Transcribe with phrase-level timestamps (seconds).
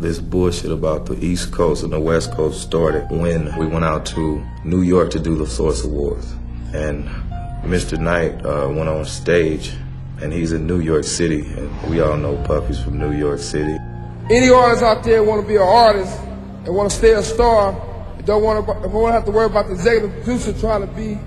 [0.00, 4.06] this bullshit about the East Coast and the West Coast started when we went out
[4.06, 6.32] to New York to do the Source Awards.
[6.72, 7.08] And
[7.64, 7.98] Mr.
[7.98, 9.72] Knight uh, went on stage,
[10.20, 13.76] and he's in New York City, and we all know Puffy's from New York City.
[14.30, 16.18] Any artists out there want to be an artist
[16.64, 17.72] and want to stay a star,
[18.16, 20.86] and don't want to, don't want to have to worry about the executive producer trying
[20.86, 21.18] to be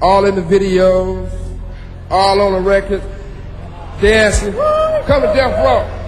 [0.00, 1.30] all in the videos,
[2.10, 3.02] all on the record,
[4.00, 5.99] dancing, come to Death Row.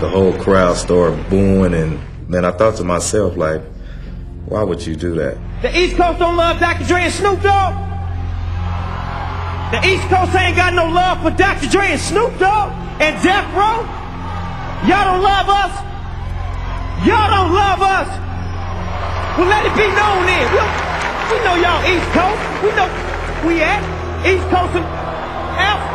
[0.00, 3.62] The whole crowd started booing, and then I thought to myself, like,
[4.46, 5.38] why would you do that?
[5.62, 6.84] The East Coast don't love Dr.
[6.84, 7.74] Dre and Snoop Dogg.
[9.72, 11.68] The East Coast ain't got no love for Dr.
[11.68, 13.86] Dre and Snoop Dogg and Death Row.
[14.86, 15.72] Y'all don't love us.
[17.06, 18.08] Y'all don't love us.
[19.38, 20.46] Well, let it be known then.
[20.52, 20.60] We,
[21.32, 22.42] we know y'all East Coast.
[22.62, 22.86] We know
[23.46, 23.80] we at
[24.26, 24.84] East Coast and
[25.58, 25.94] F.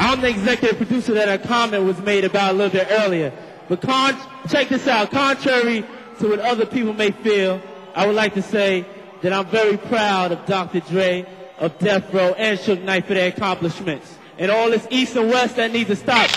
[0.00, 3.34] I'm the executive producer that a comment was made about a little bit earlier.
[3.68, 4.16] But con-
[4.48, 5.10] check this out.
[5.10, 5.84] Contrary
[6.20, 7.60] to what other people may feel,
[7.94, 8.86] I would like to say
[9.20, 10.80] that I'm very proud of Dr.
[10.80, 11.26] Dre,
[11.58, 14.16] of Death Row, and Suge Knight for their accomplishments.
[14.38, 16.30] And all this East and West that needs to stop.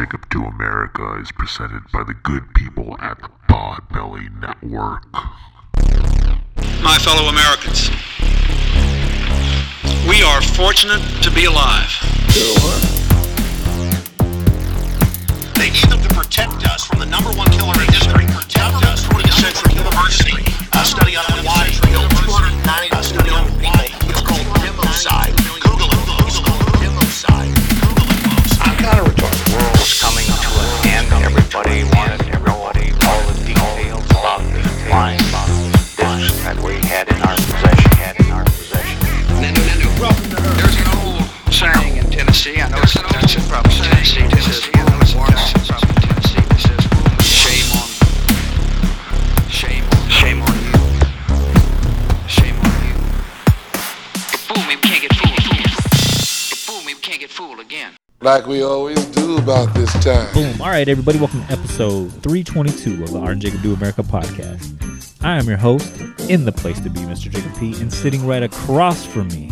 [0.00, 5.04] Jacob Do America is presented by the good people at the Podbelly Network.
[6.82, 7.90] My fellow Americans,
[10.08, 11.92] we are fortunate to be alive.
[15.60, 19.04] They need them to protect us from the number one killer in history, protect us
[19.04, 20.40] from the Central University.
[20.80, 25.39] A study on why killed 290 a study on why it's called democide.
[31.52, 37.34] Everybody wanted everybody all the details about the flying discs that we had in our
[37.34, 37.90] possession.
[37.98, 38.94] Had in our possession.
[39.42, 42.62] There's an old saying in Tennessee.
[42.62, 44.22] I know it's that's in probably Tennessee.
[44.30, 44.78] Is I
[45.98, 46.46] Tennessee.
[47.18, 47.90] Shame on,
[49.50, 50.70] shame on, shame on you,
[52.30, 52.94] shame on you.
[54.38, 54.70] Fooled.
[56.62, 57.90] Fool me, we can't get fooled again.
[58.22, 60.30] Like we always do about this time.
[60.34, 60.60] Boom.
[60.60, 65.16] All right, everybody, welcome to episode 322 of the Art and Jacob Do America podcast.
[65.22, 65.90] I am your host,
[66.28, 67.30] in the place to be, Mr.
[67.30, 69.50] Jacob P, and sitting right across from me,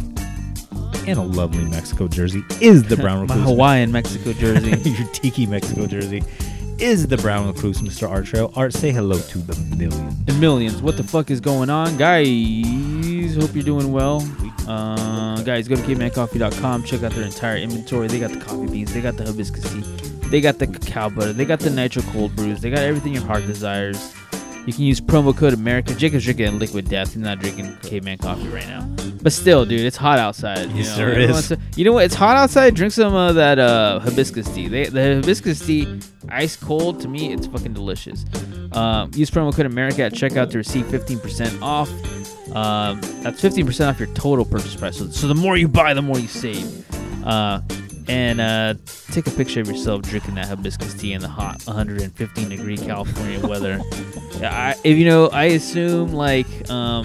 [1.07, 3.29] in a lovely Mexico jersey, is the brown Recluse.
[3.29, 3.57] My recluse.
[3.57, 4.91] Hawaiian Mexico jersey.
[4.91, 6.23] your tiki Mexico jersey,
[6.79, 8.07] is the brown recluse, Mr.
[8.07, 8.53] Art Trail.
[8.55, 10.25] Art, say hello to the millions.
[10.27, 10.83] The millions.
[10.83, 13.35] What the fuck is going on, guys?
[13.35, 14.21] Hope you're doing well.
[14.69, 16.85] Uh, guys, go to cavemancoffee.com.
[16.85, 18.07] Check out their entire inventory.
[18.07, 18.93] They got the coffee beans.
[18.93, 19.81] They got the hibiscus tea.
[20.29, 21.33] They got the cacao butter.
[21.33, 22.61] They got the nitro cold brews.
[22.61, 24.15] They got everything your heart desires.
[24.69, 25.95] You can use promo code America.
[25.95, 27.15] Jacob's drinking liquid death.
[27.15, 28.83] He's not drinking caveman coffee right now.
[29.23, 30.69] But still, dude, it's hot outside.
[30.73, 31.09] You Yes, know?
[31.09, 31.49] Everyone is.
[31.49, 32.05] to- you know what?
[32.05, 32.75] It's hot outside.
[32.75, 34.69] Drink some of that uh, hibiscus tea.
[34.69, 38.27] They, the hibiscus tea, ice cold, to me, it's fucking delicious.
[38.73, 41.89] Um, use promo code America at checkout to receive 15% off.
[42.55, 44.99] Um, that's 15% off your total purchase price.
[44.99, 46.85] So, so the more you buy, the more you save.
[47.27, 47.63] Uh,
[48.09, 48.75] and uh,
[49.13, 53.47] take a picture of yourself drinking that hibiscus tea in the hot 115 degree California
[53.47, 53.81] weather.
[54.41, 57.05] Yeah, I, if you know, I assume like um,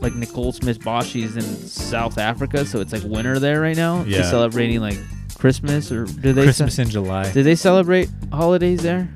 [0.00, 4.02] like Nicole Smith Bosch is in South Africa, so it's like winter there right now.
[4.04, 4.98] They're celebrating like
[5.38, 6.44] Christmas or do they?
[6.44, 7.30] Christmas ce- in July.
[7.32, 9.08] do they celebrate holidays there?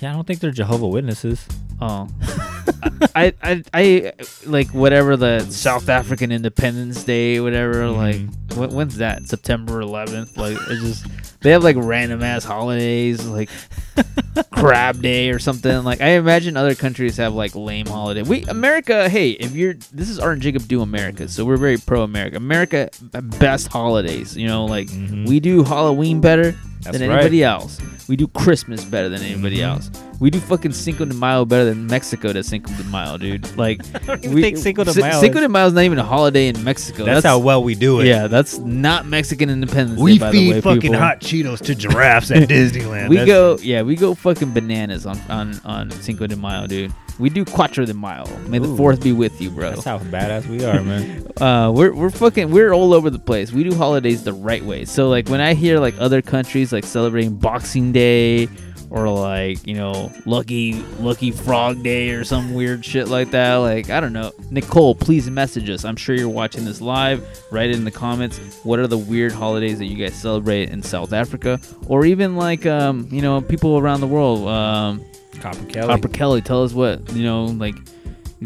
[0.00, 1.46] Yeah, I don't think they're Jehovah Witnesses.
[1.80, 2.08] Oh,
[3.14, 4.12] I, I, I,
[4.46, 7.88] like whatever the South African Independence Day, whatever.
[7.90, 8.20] Like,
[8.54, 9.26] when, when's that?
[9.26, 10.36] September 11th.
[10.36, 13.50] Like, it's just they have like random ass holidays, like
[14.50, 15.82] Crab Day or something.
[15.84, 18.22] Like, I imagine other countries have like lame holiday.
[18.22, 21.76] We America, hey, if you're this is Art and Jacob do America, so we're very
[21.76, 22.36] pro America.
[22.36, 24.36] America best holidays.
[24.36, 24.88] You know, like
[25.26, 27.18] we do Halloween better That's than right.
[27.18, 27.80] anybody else.
[28.08, 29.68] We do Christmas better than anybody Mhm.
[29.68, 29.90] else.
[30.20, 33.44] We do fucking Cinco de Mayo better than Mexico to Cinco de Mayo, dude.
[33.56, 33.82] Like,
[34.22, 36.48] we think Cinco de Ci- Mayo Cinco is- de Mayo is not even a holiday
[36.48, 37.04] in Mexico.
[37.04, 38.06] That's, how well we do it.
[38.06, 40.18] Yeah, that's not Mexican Independence We Day.
[40.18, 40.98] By the feed way, fucking people.
[40.98, 43.08] hot Cheetos to giraffes at Disneyland.
[43.08, 46.92] We That's- go, yeah, we go fucking bananas on on on Cinco de Mayo, dude.
[47.20, 48.26] We do Cuatro de Mayo.
[48.48, 49.70] May the fourth be with you, bro.
[49.70, 51.24] That's how badass we are, man.
[51.40, 53.52] uh, we're we're fucking we're all over the place.
[53.52, 54.84] We do holidays the right way.
[54.84, 58.48] So like when I hear like other countries like celebrating Boxing Day
[58.94, 63.90] or like you know lucky lucky frog day or some weird shit like that like
[63.90, 67.76] i don't know nicole please message us i'm sure you're watching this live write it
[67.76, 71.60] in the comments what are the weird holidays that you guys celebrate in south africa
[71.88, 75.04] or even like um you know people around the world um
[75.40, 75.88] Copper Kelly.
[75.88, 77.74] copper kelly tell us what you know like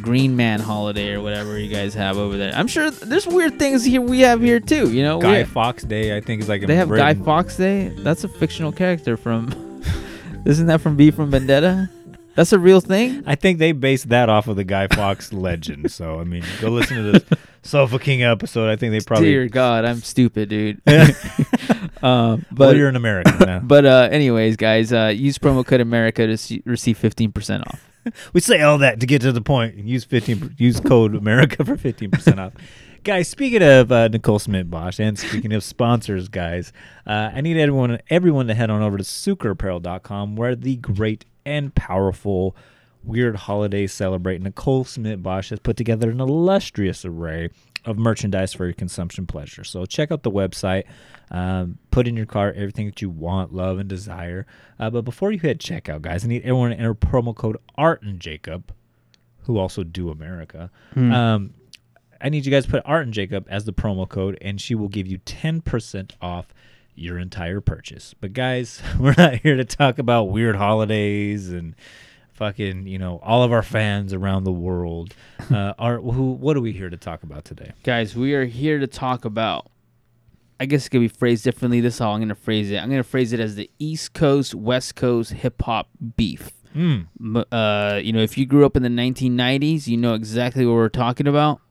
[0.00, 3.84] green man holiday or whatever you guys have over there i'm sure there's weird things
[3.84, 6.76] here we have here too you know Guy Fawkes Day, I think, is like they
[6.76, 7.24] have Guy Britain.
[7.24, 7.88] Fox Day.
[7.98, 9.67] That's a fictional character from.
[10.44, 11.90] Isn't that from V for Vendetta?
[12.34, 13.24] That's a real thing.
[13.26, 15.90] I think they based that off of the Guy Fawkes legend.
[15.90, 18.70] So I mean, go listen to this Sofa King episode.
[18.70, 19.30] I think they probably.
[19.30, 20.80] Dear God, I'm stupid, dude.
[22.00, 23.58] um, but well, you're an American now.
[23.64, 27.84] but uh, anyways, guys, uh, use promo code America to see, receive 15% off.
[28.32, 29.74] we say all that to get to the point.
[29.74, 30.54] Use fifteen.
[30.58, 32.52] Use code America for fifteen percent off.
[33.04, 36.72] Guys, speaking of uh, Nicole Smith Bosch, and speaking of sponsors, guys,
[37.06, 41.74] uh, I need everyone everyone to head on over to suikerapparel.com where the great and
[41.74, 42.56] powerful
[43.04, 44.42] Weird Holidays celebrate.
[44.42, 47.50] Nicole Smith Bosch has put together an illustrious array
[47.84, 49.64] of merchandise for your consumption pleasure.
[49.64, 50.84] So check out the website,
[51.30, 54.46] um, put in your cart everything that you want, love, and desire.
[54.78, 58.02] Uh, but before you hit checkout, guys, I need everyone to enter promo code Art
[58.02, 58.72] and Jacob,
[59.42, 60.70] who also do America.
[61.12, 61.54] Um,
[62.20, 64.74] I need you guys to put Art and Jacob as the promo code, and she
[64.74, 66.52] will give you 10% off
[66.94, 68.14] your entire purchase.
[68.20, 71.74] But guys, we're not here to talk about weird holidays and
[72.32, 75.14] fucking, you know, all of our fans around the world.
[75.48, 77.72] Uh, Art, who, what are we here to talk about today?
[77.82, 79.70] Guys, we are here to talk about.
[80.60, 81.80] I guess it could be phrased differently.
[81.80, 82.76] This is how I'm going to phrase it.
[82.76, 86.50] I'm going to phrase it as the East Coast, West Coast hip hop beef.
[86.76, 87.06] Mm.
[87.50, 90.90] Uh, you know, if you grew up in the 1990s, you know exactly what we're
[90.90, 91.62] talking about.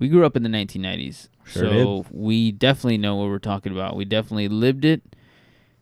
[0.00, 3.94] We grew up in the 1990s, Sure so we definitely know what we're talking about.
[3.96, 5.02] We definitely lived it.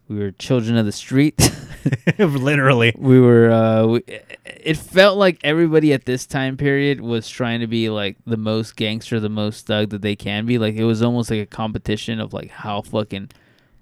[0.09, 1.39] We were children of the street.
[2.19, 2.93] Literally.
[2.99, 3.51] we were.
[3.51, 4.03] Uh, we,
[4.45, 8.77] it felt like everybody at this time period was trying to be like the most
[8.77, 10.59] gangster, the most thug that they can be.
[10.59, 13.31] Like it was almost like a competition of like how fucking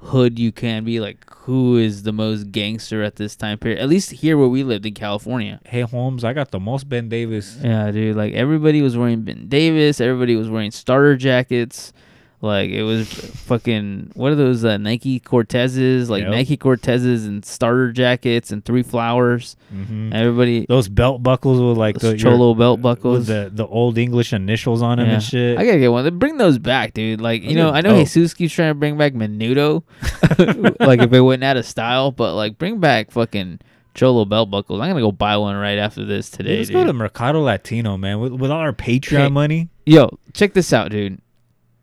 [0.06, 1.00] hood you can be.
[1.00, 3.80] Like who is the most gangster at this time period?
[3.80, 5.60] At least here where we lived in California.
[5.64, 7.58] Hey, Holmes, I got the most Ben Davis.
[7.62, 8.16] Yeah, dude.
[8.16, 10.00] Like everybody was wearing Ben Davis.
[10.00, 11.92] Everybody was wearing starter jackets.
[12.42, 16.08] Like it was fucking what are those uh, Nike Cortezes?
[16.10, 16.30] Like Yep.
[16.30, 19.56] Nike Cortezes and starter jackets and three flowers.
[19.74, 20.12] Mhm.
[20.14, 23.26] Everybody Those belt buckles with like those the cholo your- belt with buckles.
[23.26, 25.14] the the old English initials on them Yeah.
[25.14, 25.58] and shit.
[25.58, 26.18] I gotta get one.
[26.18, 27.20] Bring those back, dude.
[27.22, 28.06] Like you know, I know dope.
[28.06, 29.82] Jesus keeps trying to bring back Menudo,
[30.80, 32.10] like if it went out of style.
[32.12, 33.60] But like, bring back fucking
[33.94, 34.80] cholo belt buckles.
[34.80, 36.74] I'm gonna go buy one right after this today, Let's dude.
[36.74, 38.20] go to Mercado Latino, man.
[38.20, 39.28] With, with all our Patreon Hey.
[39.30, 39.68] money.
[39.86, 41.18] Yo, check this out, dude.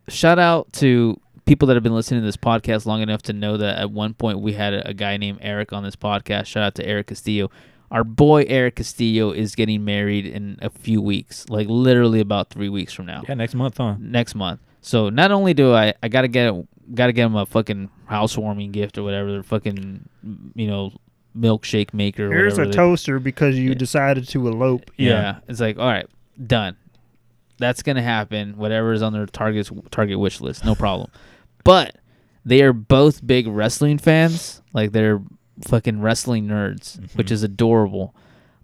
[0.07, 3.57] Shout out to people that have been listening to this podcast long enough to know
[3.57, 6.45] that at one point we had a, a guy named Eric on this podcast.
[6.45, 7.49] Shout out to Eric Castillo.
[7.91, 12.69] Our boy Eric Castillo is getting married in a few weeks, like literally about three
[12.69, 13.23] weeks from now.
[13.27, 13.95] Yeah, next month, huh?
[13.99, 14.61] Next month.
[14.81, 16.53] So not only do I, I gotta get,
[16.95, 20.09] gotta get him a fucking housewarming gift or whatever, the fucking,
[20.55, 20.91] you know,
[21.37, 22.27] milkshake maker.
[22.27, 24.89] or Here's a whatever they- toaster because you decided to elope.
[24.97, 25.39] yeah.
[25.47, 26.07] It's like, all right,
[26.47, 26.75] done.
[27.63, 28.57] That's gonna happen.
[28.57, 31.09] Whatever is on their target target wish list, no problem.
[31.63, 31.95] But
[32.43, 34.61] they are both big wrestling fans.
[34.73, 35.21] Like they're
[35.67, 38.13] fucking wrestling nerds, which is adorable.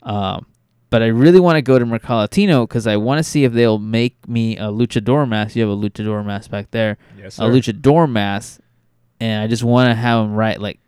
[0.03, 0.47] Um,
[0.89, 3.53] but I really want to go to Mercado Latino because I want to see if
[3.53, 5.55] they'll make me a luchador mask.
[5.55, 6.97] You have a luchador mask back there.
[7.17, 7.45] Yes, sir.
[7.45, 8.59] a luchador mask,
[9.21, 10.79] and I just want to have them write like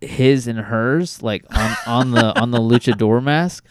[0.00, 3.64] his and hers, like on on the on the luchador mask.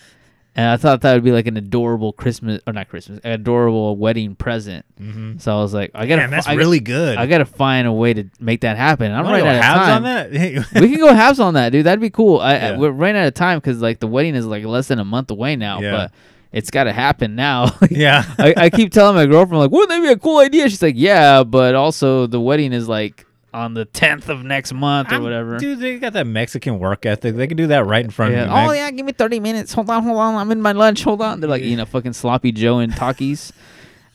[0.57, 3.97] And I thought that would be like an adorable Christmas or not Christmas, an adorable
[3.97, 4.85] wedding present.
[5.01, 5.41] Mhm.
[5.41, 7.17] So I was like, I gotta, Damn, that's I- really good.
[7.17, 9.12] I gotta find a way to make that happen.
[9.12, 9.95] I'm running out of halves time.
[9.97, 10.31] on that?
[10.81, 11.85] we can go halves on that, dude.
[11.85, 12.39] That'd be cool.
[12.39, 15.00] I, I we're running out of time because like the wedding is like less than
[15.00, 15.91] a month away now, Yeah.
[15.91, 16.12] but
[16.53, 17.71] it's got to happen now.
[17.91, 18.24] Yeah.
[18.39, 20.69] I, I keep telling my girlfriend like, wouldn't that be a cool idea?
[20.69, 23.25] She's like, yeah, but also the wedding is like
[23.55, 25.57] on the 10th of next month or whatever.
[25.57, 27.35] Dude, they got that Mexican work ethic.
[27.35, 28.43] They can do that right in front Yeah.
[28.43, 28.53] of you.
[28.53, 28.75] Oh man.
[28.75, 29.74] yeah, give me thirty minutes.
[29.74, 30.35] Hold on, hold on.
[30.35, 31.03] I'm in my lunch.
[31.03, 31.39] Hold on.
[31.39, 33.51] They're like eating a fucking sloppy Joe and Takis.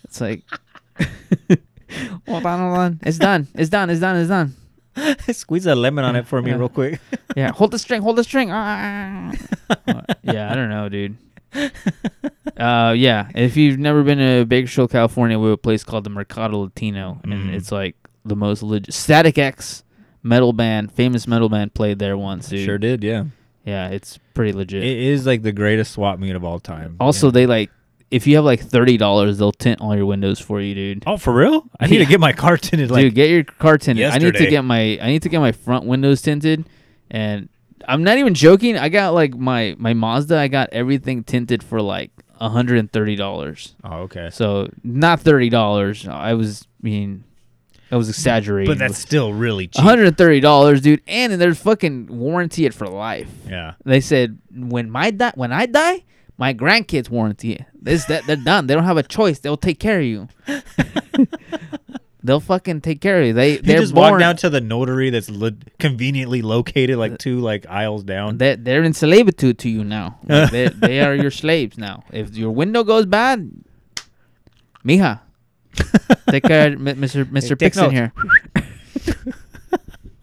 [0.04, 0.42] It's like,
[2.28, 3.00] hold on, hold on.
[3.02, 3.48] It's done.
[3.54, 3.90] It's done.
[3.90, 4.16] It's done.
[4.16, 4.54] It's done.
[5.34, 6.56] Squeeze a lemon on it for me Yeah.
[6.56, 7.00] real quick.
[7.36, 8.02] Yeah, hold the string.
[8.02, 8.50] Hold the string.
[8.50, 9.32] Ah.
[10.24, 11.16] Yeah, I don't know, dude.
[12.56, 13.28] Uh, yeah.
[13.36, 17.20] If you've never been to Bakersfield, California, we have a place called the Mercado Latino,
[17.22, 17.54] and Mhm.
[17.54, 17.94] it's like
[18.24, 18.92] the most legit.
[18.94, 19.84] Static X
[20.22, 22.64] metal band, famous metal band, played there once, dude.
[22.64, 23.24] Sure did, yeah.
[23.64, 24.82] Yeah, it's pretty legit.
[24.82, 26.96] It is like the greatest swap meet of all time.
[27.00, 27.32] Also, Yeah.
[27.32, 27.70] they like
[28.10, 31.04] if you have like thirty dollars, they'll tint all your windows for you, dude.
[31.06, 31.64] Oh, for real?
[31.78, 32.04] I need Yeah.
[32.04, 34.06] to get my car tinted like dude, get your car tinted.
[34.06, 36.64] I need to get my I need to get my front windows tinted,
[37.10, 37.48] and
[37.86, 38.76] I'm not even joking.
[38.76, 40.36] I got like my my Mazda.
[40.38, 42.10] I got everything tinted for like
[42.40, 43.74] hundred and thirty dollars.
[43.84, 44.30] Oh, okay.
[44.32, 46.08] So not thirty dollars.
[46.08, 47.24] I was being,
[47.90, 48.70] I was exaggerating.
[48.70, 49.78] But that's still really cheap.
[49.78, 51.02] one hundred and thirty dollars, dude.
[51.06, 53.28] And there's fucking warranty it for life.
[53.48, 53.74] Yeah.
[53.84, 56.04] They said when my di- when I die,
[56.38, 57.64] my grandkids warranty it.
[57.80, 58.66] This that they're done.
[58.66, 59.40] They don't have a choice.
[59.40, 60.28] They'll take care of you.
[62.22, 63.32] They'll fucking take care of you.
[63.32, 67.40] They they're just born, walk down to the notary that's lo- conventionally located like two
[67.40, 68.36] like aisles down.
[68.36, 70.18] They're, they're in slavitude to you now.
[70.28, 72.04] Like, they they are your slaves now.
[72.12, 73.50] If your window goes bad,
[74.84, 75.20] mija,
[76.30, 77.24] take care, of Mr.
[77.24, 77.58] Mr.
[77.58, 78.12] take Pixon here.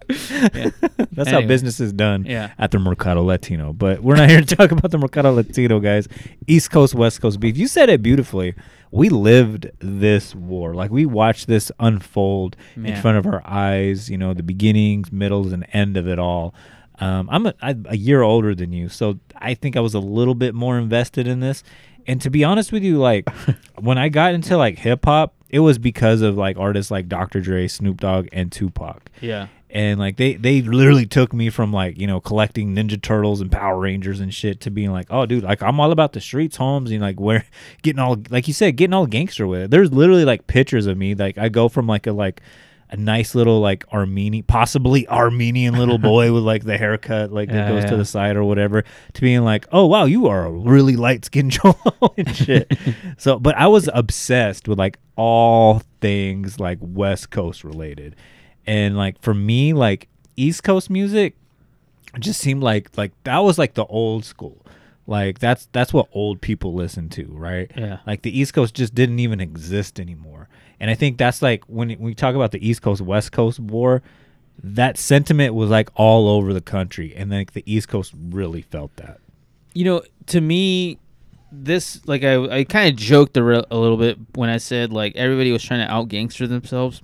[0.09, 0.69] Yeah.
[1.11, 2.51] That's how business is done Yeah.
[2.57, 3.73] at the Mercado Latino.
[3.73, 6.07] But we're not here to talk about the Mercado Latino, guys.
[6.47, 7.57] East Coast, West Coast beef.
[7.57, 8.53] You said it beautifully.
[8.91, 10.73] We lived this war.
[10.73, 14.09] Like we watched this unfold in front of our eyes.
[14.09, 16.55] You know, the beginnings, middles, and end of it all.
[16.99, 19.99] Um, I'm a, I, a year older than you, so I think I was a
[19.99, 21.63] little bit more invested in this.
[22.07, 23.27] And to be honest with you, like
[23.77, 27.39] when I got into like hip hop, it was because of like artists like Dr.
[27.41, 29.47] Dre, Snoop Dogg, and Tupac Yeah.
[29.69, 33.51] and like they they literally took me from like you know collecting ninja turtles and
[33.51, 36.55] power rangers and shit to being like oh dude like i'm all about the streets
[36.57, 37.45] homes and like where
[37.81, 40.97] getting all like you said getting all gangster with it there's literally like pictures of
[40.97, 42.41] me like i go from like a like
[42.89, 47.67] a nice little like armenian possibly armenian little boy with like the haircut like that
[47.67, 47.89] goes yeah.
[47.89, 51.25] to the side or whatever to being like oh wow you are a really light
[51.25, 51.75] skinned cholo
[52.17, 52.71] and shit.
[53.17, 58.15] So but i was obsessed with like all things like west coast related.
[58.65, 61.35] And like for me like east coast music
[62.19, 64.65] just seemed like like that was like the old school.
[65.05, 67.71] Like that's that's what old people listen to right?
[67.75, 67.99] Yeah.
[68.05, 70.47] like the east coast just didn't even exist anymore
[70.79, 74.01] and i think that's like when we talk about the east coast west coast war
[74.63, 78.95] that sentiment was like all over the country and like the east coast really felt
[78.95, 79.19] that
[79.77, 80.97] you know, to me,
[81.51, 84.91] this like I I kind of joked a, re- a little bit when I said
[84.91, 87.03] like everybody was trying to out gangster themselves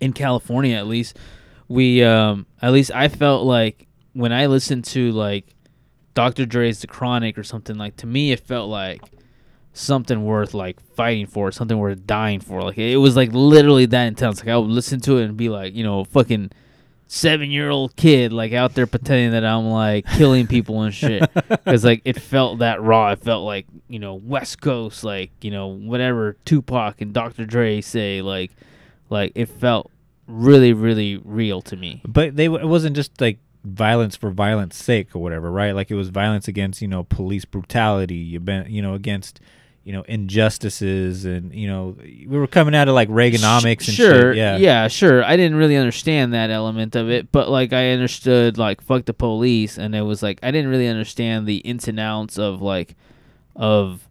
[0.00, 1.18] in California at least.
[1.66, 5.56] We um at least I felt like when I listened to like
[6.14, 6.46] Dr.
[6.46, 9.02] Dre's The Chronic or something like to me it felt like
[9.72, 12.62] something worth like fighting for, something worth dying for.
[12.62, 14.40] Like it was like literally that intense.
[14.40, 16.50] Like I would listen to it and be like, you know, fucking
[17.06, 21.22] seven year old kid like out there pretending that I'm like killing people and shit
[21.48, 23.12] because like it felt that raw.
[23.12, 27.44] It felt like you know West Coast, like you know whatever Tupac and Dr.
[27.44, 28.52] Dre say, like
[29.10, 29.90] like it felt
[30.26, 32.00] really really real to me.
[32.06, 35.94] but they it wasn't just like violence for violence sake or whatever right like it
[35.94, 39.40] was violence against you know police brutality you been you know against
[39.84, 44.32] you know injustices and you know we were coming out of like reaganomics and sure,
[44.32, 45.24] shit yeah yeah, sure.
[45.24, 49.14] I didn't really understand that element of it, but like I understood like fuck the
[49.14, 52.94] police, and it was like I didn't really understand the ins and outs of like
[53.56, 54.08] of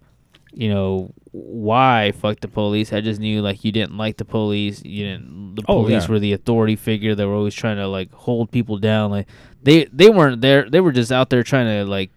[0.54, 2.92] you know why fuck the police.
[2.92, 4.84] I just knew like you didn't like the police.
[4.84, 5.56] You didn't.
[5.56, 6.12] The Oh, police yeah.
[6.12, 9.12] were the authority figure that were always trying to like hold people down.
[9.12, 9.28] Like
[9.64, 10.70] they they weren't there.
[10.70, 12.12] They were just out there trying to like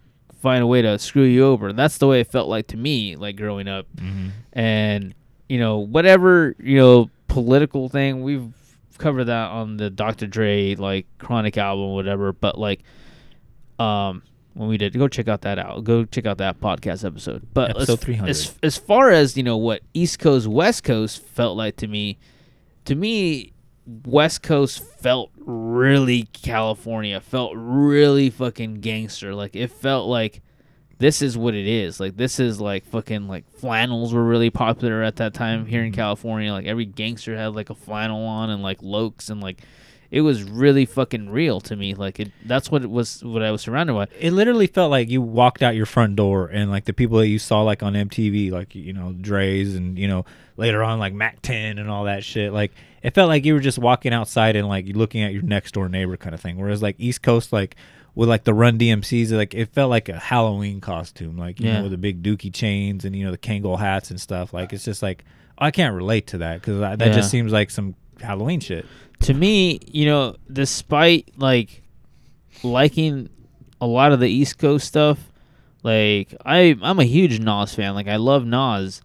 [0.44, 1.68] find a way to screw you over.
[1.68, 3.86] And that's the way it felt like to me, like growing up.
[3.96, 4.30] Mhm.
[4.52, 5.14] And
[5.48, 8.52] you know whatever you know political thing we've
[8.98, 10.26] covered that on the Dr.
[10.26, 12.32] Dre like Chronic album, whatever.
[12.32, 12.82] But like,
[13.78, 14.22] um,
[14.52, 17.42] when we did go check out that out, go check out that podcast episode.
[17.54, 18.30] But Episode as, 300.
[18.30, 22.18] as as far as you know what East Coast West Coast felt like to me,
[22.84, 23.53] to me
[23.86, 29.34] West Coast felt really California, felt really fucking gangster.
[29.34, 30.42] Like it felt like
[30.98, 32.00] this is what it is.
[32.00, 35.92] Like this is like fucking like flannels were really popular at that time here in
[35.92, 36.00] mm-hmm.
[36.00, 36.52] California.
[36.52, 39.60] Like every gangster had like a flannel on and like lokes and like
[40.14, 41.94] it was really fucking real to me.
[41.94, 44.06] Like it that's what it was what I was surrounded by.
[44.21, 47.26] it literally felt like you walked out your front door and like the people that
[47.26, 50.25] you saw like on MTV, like you know Dre's and you know
[50.56, 52.52] later on like Mack 10 and all that shit.
[52.52, 52.71] Like
[53.02, 55.88] it felt like you were just walking outside and like looking at your next door
[55.88, 56.59] neighbor kind of thing.
[56.59, 57.75] Whereas like East Coast, like
[58.14, 61.78] with like the Run DMCs, like it felt like a Halloween costume, like you Yeah.
[61.78, 64.52] know with the big Dookie chains and you know the Kangol hats and stuff.
[64.54, 65.25] Like it's just like
[65.59, 67.12] I can't relate to that because that Yeah.
[67.12, 68.87] just seems like some Halloween shit.
[69.25, 71.83] To me, you know, despite like
[72.62, 73.31] liking
[73.81, 75.19] a lot of the East Coast stuff,
[75.83, 77.95] like I I'm a huge Nas fan.
[77.95, 79.00] Like I love Nas.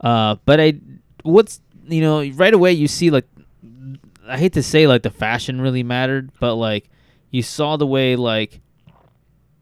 [0.00, 0.74] Uh but I
[1.22, 3.26] what's you know, right away you see like
[4.26, 6.90] I hate to say like the fashion really mattered, but like
[7.30, 8.60] you saw the way like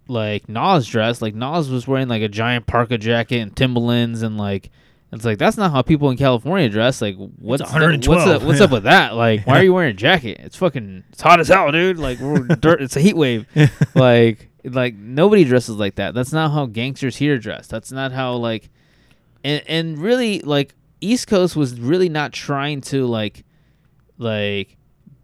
[0.09, 4.37] like Nas dressed, like Nas was wearing like a giant parka jacket and Timberlands and
[4.37, 4.71] like
[5.13, 7.03] It's like that's not how people in California dress.
[7.03, 8.65] Like, what's what's 112, up, what's yeah.
[8.65, 9.17] up with that?
[9.17, 10.39] Like, why are you wearing a jacket?
[10.41, 11.99] It's fucking it's hot as hell, dude.
[11.99, 12.81] Like, we're dirt.
[12.81, 13.47] It's a heat wave.
[13.95, 16.15] like, like nobody dresses like that.
[16.15, 17.67] That's not how gangsters here dress.
[17.67, 18.71] That's not how like,
[19.43, 23.45] and and really like East Coast was really not trying to like,
[24.17, 24.77] like,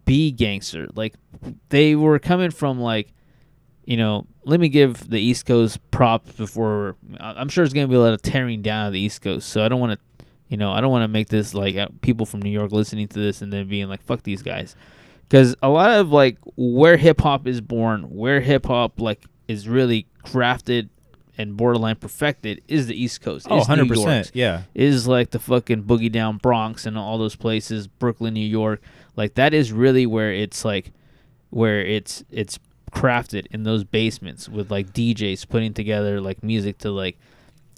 [0.04, 0.88] be gangster.
[0.96, 1.14] Like,
[1.68, 3.12] they were coming from like
[3.86, 6.96] you know, let me give the East Coast props before.
[7.18, 9.64] I'm sure it's gonna be a lot of tearing down of the East Coast, so
[9.64, 12.26] I don't want to, you know, I don't want to make this like uh, people
[12.26, 14.74] from New York listening to this and then being like, "Fuck these guys,"
[15.28, 19.68] because a lot of like where hip hop is born, where hip hop like is
[19.68, 20.88] really crafted
[21.38, 23.46] and borderline perfected is the East Coast.
[23.50, 24.30] Oh, 100%, York's.
[24.34, 24.62] yeah.
[24.74, 28.80] is like the fucking boogie down Bronx and all those places, Brooklyn, New York.
[29.16, 30.92] Like that is really where it's like
[31.50, 32.58] where it's it's
[32.92, 37.18] crafted in those basements with like DJs putting together like music to like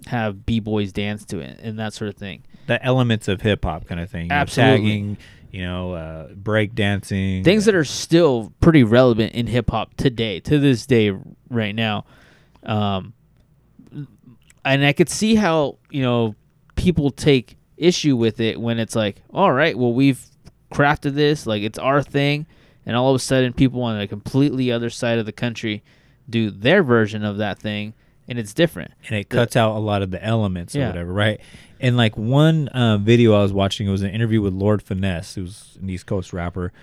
[0.07, 2.43] have b boys dance to it and that sort of thing.
[2.67, 4.23] The elements of hip hop kind of thing.
[4.23, 4.77] You know, Absolutely.
[4.77, 5.17] tagging,
[5.51, 7.43] you know, uh, break dancing.
[7.43, 11.11] Things that are still pretty relevant in hip hop today, to this day,
[11.49, 12.05] right now.
[12.63, 13.13] Um,
[14.63, 16.35] and I could see how you know
[16.75, 20.23] people take issue with it when it's like, all right, well we've
[20.71, 22.45] crafted this, like it's our thing,
[22.89, 25.83] and all of a sudden people on a completely other side of the country
[26.29, 27.93] do their version of that thing,
[28.27, 28.91] and it's different.
[29.07, 31.39] and it The- cuts out a lot of the elements or whatever, right?
[31.79, 35.35] And like one uh, video I was watching, it was an interview with Lord Finesse,
[35.35, 36.73] who's an East Coast rapper.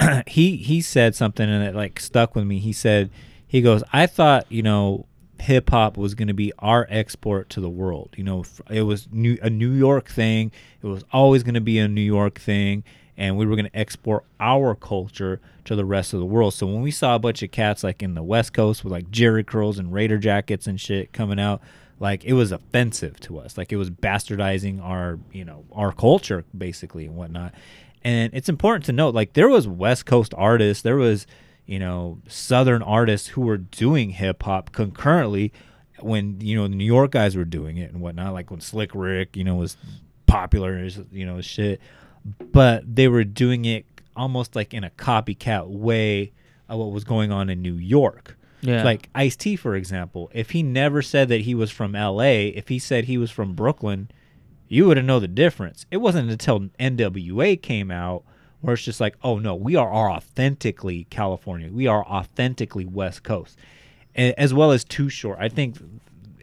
[0.26, 2.58] he he said something and it like stuck with me.
[2.60, 3.10] He said
[3.46, 5.06] he goes, "I thought you know
[5.40, 8.10] hip hop was going to be our export to the world.
[8.16, 10.50] You know, it was new, a New York thing.
[10.82, 12.84] It was always going to be a New York thing."
[13.18, 16.54] And we were going to export our culture to the rest of the world.
[16.54, 19.10] So when we saw a bunch of cats like in the West Coast with like
[19.10, 21.60] Jheri curls and Raider jackets and shit coming out,
[22.00, 23.58] like it was offensive to us.
[23.58, 27.54] Like it was bastardizing our you know our culture basically and whatnot.
[28.02, 31.26] And it's important to note like there was west coast artists there was
[31.66, 35.52] you know southern artists who were doing hip-hop concurrently
[36.00, 38.94] when you know the new york guys were doing it and whatnot like when slick
[38.94, 39.76] rick you know was
[40.26, 41.80] popular you know shit
[42.52, 43.84] but they were doing it
[44.16, 46.32] almost like in a copycat way
[46.68, 48.82] of what was going on in new york Yeah.
[48.84, 52.68] like Ice T, for example, if he never said that he was from L.A., if
[52.68, 54.10] he said he was from Brooklyn,
[54.66, 55.86] you would have know the difference.
[55.90, 58.24] It wasn't until NWA came out
[58.60, 61.70] where it's just like, oh no, we are, are authentically California.
[61.72, 63.56] We are authentically West Coast,
[64.16, 65.38] A- as well as Too Short.
[65.40, 65.76] I think,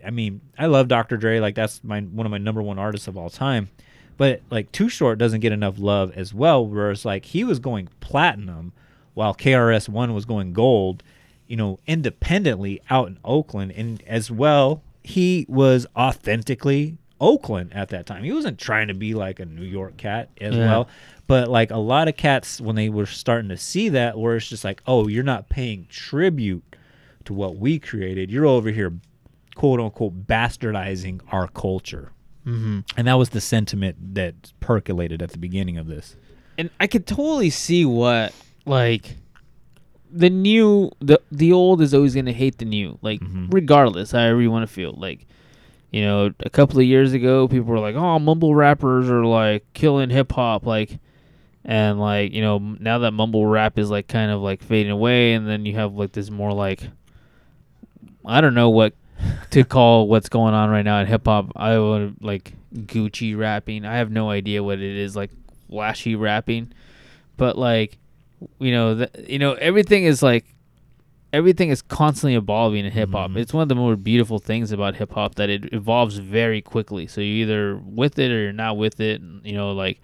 [0.05, 1.17] I mean, I love Dr.
[1.17, 1.39] Dre.
[1.41, 3.69] Like that's my one of my number one artists of all time.
[4.17, 6.65] But like Too Short doesn't get enough love as well.
[6.65, 8.71] Whereas like he was going platinum
[9.13, 11.03] while KRS One was going gold
[11.47, 18.07] you know, independently out in Oakland, and as well, he was authentically Oakland at that
[18.07, 18.23] time.
[18.23, 20.65] He wasn't trying to be like a New York cat as Yeah.
[20.65, 20.87] well,
[21.27, 24.49] but like a lot of cats when they were starting to see that, where it's
[24.49, 26.63] just like, oh, you're not paying tribute
[27.25, 28.31] to what we created.
[28.31, 28.93] You're over here,
[29.53, 32.11] quote unquote, bastardizing our culture.
[32.45, 32.83] Mhm.
[32.95, 36.15] And that was the sentiment that percolated at the beginning of this.
[36.57, 38.33] and I could totally see what
[38.65, 39.17] like
[40.11, 44.49] the new the the old is always gonna hate the new like regardless however you
[44.49, 45.27] want to feel like
[45.91, 49.65] you know a couple of years ago people were like oh mumble rappers are like
[49.73, 50.97] killing hip hop like
[51.65, 55.33] and like you know now that mumble rap is like kind of like fading away
[55.33, 56.87] and then you have like this more like
[58.25, 58.93] I don't know what
[59.51, 61.51] to call what's going on right now in hip hop.
[61.55, 63.85] I would like Gucci rapping.
[63.85, 65.31] I have no idea what it is like
[65.69, 66.73] flashy rapping,
[67.37, 67.97] but like
[68.59, 70.45] you know, the, you know everything is like
[71.33, 73.29] everything is constantly evolving in hip hop.
[73.29, 73.39] Mm-hmm.
[73.39, 77.07] It's one of the more beautiful things about hip hop that it evolves very quickly.
[77.07, 79.21] So you're either with it or you're not with it.
[79.43, 79.99] You know, like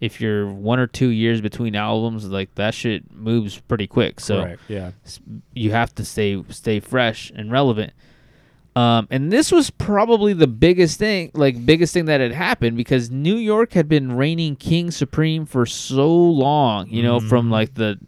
[0.00, 4.20] if you're one or two years between albums, like that shit moves pretty quick.
[4.20, 4.90] So Correct, yeah.
[5.54, 7.92] you have to stay stay fresh and relevant.
[8.76, 13.10] Um, and this was probably the biggest thing, like biggest thing that had happened because
[13.10, 16.90] New York had been reigning king supreme for so long.
[16.90, 17.98] You know, from like the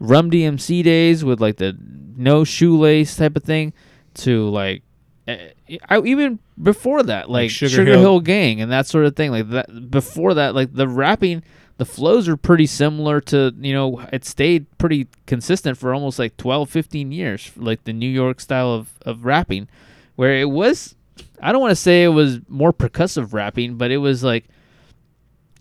[0.00, 1.76] Run DMC days with like the
[2.16, 3.72] no shoelace type of thing
[4.14, 4.82] to like
[5.28, 5.50] eh,
[5.88, 8.00] I, even before that, like, Sugar Sugar, Hill.
[8.00, 8.20] Hill.
[8.20, 9.30] Gang and that sort of thing.
[9.30, 11.44] Like that before that, like the rapping,
[11.76, 16.36] the flows are pretty similar to you know it stayed pretty consistent for almost like
[16.36, 19.68] 12, 15 years, like the New York style of of rapping,
[20.18, 20.96] where it was.
[21.40, 24.46] I don't want to say it was more percussive rapping, but it was like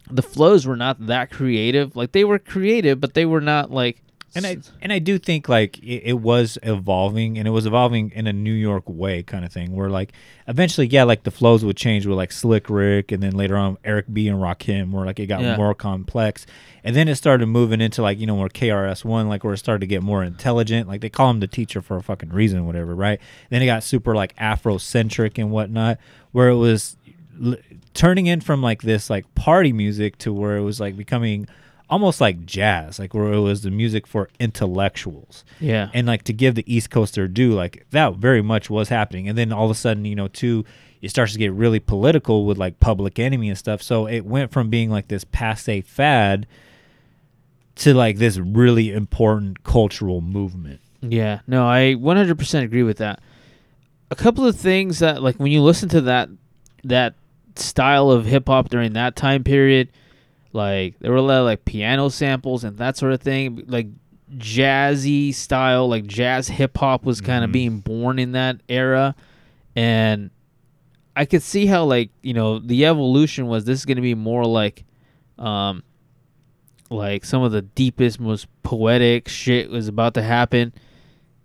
[0.10, 1.96] the flows were not that creative.
[1.96, 4.02] Like they were creative, but they were not like
[4.36, 8.12] And I and I do think like it, it was evolving, and it was evolving
[8.12, 9.74] in a New York way, kind of thing.
[9.76, 10.12] Where like
[10.48, 13.78] eventually, yeah, like the flows would change with like Slick Rick, and then later on
[13.84, 15.56] Eric B and Rakim, where like it got Yeah.
[15.58, 16.46] more complex,
[16.84, 19.58] and then it started moving into like you know where KRS One, like where it
[19.58, 20.88] started to get more intelligent.
[20.88, 23.20] Like they call him the teacher for a fucking reason, whatever, right?
[23.50, 25.98] Then it got super like Afrocentric and whatnot,
[26.32, 26.98] where it was
[27.44, 27.56] l-
[27.94, 31.48] turning in from like this like party music to where it was like becoming
[31.90, 35.46] almost like jazz, like where it was the music for intellectuals.
[35.60, 35.90] Yeah.
[35.94, 39.30] And like to give the East Coast their due, like that very much was happening.
[39.30, 40.66] And then all of a sudden, you know, too,
[41.02, 43.82] it starts to get really political with like Public Enemy and stuff.
[43.82, 46.48] So it went from being like this passe fad
[47.76, 50.82] to like this really important cultural movement.
[51.02, 53.22] Yeah, no, I 100% agree with that.
[54.10, 56.30] A couple of things that like when you listen to that
[56.84, 57.14] that
[57.56, 59.90] style of hip hop during that time period,
[60.58, 63.88] like there were a lot of like piano samples and that sort of thing, like
[64.36, 69.16] jazzy style, like jazz hip hop was kind of being born in that era.
[69.76, 70.32] And
[71.16, 74.16] I could see how like, you know, the evolution was this is going to be
[74.16, 74.84] more like
[75.38, 75.84] um
[76.90, 80.74] like some of the deepest most poetic shit was about to happen.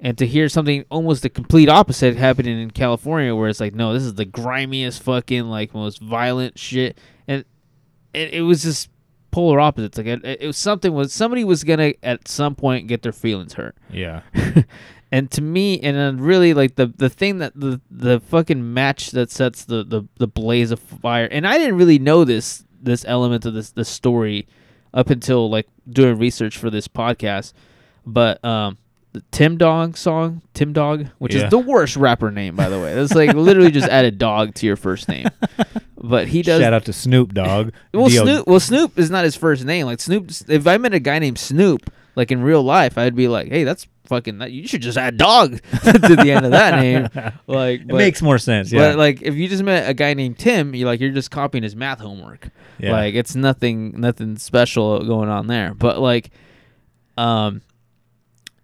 [0.01, 3.93] And to hear something almost the complete opposite happening in California where it's like no
[3.93, 6.99] this is the grimiest fucking like most violent shit.
[7.29, 7.45] And
[8.15, 8.89] it, it was just
[9.33, 13.03] polar opposites like it, it was something was somebody was gonna at some point get
[13.03, 14.21] their feelings hurt Yeah.
[15.11, 19.11] and to me and then really like the the thing that the the fucking match
[19.11, 23.05] that sets the the, the blaze of fire and i didn't really know this this
[23.09, 24.47] element of this the story
[24.95, 27.53] up until like doing research for this podcast
[28.07, 28.77] but um
[29.13, 31.45] the Tim Dog song, Tim Dog, which Yeah.
[31.45, 32.95] is the worst rapper name, by the way.
[32.95, 35.27] That's like literally just add a dog to your first name.
[35.99, 36.61] But he does.
[36.61, 37.73] Shout out to Snoop Dogg.
[37.95, 38.25] Well, D.O.
[38.25, 38.47] Snoop.
[38.47, 39.87] Well, Snoop is not his first name.
[39.87, 40.31] Like Snoop.
[40.49, 43.65] If I met a guy named Snoop, like in real life, I'd be like, "Hey,
[43.65, 44.39] that's fucking.
[44.39, 45.53] That, you should just add dog
[45.85, 47.09] to the end of that name."
[47.47, 48.81] Like, It makes more sense, yeah.
[48.93, 51.63] But like, if you just met a guy named Tim, you like you're just copying
[51.63, 52.49] his math homework.
[52.79, 52.93] Yeah.
[52.93, 55.73] Like, it's nothing, nothing special going on there.
[55.75, 56.31] But like,
[57.17, 57.63] um,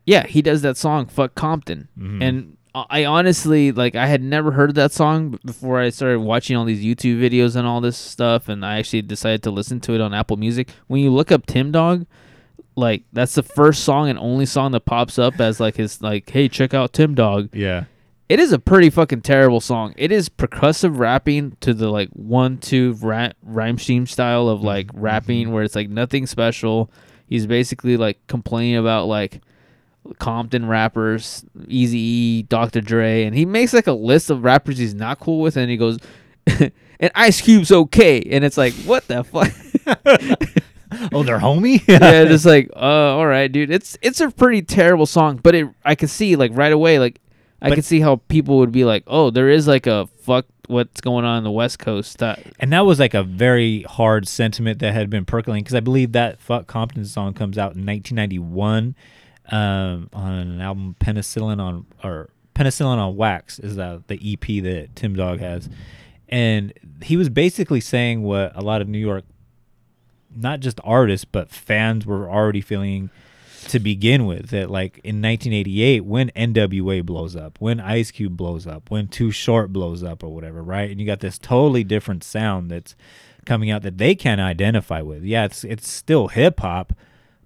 [0.09, 2.23] yeah, he does that song "Fuck Compton," Mhm.
[2.23, 6.65] and I honestly like I had never heard that song before I started watching all
[6.65, 10.01] these YouTube videos and all this stuff, and I actually decided to listen to it
[10.01, 10.71] on Apple Music.
[10.87, 12.07] When you look up Tim Dog,
[12.77, 16.31] like that's the first song and only song that pops up as like his like,
[16.31, 17.49] hey, check out Tim Dog.
[17.53, 17.85] Yeah.
[18.29, 19.95] It is a pretty fucking terrible song.
[19.97, 24.91] It is percussive rapping to the like one two ra- rhyme scheme style of like
[24.95, 26.91] rapping where it's like nothing special.
[27.27, 29.41] He's basically like complaining about like
[30.19, 32.81] Compton rappers, Eazy E, Dr.
[32.81, 35.77] Dre, and he makes like a list of rappers he's not cool with, and he
[35.77, 35.99] goes,
[36.47, 39.53] "And Ice Cube's okay," and it's like, what the fuck?
[41.13, 41.83] oh, they're homie.
[41.89, 42.79] yeah, just like, uh,
[43.17, 43.71] all right, dude.
[43.71, 47.21] It's it's a pretty terrible song, but it I could see like right away, like
[47.61, 50.47] I But- could see how people would be like, oh, there is like a fuck
[50.69, 52.19] what's going on in the West Coast.
[52.19, 55.81] That And that was like a very hard sentiment that had been percolating because I
[55.81, 58.95] believe that "Fuck Compton" song comes out in 1991
[59.51, 64.95] um, on an album "Penicillin on" or "Penicillin on Wax" is the the EP that
[64.95, 65.69] Tim Dog has,
[66.29, 69.25] and he was basically saying what a lot of New York,
[70.35, 73.11] not just artists but fans were already feeling
[73.69, 78.67] to begin with that like in 1988 when NWA blows up, when Ice Cube blows
[78.67, 80.91] up, when Too Short blows up or whatever, right?
[80.91, 82.95] And you got this totally different sound that's
[83.45, 85.25] coming out that they can identify with.
[85.25, 86.93] Yeah, it's it's still hip hop,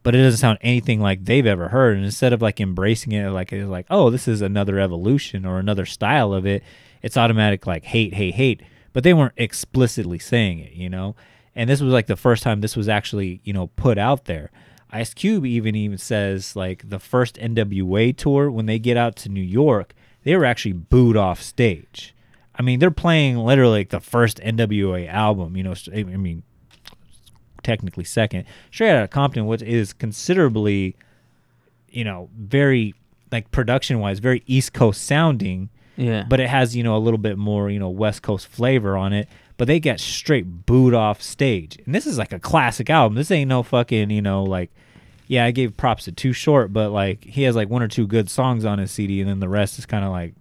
[0.03, 1.97] but it doesn't sound anything like they've ever heard.
[1.97, 5.59] And instead of like embracing it like it's like, oh, this is another evolution or
[5.59, 6.63] another style of it,
[7.03, 8.63] it's automatic like hate, hate, hate.
[8.93, 11.15] But they weren't explicitly saying it, you know?
[11.55, 14.51] And this was like the first time this was actually, you know, put out there.
[14.91, 19.29] Ice Cube even even says like the first NWA tour when they get out to
[19.29, 22.15] New York, they were actually booed off stage.
[22.55, 25.57] I mean, they're playing literally like the first NWA album.
[25.57, 26.43] You know, I mean,
[27.63, 30.97] technically second, straight out of Compton, which is considerably,
[31.89, 32.95] you know, very
[33.31, 35.71] like production wise, very East Coast sounding.
[35.97, 36.25] Yeah.
[36.29, 39.13] But it has you know a little bit more you know West Coast flavor on
[39.13, 39.29] it.
[39.59, 43.17] But they get straight booed off stage, and this is like a classic album.
[43.17, 44.71] This ain't no fucking you know like.
[45.29, 48.07] Yeah, I gave props to Too Short, but like he has like one or two
[48.07, 50.35] good songs on his CD, and then the rest is kind of like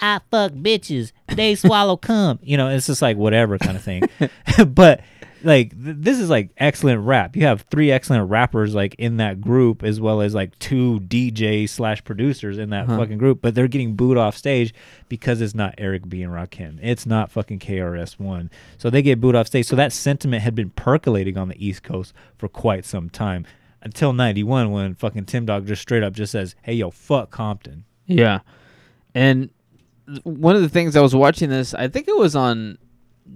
[0.00, 1.12] I fuck bitches.
[1.28, 2.38] They swallow cum.
[2.42, 4.02] You know, it's just like whatever kind of thing.
[4.68, 5.00] but
[5.42, 7.36] like th- this is like excellent rap.
[7.36, 11.68] You have three excellent rappers like in that group, as well as like two DJ
[11.68, 12.98] slash producers in that Huh.
[12.98, 13.40] fucking group.
[13.42, 14.72] But they're getting booed off stage
[15.08, 16.78] because it's not Eric B and Rakim.
[16.82, 18.50] It's not fucking KRS One.
[18.78, 19.66] So they get booed off stage.
[19.66, 23.46] So that sentiment had been percolating on the East Coast for quite some time.
[23.82, 27.84] until '91 when fucking Tim Dog just straight up just says, "Hey yo, fuck Compton."
[28.06, 28.40] Yeah.
[29.14, 29.50] And
[30.24, 32.78] one of the things I was watching this, I think it was on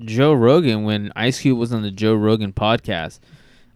[0.00, 3.20] Joe Rogan when Ice Cube was on the Joe Rogan podcast.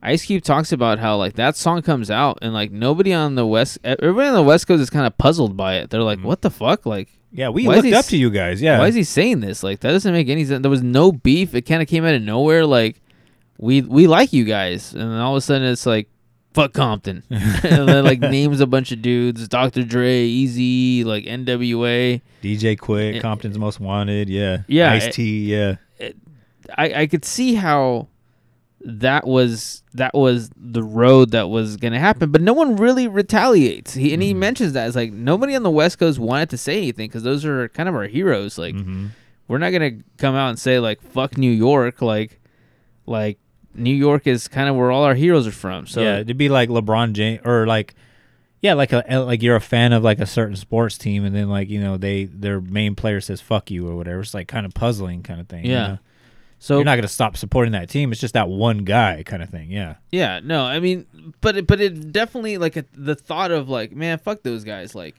[0.03, 3.47] Ice Cube talks about how like that song comes out and like nobody on the
[3.47, 5.91] west, everybody on the west coast is kind of puzzled by it.
[5.91, 6.27] They're like, mm-hmm.
[6.27, 8.61] "What the fuck?" Like, Yeah, we looked he up to you guys.
[8.61, 9.63] Yeah, why is he saying this?
[9.63, 10.63] Like, that doesn't make any sense.
[10.63, 11.55] There was no beef.
[11.55, 12.67] It kind of came out of nowhere.
[12.67, 13.01] Like,
[13.59, 16.09] we we like you guys, and then all of a sudden it's like,
[16.53, 19.83] fuck Compton, and then like names a bunch of dudes: Dr.
[19.85, 22.23] Dre, Eazy, like N.W.A.
[22.43, 24.29] DJ Quik, It- Compton's Most Wanted.
[24.29, 25.53] Yeah, Yeah, Ice it- T.
[25.53, 25.77] Yeah,
[26.77, 28.09] I I could see how
[28.85, 33.95] that was that was the road that was gonna happen, but no one really retaliates.
[33.95, 34.41] He, and he mm-hmm.
[34.41, 37.45] mentions that it's like nobody on the West Coast wanted to say anything because those
[37.45, 38.59] are kind of our heroes.
[38.59, 39.09] Like mm-hmm.
[39.49, 42.41] we're not gonna come out and say like fuck New York, like
[43.07, 43.39] like
[43.75, 45.87] New York is kind of where all our heroes are from.
[45.87, 47.95] So yeah, it'd be like LeBron James or like,
[48.61, 51.49] yeah, like a like you're a fan of like a certain sports team, and then
[51.49, 54.21] like you know they their main player says "fuck you" or whatever.
[54.21, 55.65] It's like kind of puzzling kind of thing.
[55.65, 55.87] you Yeah.
[55.87, 55.99] know?
[56.59, 58.13] So you're not gonna stop supporting that team.
[58.13, 59.69] It's just that one guy kind of thing.
[59.73, 59.97] Yeah.
[60.13, 61.07] Yeah, no, I mean,
[61.41, 64.95] but it, but it definitely like a, the thought of like, man, fuck those guys.
[64.95, 65.17] Like,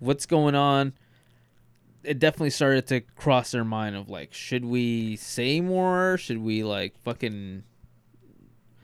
[0.00, 0.94] what's going on?
[2.02, 6.16] It definitely started to cross their mind of like, should we say more?
[6.18, 7.62] Should we like fucking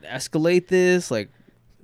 [0.06, 1.10] escalate this?
[1.10, 1.28] Like,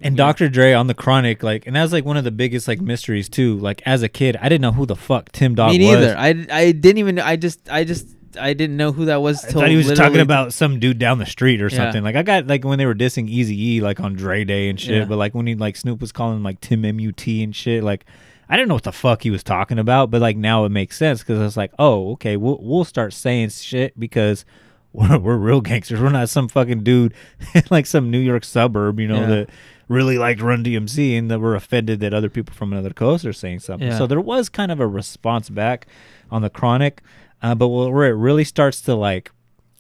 [0.00, 0.48] And Dr.
[0.48, 3.28] Dre on the Chronic, like, and that was like one of the biggest like mysteries
[3.28, 3.58] too.
[3.58, 5.78] Like as a kid, I didn't know who the fuck Tim Dog was.
[5.78, 5.98] me was.
[6.00, 6.16] neither.
[6.18, 7.18] I, I didn't even.
[7.18, 8.08] I just I just
[8.40, 9.44] I didn't know who that was.
[9.44, 11.76] I thought he was talking about some dude down the street or Yeah.
[11.76, 12.02] something.
[12.02, 14.80] Like I got like when they were dissing Eazy E like on Dre Day and
[14.80, 15.04] shit, Yeah.
[15.04, 18.06] but like when he like Snoop was calling him like Tim MUT and shit, like
[18.48, 20.96] I didn't know what the fuck he was talking about, but like now it makes
[20.98, 24.44] sense because it's like, oh, okay, we'll we'll start saying shit because
[24.92, 26.00] we're we're real gangsters.
[26.00, 27.14] We're not some fucking dude
[27.70, 29.26] like some New York suburb, you know, Yeah.
[29.26, 29.50] that
[29.88, 33.32] really liked Run DMC and that we're offended that other people from another coast are
[33.32, 33.88] saying something.
[33.88, 33.98] Yeah.
[33.98, 35.86] So there was kind of a response back
[36.30, 37.02] on the Chronic,
[37.42, 39.30] uh, but where it really starts to like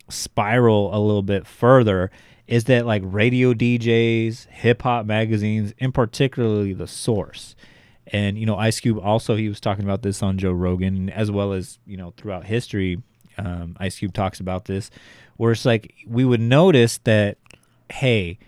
[0.08, 2.10] spiral a little bit further
[2.46, 7.54] is that like radio DJs, hip hop magazines, in particularly the Source,
[8.08, 11.30] and you know Ice Cube also he was talking about this on Joe Rogan as
[11.30, 13.00] well as you know throughout history,
[13.38, 14.90] um, Ice Cube talks about this,
[15.36, 17.38] where it's like we would notice that
[17.90, 18.38] hey,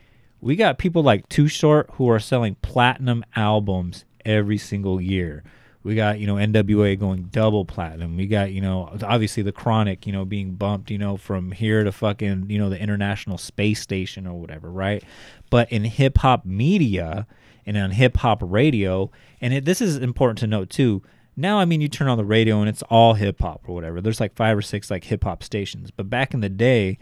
[0.40, 5.42] we got people like Too Short who are selling platinum albums every single year.
[5.82, 8.16] We got, you know, NWA going double platinum.
[8.16, 11.84] We got, you know, obviously the Chronic, you know, being bumped, you know, from here
[11.84, 15.04] to fucking, you know, the International Space Station or whatever, right?
[15.50, 17.26] But in hip hop media
[17.66, 19.10] and on hip hop radio,
[19.42, 21.02] and it, this is important to note too.
[21.36, 24.00] Now, I mean, you turn on the radio and it's all hip hop or whatever.
[24.00, 25.90] There's like five or six like hip hop stations.
[25.90, 26.98] But back in the day,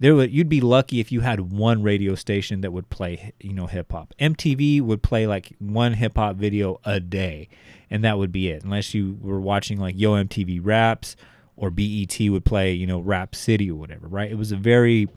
[0.00, 3.54] there would you'd be lucky if you had one radio station that would play you
[3.54, 4.12] know hip hop.
[4.20, 7.48] MTV would play like one hip hop video a day,
[7.90, 8.64] and that would be it.
[8.64, 11.16] Unless you were watching like Yo MTV Raps
[11.56, 14.06] or BET would play you know Rap City or whatever.
[14.08, 14.30] Right?
[14.30, 15.08] It was a very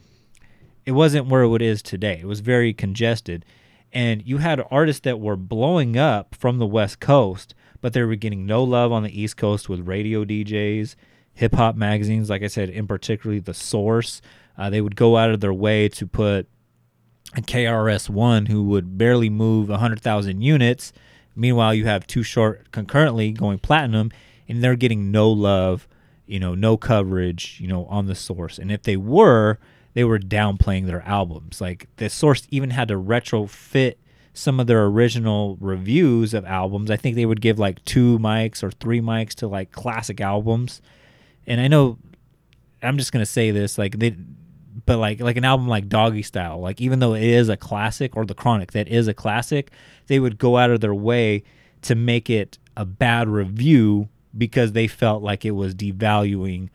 [0.86, 2.20] it wasn't where it is today.
[2.22, 3.44] It was very congested.
[3.92, 8.16] And you had artists that were blowing up from the West Coast, but they were
[8.16, 10.96] getting no love on the East Coast with radio DJs,
[11.34, 14.22] hip hop magazines, like I said, in particularly The Source.
[14.58, 16.48] Uh, they would go out of their way to put
[17.36, 20.94] a KRS One who would barely move 100,000 units.
[21.36, 24.12] Meanwhile, you have Too Short concurrently going platinum,
[24.48, 25.88] and they're getting no love,
[26.26, 28.58] you know, no coverage, you know, on the source.
[28.58, 29.60] And if they were,
[29.94, 31.62] they were downplaying their albums.
[31.62, 33.96] Like the source even had to retrofit
[34.38, 36.92] some of their original reviews of albums.
[36.92, 40.82] I think they would give like two mics or three mics to like classic albums.
[41.48, 41.98] And I know
[42.84, 44.16] I'm just gonna say this, like they
[44.86, 48.16] but like like an album like Doggy Style, like even though it is a classic,
[48.16, 49.72] or The Chronic that is a classic,
[50.06, 51.44] they would go out of their way
[51.82, 56.70] to make it a bad review because they felt like it was devaluing,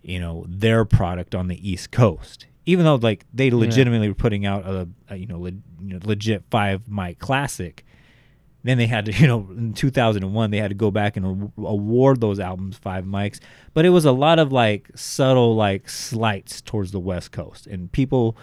[0.00, 2.46] you know, their product on the East Coast.
[2.64, 5.98] Even though like they legitimately were putting out a, a you know, le, you know
[6.04, 7.84] legit five mic classic,
[8.64, 12.20] then they had to, you know, in 2001, they had to go back and award
[12.20, 13.40] those albums five mics.
[13.74, 17.66] But it was a lot of like subtle, like slights towards the West Coast.
[17.66, 18.36] And people,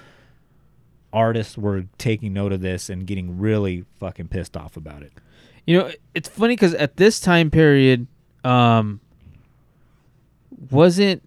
[1.13, 5.13] artists were taking note of this and getting really fucking pissed off about it.
[5.65, 8.07] You know, it's funny because at this time period,
[8.43, 8.99] um,
[10.71, 11.21] wasn't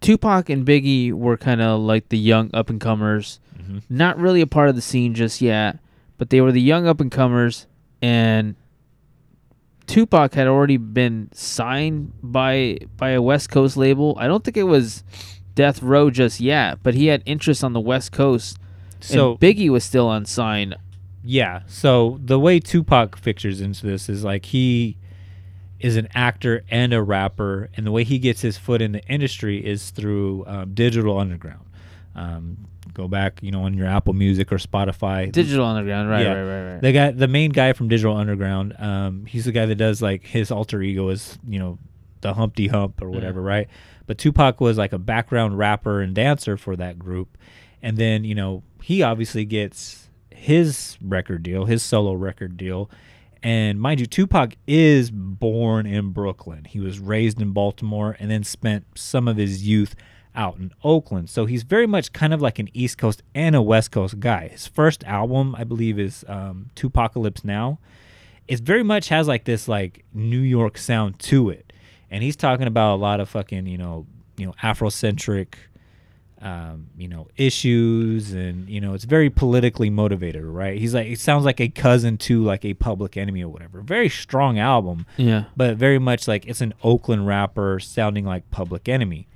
[0.00, 3.78] Tupac and Biggie were kind of like the young up and comers, mm-hmm.
[3.88, 5.78] not really a part of the scene just yet,
[6.18, 7.66] but they were the young up and comers,
[8.02, 8.54] and
[9.86, 14.16] Tupac had already been signed by by a West Coast label.
[14.18, 15.04] I don't think it was
[15.54, 18.58] Death Row just yet, but he had interest on the West Coast.
[19.00, 20.76] So and Biggie was still unsigned.
[21.24, 21.62] Yeah.
[21.66, 24.96] So the way Tupac figures into this is like he
[25.80, 29.02] is an actor and a rapper, and the way he gets his foot in the
[29.04, 31.64] industry is through um, Digital Underground.
[32.14, 32.56] Um,
[32.94, 35.30] go back, you know, on your Apple Music or Spotify.
[35.30, 36.32] Digital Underground, right, Yeah.
[36.32, 36.80] right, right, right.
[36.82, 40.24] The guy, the main guy from Digital Underground, um, he's the guy that does like
[40.24, 41.78] his alter ego is, you know,
[42.22, 43.68] the Humpty Hump or whatever, right?
[44.06, 47.36] But Tupac was like a background rapper and dancer for that group,
[47.82, 52.88] and then you know he obviously gets his record deal, his solo record deal.
[53.46, 56.64] And mind you, Tupac is born in Brooklyn.
[56.64, 59.94] He was raised in Baltimore and then spent some of his youth
[60.34, 61.30] out in Oakland.
[61.30, 64.48] So he's very much kind of like an East Coast and a West Coast guy.
[64.48, 67.78] His first album, I believe, is um, 2Pacalypse Now.
[68.48, 71.72] It very much has like this like New York sound to it,
[72.10, 74.06] and he's talking about a lot of fucking you know
[74.36, 75.54] you know Afrocentric
[76.42, 80.78] um, you know, issues and you know, it's very politically motivated, right?
[80.78, 83.80] He's like it sounds like a cousin to like a public enemy or whatever.
[83.80, 85.06] Very strong album.
[85.16, 85.44] Yeah.
[85.56, 89.28] But very much like it's an Oakland rapper sounding like public enemy.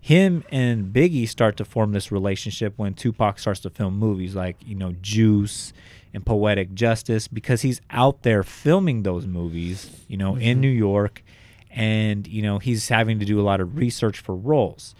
[0.00, 4.56] Him and Biggie start to form this relationship when Tupac starts to film movies like,
[4.64, 5.72] you know, Juice
[6.12, 11.22] and Poetic Justice because he's out there filming those movies, you know, in New York
[11.70, 14.94] and, you know, he's having to do a lot of research for roles.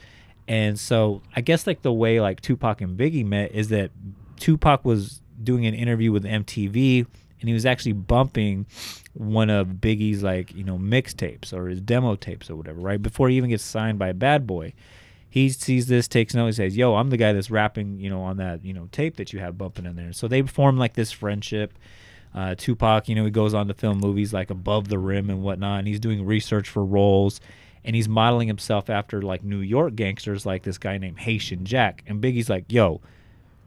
[0.52, 3.90] And so I guess like the way like Tupac and Biggie met is that
[4.38, 7.06] Tupac was doing an interview with MTV
[7.40, 8.66] and he was actually bumping
[9.14, 13.00] one of Biggie's like, you know, mixtapes or his demo tapes or whatever, right?
[13.00, 14.74] Before he even gets signed by Bad Boy.
[15.30, 18.20] He sees this, takes note, he says, Yo, I'm the guy that's rapping, you know,
[18.20, 20.12] on that, you know, tape that you have bumping in there.
[20.12, 21.72] So they form like this friendship.
[22.34, 25.42] Uh, Tupac, you know, he goes on to film movies like Above the Rim and
[25.42, 27.40] whatnot, and he's doing research for roles
[27.84, 32.04] and he's modeling himself after like New York gangsters like this guy named Haitian Jack.
[32.06, 33.00] And Biggie's like, yo,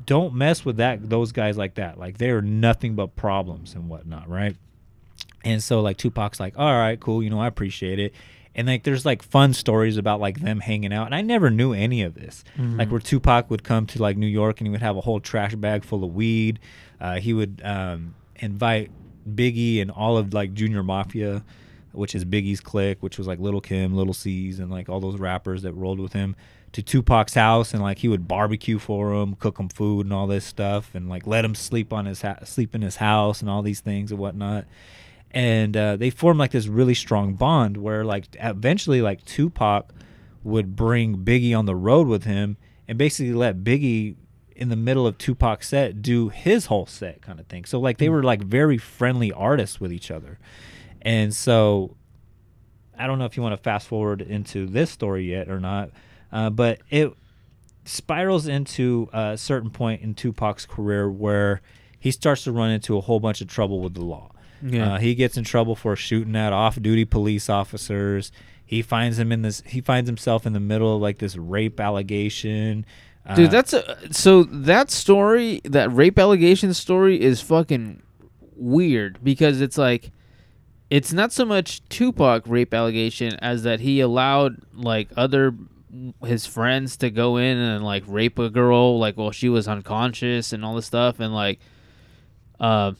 [0.06, 1.98] don't mess with that those guys like that.
[2.00, 4.56] Like they're nothing but problems and whatnot, right?
[5.44, 8.14] And so like Tupac's like, all right, cool, you know, I appreciate it.
[8.58, 11.06] And like there's like fun stories about like them hanging out.
[11.08, 12.44] And I never knew any of this.
[12.58, 12.80] Mhm.
[12.80, 15.20] Like where Tupac would come to like New York and he would have a whole
[15.20, 16.60] trash bag full of weed.
[17.02, 18.92] Uh, he would um, invite
[19.30, 21.44] Biggie and all of like Junior Mafia,
[21.96, 25.20] which is Biggie's clique, which was like Little Kim, Little Cease, and like all those
[25.20, 26.36] rappers that rolled with him
[26.72, 30.28] to Tupac's house, and like he would barbecue for him, cook him food and all
[30.28, 33.50] this stuff, and like let him sleep on his ha- sleep in his house and
[33.50, 34.66] all these things and whatnot.
[35.32, 39.94] And uh, they formed like this really strong bond where like eventually like Tupac
[40.44, 44.16] would bring Biggie on the road with him and basically let Biggie
[44.56, 47.66] in the middle of Tupac's set do his whole set kind of thing.
[47.66, 50.40] So like they were like very friendly artists with each other.
[51.06, 51.96] And so
[52.98, 55.92] I don't know if you want to fast forward into this story yet or not,
[56.32, 57.14] uh, but it
[57.86, 61.62] spirals into a certain point in Tupac's career where
[62.00, 64.32] he starts to run into a whole bunch of trouble with the law.
[64.64, 64.96] Yeah.
[64.96, 68.32] Uh, he gets in trouble for shooting at off-duty police officers.
[68.66, 69.62] He finds him in this.
[69.68, 72.86] He finds himself in the middle of like this rape allegation.
[73.36, 78.02] Dude, Uh, that's a so that story, that rape allegation story, is fucking
[78.56, 80.12] weird because it's like,
[80.90, 85.54] it's not so much Tupac rape allegation as that he allowed like other
[86.26, 90.52] his friends to go in and like rape a girl like while she was unconscious
[90.54, 91.60] and all this stuff and like,
[92.60, 92.92] uh,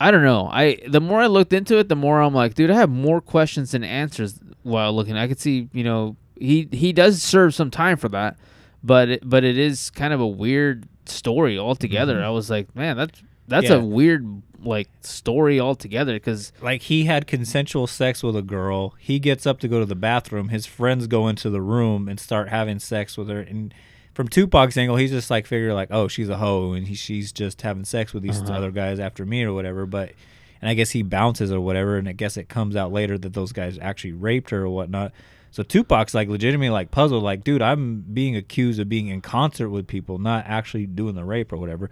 [0.00, 0.48] I don't know.
[0.50, 3.20] I the more I looked into it, the more I'm like, dude, I have more
[3.20, 5.16] questions than answers while looking.
[5.16, 8.36] I could see, you know, he he does serve some time for that,
[8.82, 12.16] but it, but it is kind of a weird story altogether.
[12.16, 12.24] Mhm.
[12.24, 13.76] I was like, man, that's that's Yeah.
[13.76, 18.94] a weird like story altogether because like he had consensual sex with a girl.
[18.98, 20.48] He gets up to go to the bathroom.
[20.48, 23.40] His friends go into the room and start having sex with her.
[23.40, 23.72] And
[24.14, 27.32] from Tupac's angle, he's just like figure like, oh, she's a hoe and he, she's
[27.32, 28.52] just having sex with these Uh-huh.
[28.52, 29.86] other guys after me or whatever.
[29.86, 30.12] But
[30.60, 31.96] and I guess he bounces or whatever.
[31.96, 35.12] And I guess it comes out later that those guys actually raped her or whatnot.
[35.50, 39.68] So Tupac's like legitimately like puzzled, like, dude, I'm being accused of being in concert
[39.68, 41.90] with people, not actually doing the rape or whatever.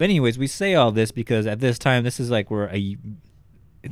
[0.00, 2.96] But anyways, we say all this because at this time, this is like we're a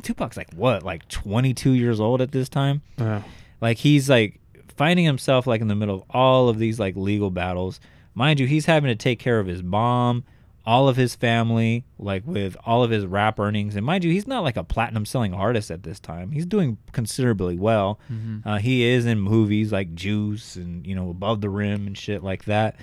[0.01, 2.81] Tupac's like what, like 22 years old at this time.
[2.97, 3.21] Yeah.
[3.61, 4.40] Like he's like
[4.75, 7.79] finding himself like in the middle of all of these like legal battles.
[8.14, 10.25] Mind you, he's having to take care of his mom,
[10.64, 13.77] all of his family, like with all of his rap earnings.
[13.77, 16.30] And mind you, he's not like a platinum selling artist at this time.
[16.30, 18.01] He's doing considerably well.
[18.11, 18.47] Mhm.
[18.47, 22.22] Uh, he is in movies like Juice and you know Above the Rim and shit
[22.24, 22.76] like that.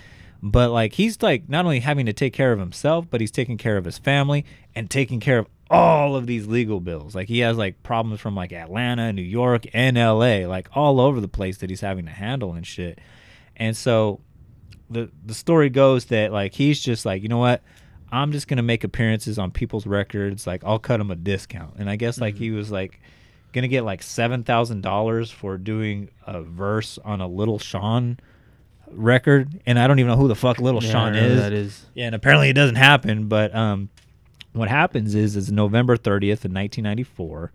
[0.47, 3.57] But like he's like not only having to take care of himself, but he's taking
[3.57, 7.15] care of his family and taking care of all of these legal bills.
[7.15, 11.19] Like he has like problems from like Atlanta, New York, and LA, like all over
[11.19, 12.99] the place that he's having to handle and shit.
[13.55, 14.21] And so
[14.87, 17.63] the the story goes that like he's just like you know what
[18.11, 21.89] i'm just gonna make appearances on people's records like i'll cut him a discount and
[21.89, 22.57] i guess like he mm-hmm.
[22.57, 23.01] was like
[23.51, 28.19] gonna get like seven thousand dollars for doing a verse on a little Shawn
[28.91, 31.33] record and i don't even know who the fuck little Yeah, sean don't know who
[31.35, 31.85] is that is.
[31.95, 33.89] yeah and apparently it doesn't happen but um
[34.53, 37.51] what happens is is november 30th in 1994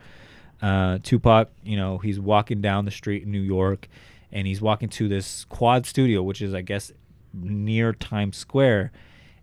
[0.62, 3.88] uh, Tupac, you know, he's walking down the street in New York,
[4.30, 6.92] and he's walking to this quad studio, which is, I guess,
[7.32, 8.92] near Times Square.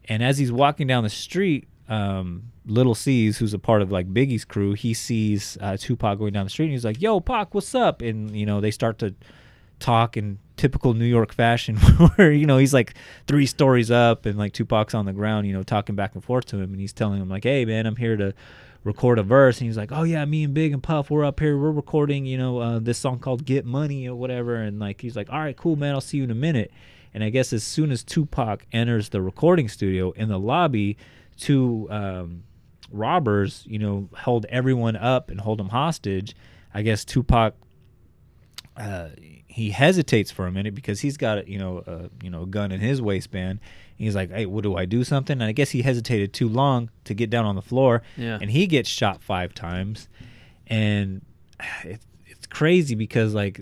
[0.05, 4.13] And as he's walking down the street, um, Little Cease, who's a part of like
[4.13, 7.55] Biggie's crew, he sees uh, Tupac going down the street, and he's like, "Yo, Pac,
[7.55, 9.15] what's up?" And you know, they start to
[9.79, 11.77] talk in typical New York fashion,
[12.15, 12.95] where you know he's like
[13.27, 16.45] three stories up, and like Tupac's on the ground, you know, talking back and forth
[16.47, 18.33] to him, and he's telling him like, "Hey, man, I'm here to."
[18.83, 19.59] record a verse.
[19.59, 22.25] And he's like oh yeah me and big and puff we're up here we're recording
[22.25, 24.55] you know uh, this song called get money or whatever.
[24.55, 26.71] And like he's like all right cool man i'll see you in a minute.
[27.13, 30.97] And i guess as soon as tupac enters the recording studio in the lobby
[31.37, 32.43] two um,
[32.91, 36.35] robbers you know hold everyone up and hold them hostage.
[36.73, 37.55] I guess tupac
[38.75, 39.09] uh,
[39.57, 42.71] he hesitates for a minute because he's got you know a you know a gun
[42.71, 43.59] in his waistband.
[43.97, 46.89] He's like, "Hey, what do I do something?" And I guess he hesitated too long
[47.05, 48.37] to get down on the floor, Yeah.
[48.39, 50.07] and he gets shot five times,
[50.67, 51.21] and
[51.83, 53.61] it's it's crazy because like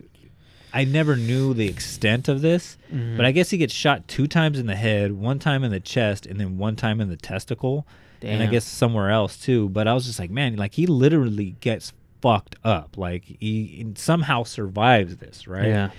[0.74, 3.16] I never knew the extent of this, Mhm.
[3.16, 5.80] but I guess he gets shot two times in the head, one time in the
[5.80, 7.88] chest, and then one time in the testicle,
[8.22, 9.70] and I guess somewhere else too.
[9.70, 12.98] But I was just like, man, like he literally gets fucked up.
[12.98, 15.68] Like he somehow survives this, right?
[15.68, 15.90] Yeah.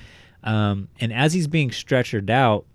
[0.43, 2.67] Um, and as he's being stretchered out,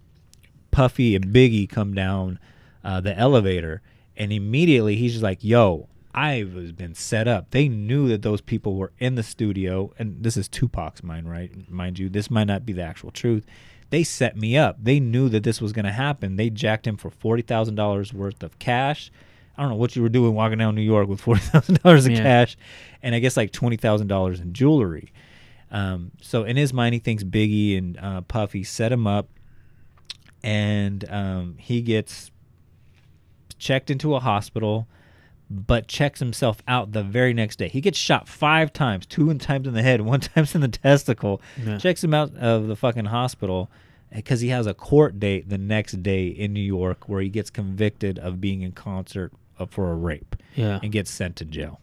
[0.71, 2.39] Puffy and Biggie come down
[2.83, 3.81] uh, the elevator,
[4.17, 8.75] and immediately he's just like, "Yo, I've been set up." They knew that those people
[8.75, 11.69] were in the studio, and this is Tupac's mind, right?
[11.69, 13.45] Mind you, this might not be the actual truth.
[13.89, 14.77] They set me up.
[14.81, 16.37] They knew that this was going to happen.
[16.37, 19.11] They jacked him for forty thousand dollars worth of cash.
[19.61, 22.07] I don't know what you were doing walking down New York with forty thousand dollars
[22.07, 22.23] in Yeah.
[22.23, 22.57] cash,
[23.03, 25.13] and I guess like twenty thousand dollars in jewelry.
[25.69, 29.29] Um, so in his mind, he thinks Biggie and uh, Puffy set him up,
[30.43, 32.31] and um, he gets
[33.59, 34.87] checked into a hospital,
[35.49, 37.67] but checks himself out the very next day.
[37.67, 41.39] He gets shot five times, two times in the head, one times in the testicle.
[41.63, 41.77] Yeah.
[41.77, 43.69] Checks him out of the fucking hospital
[44.13, 47.49] because he has a court date the next day in New York where he gets
[47.49, 49.31] convicted of being in concert
[49.65, 50.35] for a rape.
[50.55, 50.79] Yeah.
[50.83, 51.79] and gets sent to jail.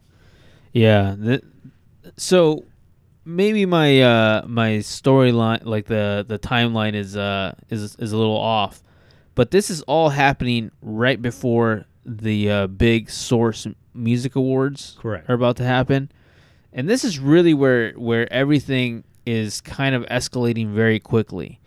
[0.72, 1.16] Yeah.
[1.22, 1.42] th-
[2.16, 2.64] so
[3.24, 8.36] maybe my uh my storyline like the the timeline is uh is is a little
[8.36, 8.82] off.
[9.34, 15.28] But this is all happening right before the uh, big Source Music Awards Correct.
[15.30, 16.10] are about to happen.
[16.72, 21.60] And this is really where where everything is kind of escalating very quickly.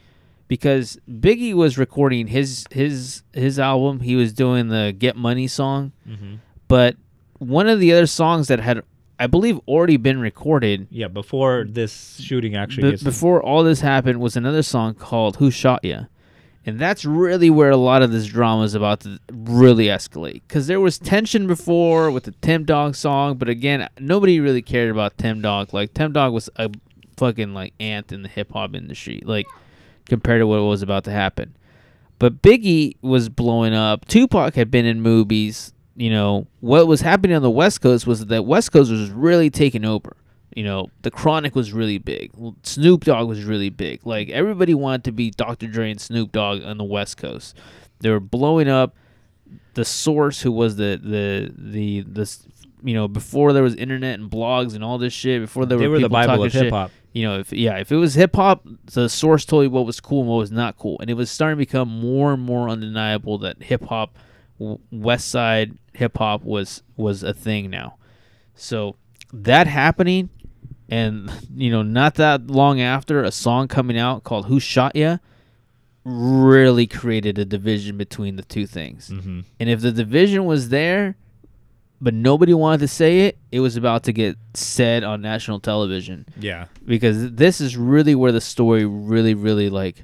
[0.52, 5.94] Because Biggie was recording his his his album, he was doing the Get Money song.
[6.06, 6.40] Mhm.
[6.68, 6.98] But
[7.38, 8.84] one of the other songs that had
[9.18, 14.20] I believe already been recorded Yeah, before this shooting actually gets before all this happened
[14.20, 16.08] was another song called "Who Shot Ya,"
[16.66, 20.42] and that's really where a lot of this drama is about to really escalate.
[20.50, 24.92] Because there was tension before with the Tim Dog song, but again, nobody really cared
[24.92, 25.74] about Tim Dog.
[25.74, 26.70] Like Tim Dog was a
[27.16, 29.46] fucking like ant in the hip hop industry, like
[30.12, 31.56] compared to what was about to happen.
[32.20, 34.06] But Biggie was blowing up.
[34.10, 35.72] Tupac had been in movies.
[35.96, 39.50] You know what was happening on the West Coast was that West Coast was really
[39.50, 40.18] taking over.
[40.54, 42.32] You know, the Chronic was really big.
[42.64, 44.06] Snoop Dogg was really big.
[44.06, 45.68] Like everybody wanted to be Dr.
[45.68, 47.56] Dre and Snoop Dogg on the West Coast.
[48.02, 48.96] They were blowing up.
[49.76, 52.26] The Source, who was the the the the
[52.84, 55.88] you know before there was internet and blogs and all this shit, before there They
[55.88, 56.92] were were the Bible talking of hip-hop.
[57.14, 60.00] You know, if yeah, if it was hip hop, the Source told you what was
[60.00, 62.70] cool and what was not cool, and it was starting to become more and more
[62.70, 64.16] undeniable that hip hop,
[64.92, 67.96] West Side hip hop was was a thing now.
[68.56, 68.96] So
[69.34, 70.30] that happening,
[70.90, 75.18] and you know, not that long after, a song coming out called "Who Shot Ya"
[76.04, 79.10] really created a division between the two things.
[79.10, 79.46] Mhm.
[79.60, 81.16] And if the division was there,
[82.02, 86.26] but nobody wanted to say it, it was about to get said on national television.
[86.40, 86.66] Yeah.
[86.84, 90.04] Because this is really where the story really, really like,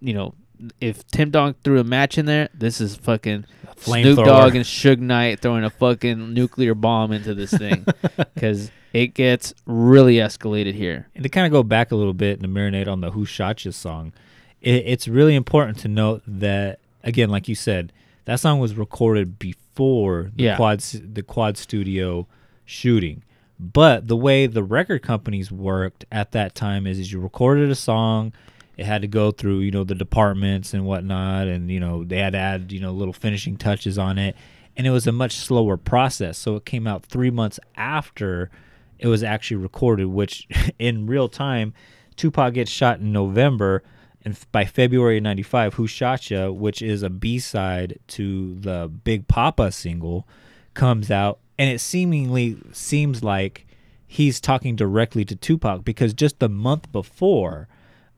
[0.00, 0.34] you know,
[0.80, 3.44] if Tim Dog threw a match in there, this is fucking
[3.78, 4.16] Snoop.
[4.16, 7.86] Dogg and Suge Knight throwing a fucking nuclear bomb into this thing.
[8.34, 11.08] Because it gets really escalated here.
[11.14, 13.24] And to kind of go back a little bit and to marinate on the Who
[13.24, 14.12] Shot Ya song,
[14.60, 17.92] it, it's really important to note that, again, like you said,
[18.24, 20.56] that song was recorded before the, Yeah.
[20.56, 22.26] quad, the quad studio
[22.64, 23.22] shooting.
[23.58, 27.74] But the way the record companies worked at that time is, is you recorded a
[27.76, 28.32] song
[28.76, 32.18] it had to go through you know the departments and whatnot, and you know they
[32.18, 34.34] had to add you know little finishing touches on it,
[34.76, 36.38] and it was a much slower process.
[36.38, 38.50] So it came out three months after
[38.98, 40.48] it was actually recorded, which
[40.78, 41.74] in real time,
[42.16, 43.82] Tupac gets shot in November.
[44.24, 48.88] And by February of 95, Who Shot Ya, which is a B side to the
[48.88, 50.26] Big Poppa single,
[50.74, 51.38] comes out.
[51.58, 53.66] And it seemingly seems like
[54.06, 57.68] he's talking directly to Tupac because just the month before,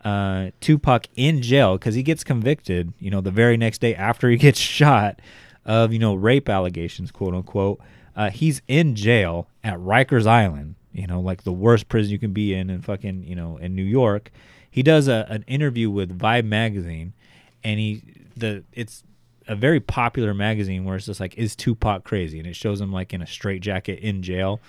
[0.05, 4.29] uh, Tupac in jail, because he gets convicted, you know, the very next day after
[4.29, 5.21] he gets shot
[5.65, 7.81] of, you know, rape allegations, quote unquote,
[8.17, 12.33] uh, he's in jail at Rikers Island, you know, like the worst prison you can
[12.33, 14.31] be in in fucking, you know, in New York.
[14.75, 17.13] He does a, an interview with Vibe magazine,
[17.63, 18.03] and he
[18.37, 19.05] the it's
[19.47, 22.93] a very popular magazine where it's just like is Tupac crazy, and it shows him
[22.93, 24.61] like in a straitjacket in jail,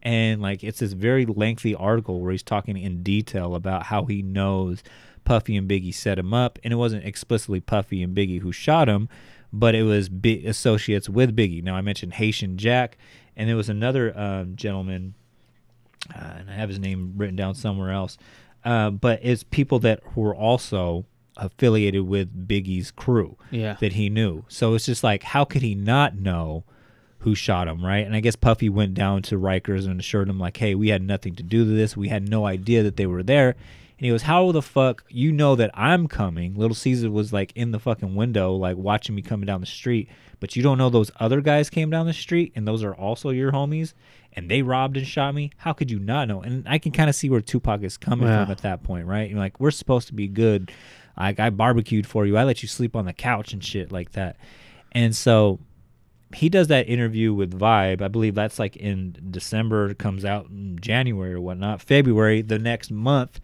[0.00, 4.22] and like it's this very lengthy article where he's talking in detail about how he
[4.22, 4.84] knows
[5.24, 8.88] Puffy and Biggie set him up, and it wasn't explicitly Puffy and Biggie who shot
[8.88, 9.08] him,
[9.52, 11.64] but it was associates with Biggie.
[11.64, 12.96] Now I mentioned Haitian Jack,
[13.36, 15.14] and there was another um, gentleman
[16.14, 18.16] uh, and I have his name written down somewhere else.
[18.64, 21.06] Uh, but it's people that were also
[21.36, 23.76] affiliated with Biggie's crew Yeah.
[23.80, 24.44] that he knew.
[24.48, 26.64] So it's just like, how could he not know
[27.20, 28.04] who shot him, right?
[28.06, 31.02] And I guess Puffy went down to Rikers and assured him, like, hey, we had
[31.02, 31.96] nothing to do with this.
[31.96, 33.54] We had no idea that they were there.
[33.98, 36.54] And he goes, how the fuck you know that I'm coming?
[36.54, 40.08] Little Caesar was like in the fucking window, like watching me coming down the street.
[40.38, 43.30] But you don't know those other guys came down the street and those are also
[43.30, 43.94] your homies
[44.34, 45.50] and they robbed and shot me.
[45.56, 46.42] How could you not know?
[46.42, 48.44] And I can kind of see where Tupac is coming Yeah.
[48.44, 49.28] from at that point, right?
[49.28, 50.70] You're like, we're supposed to be good.
[51.18, 52.36] Like I barbecued for you.
[52.36, 54.36] I let you sleep on the couch and shit like that.
[54.92, 55.58] And so
[56.36, 58.00] he does that interview with Vibe.
[58.00, 61.82] I believe that's like in December, comes out in January or whatnot.
[61.82, 63.40] February, the next month,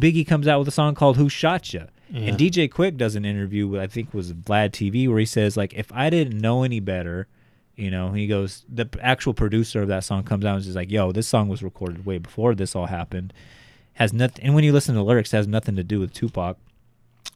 [0.00, 1.84] Biggie comes out with a song called Who Shot Ya?
[2.10, 2.30] Yeah.
[2.30, 5.56] And DJ Quik does an interview with I think was Vlad TV where he says
[5.56, 7.26] like if I didn't know any better,
[7.76, 10.90] you know, he goes the actual producer of that song comes out and is like,
[10.90, 13.32] "Yo, this song was recorded way before this all happened."
[13.94, 16.12] Has nothing and when you listen to the lyrics it has nothing to do with
[16.14, 16.56] Tupac.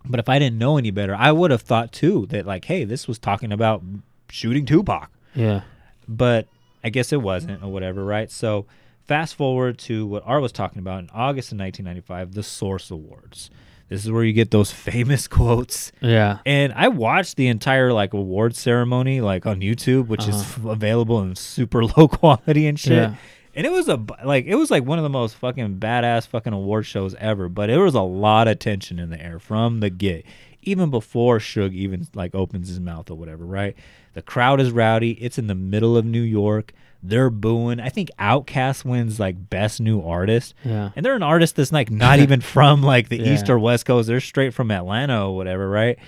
[0.04, 2.84] But if I didn't know any better, I would have thought too that like, "Hey,
[2.84, 3.82] this was talking about
[4.30, 5.62] shooting Tupac." Yeah.
[6.08, 6.46] but
[6.84, 8.30] I guess it wasn't or whatever, right?
[8.30, 8.66] So
[9.06, 13.50] fast forward to what Art was talking about in August of 1995, the Source Awards.
[13.88, 15.92] This is where you get those famous quotes.
[16.00, 16.38] Yeah.
[16.46, 20.70] And I watched the entire like award ceremony like on YouTube, which is Uh-huh.
[20.70, 22.92] f- available in super low quality and shit.
[22.92, 23.14] Yeah.
[23.54, 26.54] And it was a like it was like one of the most fucking badass fucking
[26.54, 27.50] award shows ever.
[27.50, 30.24] But there was a lot of tension in the air from the get,
[30.62, 33.44] even before Suge even like opens his mouth or whatever.
[33.44, 33.76] Right?
[34.14, 35.12] The crowd is rowdy.
[35.22, 36.72] It's in the middle of New York.
[37.02, 37.80] They're booing.
[37.80, 40.54] I think Outkast wins like best new artist.
[40.64, 40.90] Yeah.
[40.94, 43.34] And they're an artist that's like not even from like the Yeah.
[43.34, 44.06] East or West Coast.
[44.08, 45.98] They're straight from Atlanta or whatever, right?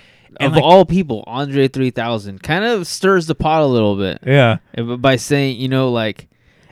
[0.41, 4.19] of like, all people, Andre 3000 kind of stirs the pot a little bit.
[4.25, 4.57] Yeah.
[4.97, 6.27] By saying, you know, like,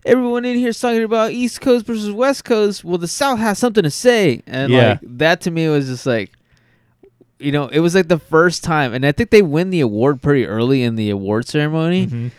[0.06, 2.84] everyone in here is talking about East Coast versus West Coast.
[2.84, 4.42] Well, the South has something to say.
[4.48, 4.90] And, Yeah.
[4.90, 6.32] like, that to me was just like,
[7.40, 8.94] you know, it was like the first time.
[8.94, 12.08] And I think they win the award pretty early in the award ceremony.
[12.08, 12.32] Mhm.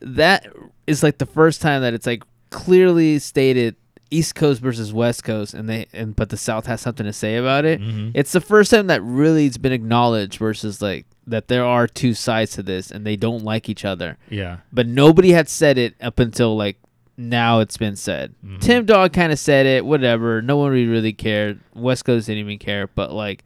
[0.00, 0.46] That
[0.86, 3.76] is like the first time that it's like clearly stated
[4.10, 7.36] East Coast versus West Coast, and they and but the South has something to say
[7.36, 7.80] about it.
[7.80, 8.10] Mhm.
[8.14, 12.12] It's the first time that really it's been acknowledged versus like that there are two
[12.14, 14.18] sides to this, and they don't like each other.
[14.28, 14.58] Yeah.
[14.72, 16.76] But nobody had said it up until like
[17.16, 18.34] now it's been said.
[18.44, 18.58] Mm-hmm.
[18.60, 20.40] Tim Dog kind of said it, whatever.
[20.42, 21.60] No one really, cared.
[21.74, 23.44] West Coast didn't even care, but like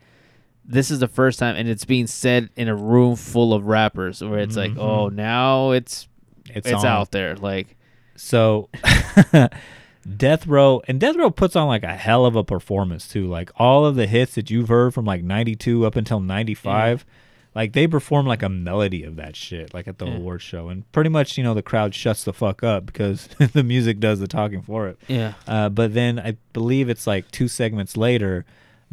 [0.64, 4.22] this is the first time, and it's being said in a room full of rappers,
[4.24, 4.78] where it's like, Mhm.
[4.78, 6.08] oh, now it's
[6.50, 6.86] It's it's, on.
[6.86, 7.36] out there.
[7.36, 7.76] Like,
[8.16, 8.68] So
[10.16, 13.26] Death Row and Death Row puts on like a hell of a performance too.
[13.26, 17.06] Like all of the hits that you've heard from like 92 up until 95,
[17.54, 20.16] like they perform like a melody of that shit like at the Yeah.
[20.16, 23.62] award show and pretty much, you know, the crowd shuts the fuck up because the
[23.64, 24.98] music does the talking for it.
[25.08, 25.34] Yeah.
[25.48, 28.44] Uh, but then I believe it's like two segments later,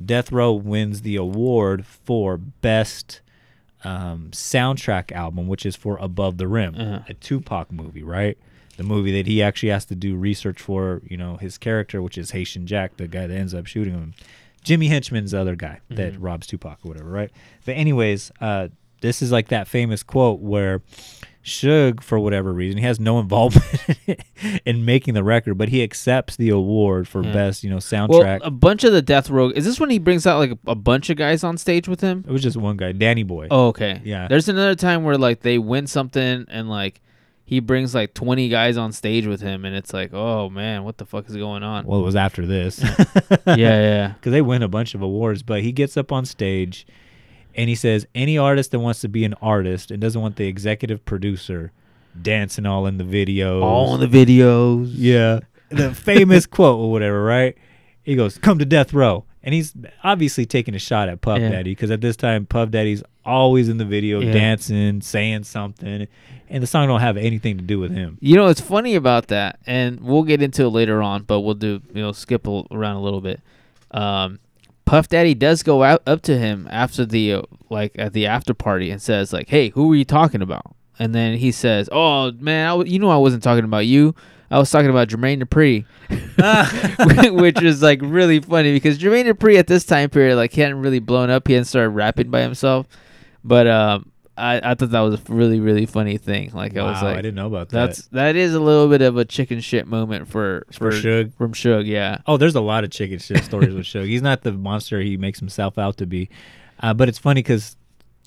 [0.04, 3.20] Death Row wins the award for best
[3.84, 7.00] um, soundtrack album, which is for Above the Rim, Uh-huh.
[7.08, 8.38] a Tupac movie, right?
[8.78, 12.18] The movie that he actually has to do research for, you know, his character, which
[12.18, 14.14] is Haitian Jack, the guy that ends up shooting him.
[14.64, 16.22] Jimmy Henchman's the other guy that Mm-hmm.
[16.24, 17.32] robs Tupac or whatever, right?
[17.66, 18.70] But anyways, uh,
[19.02, 20.82] this is like that famous quote where
[21.44, 23.66] Suge, for whatever reason, he has no involvement
[24.66, 27.34] in making the record, but he accepts the award for Yeah.
[27.34, 28.40] best, you know, well, soundtrack.
[28.44, 29.50] a bunch of the Death Row.
[29.50, 32.02] Is this when he brings out like a, a bunch of guys on stage with
[32.02, 32.24] him?
[32.28, 33.48] it was just one guy, Danny Boy.
[33.50, 34.02] Oh, okay.
[34.04, 34.28] Yeah.
[34.28, 37.02] There's another time where like they win something and like
[37.44, 40.98] he brings like 20 guys on stage with him, and it's like, oh man, what
[40.98, 41.86] the fuck is going on?
[41.86, 42.82] Well, it was after this.
[43.46, 44.14] yeah, yeah.
[44.14, 46.86] Because they win a bunch of awards, but he gets up on stage
[47.56, 50.48] and he says, any artist that wants to be an artist and doesn't want the
[50.48, 51.72] executive producer
[52.22, 53.62] dancing all in the videos.
[53.64, 54.92] All in the videos.
[54.94, 55.40] Yeah.
[55.70, 57.56] The famous quote or whatever, right?
[58.04, 59.26] He goes, come to death row.
[59.44, 59.74] And he's
[60.04, 61.50] obviously taking a shot at Puff Yeah.
[61.50, 64.34] Daddy because at this time, Puff Daddy's always in the video Yeah.
[64.34, 66.08] dancing, saying something,
[66.50, 68.18] and the song don't have anything to do with him.
[68.22, 71.56] You know what's funny about that, and we'll get into it later on, but we'll
[71.56, 73.40] do you know skip a, around a little bit.
[73.92, 74.40] Um,
[74.86, 78.54] Puff Daddy does go out up to him after the uh, like at the after
[78.54, 82.32] party and says like, "Hey, who were you talking about?" And then he says, "Oh
[82.34, 84.14] man, I w- you know I wasn't talking about you.
[84.50, 85.86] I was talking about Jermaine Dupri,"
[87.42, 90.82] which is like really funny because Jermaine Dupri at this time period like he hadn't
[90.82, 91.48] really blown up.
[91.48, 92.88] He hadn't started rapping by himself,
[93.44, 94.11] but um,
[94.42, 96.52] I I thought that was a really really funny thing.
[96.54, 97.88] Like I was like, I didn't know about that.
[97.88, 101.34] That's that is a little bit of a chicken shit moment for For Suge?
[101.38, 101.86] from Suge.
[101.88, 104.08] Yeah, Oh, there's a lot of chicken shit stories with Suge.
[104.08, 106.30] He's not the monster he makes himself out to be.
[106.80, 107.76] Uh, but it's funny because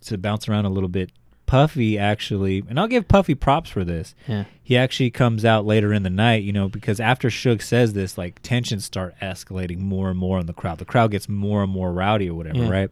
[0.04, 1.10] to bounce around a little bit,
[1.46, 4.14] Puffy actually, and I'll give Puffy props for this.
[4.28, 4.44] Yeah.
[4.62, 8.16] He actually comes out later in the night, you know, because after Suge says this,
[8.16, 10.78] like tensions start escalating more and more in the crowd.
[10.78, 12.70] The crowd gets more and more rowdy or whatever, Yeah.
[12.70, 12.90] right?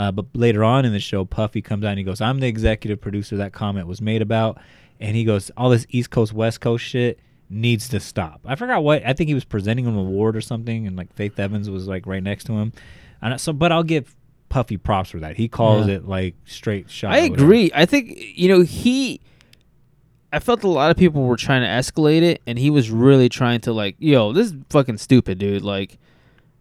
[0.00, 2.46] Uh, but later on in the show, Puffy comes out and he goes, "I'm the
[2.46, 4.56] executive producer that comment was made about,"
[4.98, 7.18] and he goes, "All this East Coast West Coast shit
[7.50, 9.04] needs to stop." I forgot what.
[9.04, 12.06] I think he was presenting an award or something, and like Faith Evans was like
[12.06, 12.72] right next to him.
[13.20, 14.16] And so, but I'll give
[14.48, 15.36] Puffy props for that.
[15.36, 15.96] He calls Yeah.
[15.96, 17.12] it like straight shot.
[17.12, 17.70] I agree.
[17.74, 19.20] I think you know he.
[20.32, 23.28] I felt a lot of people were trying to escalate it, and he was really
[23.28, 25.60] trying to like, yo, this is fucking stupid, dude.
[25.62, 25.98] Like,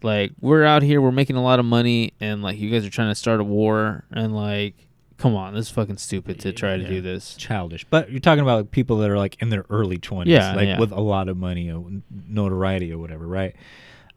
[0.03, 2.89] like we're out here, we're making a lot of money, and like you guys are
[2.89, 4.75] trying to start a war, and like,
[5.17, 7.35] come on, this is fucking stupid to try to do this.
[7.35, 7.85] childish.
[7.89, 10.67] But you're talking about like, people that are like in their early 20s, Yeah, like
[10.67, 10.79] yeah.
[10.79, 11.83] with a lot of money or
[12.27, 13.55] notoriety or whatever, right?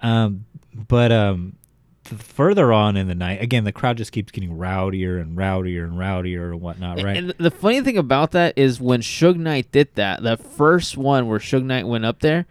[0.00, 1.56] Um, but um,
[2.04, 5.84] th- further on in the night, again, the crowd just keeps getting rowdier and rowdier
[5.84, 7.16] and rowdier and whatnot, right?
[7.16, 11.26] And the funny thing about that is when Suge Knight did that, the first one
[11.26, 12.46] where Suge Knight went up there,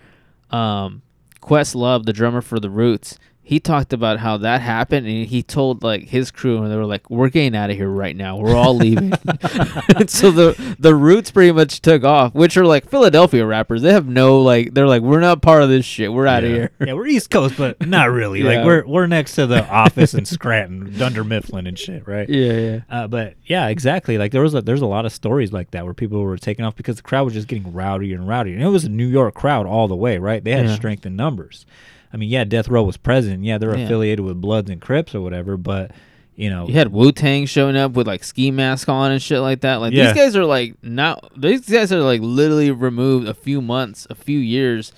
[0.50, 1.02] um,
[1.42, 3.18] Questlove, the drummer for the Roots,
[3.52, 6.86] he talked about how that happened, and he told like his crew, and they were
[6.86, 8.38] like, "We're getting out of here right now.
[8.38, 9.12] We're all leaving."
[10.08, 13.82] so the the Roots pretty much took off, which are like Philadelphia rappers.
[13.82, 16.14] They have no like, they're like, "We're not part of this shit.
[16.14, 16.56] We're out of yeah.
[16.56, 18.40] here." yeah, we're East Coast, but not really.
[18.42, 18.52] Yeah.
[18.52, 22.30] Like we're we're next to the office in Scranton, Dunder Mifflin and shit, right?
[22.30, 22.80] Yeah, yeah.
[22.90, 24.18] Uh, but yeah, exactly.
[24.18, 26.64] Like there was a, there's a lot of stories like that where people were taking
[26.64, 28.54] off because the crowd was just getting rowdier and rowdier.
[28.54, 30.42] And it was a New York crowd all the way, right?
[30.42, 30.76] They had Yeah.
[30.76, 31.66] strength in numbers.
[32.14, 33.44] I mean, yeah, Death Row was present.
[33.44, 33.86] Yeah, they're Yeah.
[33.86, 35.92] affiliated with Bloods and Crips or whatever, but
[36.36, 39.42] you know, You had Wu Tang showing up with like ski mask on and shit
[39.42, 39.76] like that.
[39.76, 40.06] Like Yeah.
[40.12, 41.30] these guys are like not.
[41.40, 44.92] These guys are like literally removed a few months, a few years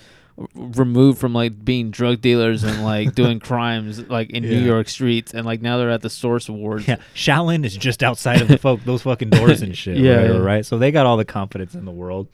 [0.56, 5.34] removed from like being drug dealers and like doing crimes like in New York streets,
[5.34, 6.88] and like now they're at the Source Awards.
[6.88, 9.98] yeah, Shaolin is just outside of the folk those fucking doors and shit.
[9.98, 10.38] Yeah, right, yeah.
[10.38, 10.66] right.
[10.66, 12.30] So they got all the confidence in the world,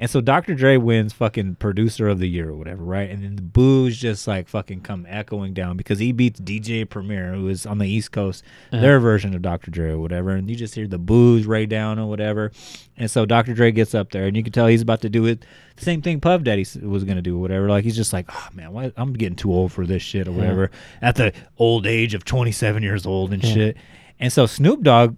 [0.00, 0.54] and so Dr.
[0.54, 3.08] Dre wins fucking producer of the year or whatever, right?
[3.08, 7.34] And then the boos just like fucking come echoing down because he beats DJ Premier,
[7.34, 8.42] who is on the East Coast,
[8.72, 8.82] Uh-huh.
[8.82, 9.70] their version of Dr.
[9.70, 12.50] Dre or whatever, and you just hear the boos ray down or whatever,
[12.96, 13.54] and so Dr.
[13.54, 15.44] Dre gets up there, and you can tell he's about to do it.
[15.76, 17.68] Same thing Puff Daddy was gonna do, or whatever.
[17.68, 20.30] Like he's just like, oh man, why, I'm getting too old for this shit or
[20.32, 20.36] Yeah.
[20.38, 20.70] whatever.
[21.02, 23.52] At the old age of 27 years old and Yeah.
[23.54, 23.76] shit.
[24.20, 25.16] And so Snoop Dogg,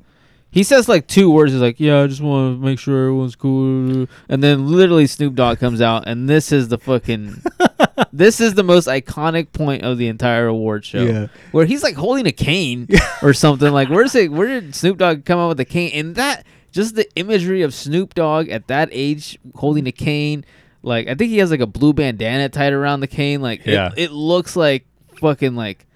[0.49, 1.53] He says like two words.
[1.53, 5.35] He's like, "Yeah, I just want to make sure everyone's cool." And then literally Snoop
[5.35, 7.43] Dogg comes out, and this is the fucking,
[8.13, 11.27] this is the most iconic point of the entire award show, Yeah.
[11.53, 12.89] where he's like holding a cane
[13.23, 13.71] or something.
[13.71, 14.33] Like, where's it?
[14.33, 15.91] Where did Snoop Dogg come out with the cane?
[15.93, 16.47] And that
[16.77, 20.45] just the imagery of Snoop Dogg at that age holding a cane.
[20.83, 23.41] Like, I think he has like a blue bandana tied around the cane.
[23.41, 23.91] Like, Yeah.
[23.97, 24.87] it, looks like
[25.21, 25.87] fucking like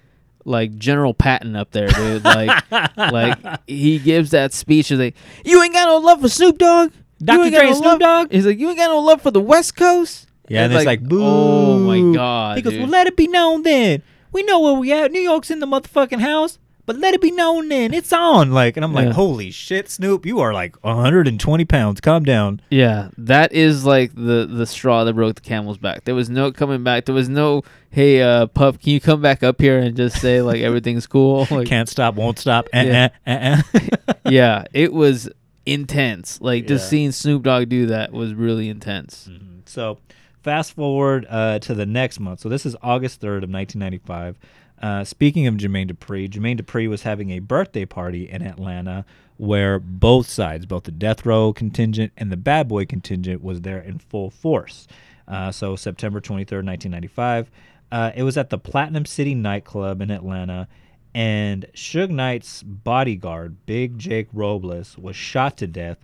[0.43, 2.23] like General Patton up there, dude.
[2.23, 2.63] Like,
[2.97, 4.89] like he gives that speech.
[4.89, 5.15] He's like,
[5.45, 7.41] "You ain't got no love for Snoop Dogg, You Dr.
[7.43, 8.31] ain't got Dre no and love-" Snoop Dogg.
[8.31, 11.03] He's like, "You ain't got no love for the West Coast." Yeah, and it's like,
[11.03, 11.23] boo.
[11.23, 12.57] Oh my god.
[12.57, 12.81] He goes, dude.
[12.81, 14.01] well, let it be known then.
[14.33, 15.11] We know where we at.
[15.11, 16.57] New York's in the motherfucking house.
[16.91, 17.93] But let it be known then.
[17.93, 18.51] It's on.
[18.51, 19.13] Like, and I'm like, Yeah.
[19.13, 22.01] holy shit, Snoop, you are like 120 pounds.
[22.01, 22.59] Calm down.
[22.69, 26.03] Yeah, that is like the the straw that broke the camel's back.
[26.03, 27.05] There was no coming back.
[27.05, 30.41] There was no, hey, uh, Puff, can you come back up here and just say
[30.41, 31.47] like everything's cool?
[31.51, 32.65] Like, Can't stop, won't stop.
[32.73, 33.09] Uh, Yeah.
[33.25, 34.13] uh, uh.
[34.29, 35.29] yeah, it was
[35.65, 36.41] intense.
[36.41, 36.89] Like just Yeah.
[36.89, 39.29] seeing Snoop Dogg do that was really intense.
[39.65, 39.97] So,
[40.41, 42.41] fast forward uh, to the next month.
[42.41, 44.37] So this is August third of 1995.
[44.81, 49.05] Uh, speaking of Jermaine Dupri, Jermaine Dupri was having a birthday party in Atlanta
[49.37, 53.79] where both sides, both the Death Row contingent and the Bad Boy contingent, was there
[53.79, 54.87] in full force.
[55.27, 57.51] Uh, so September 23rd, 1995.
[57.91, 60.67] Uh, it was at the Platinum City nightclub in Atlanta,
[61.13, 65.97] and Suge Knight's bodyguard, Big Jake Robles, was shot to death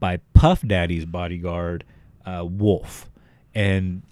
[0.00, 1.84] by Puff Daddy's bodyguard,
[2.24, 3.10] uh, Wolf.
[3.54, 4.02] And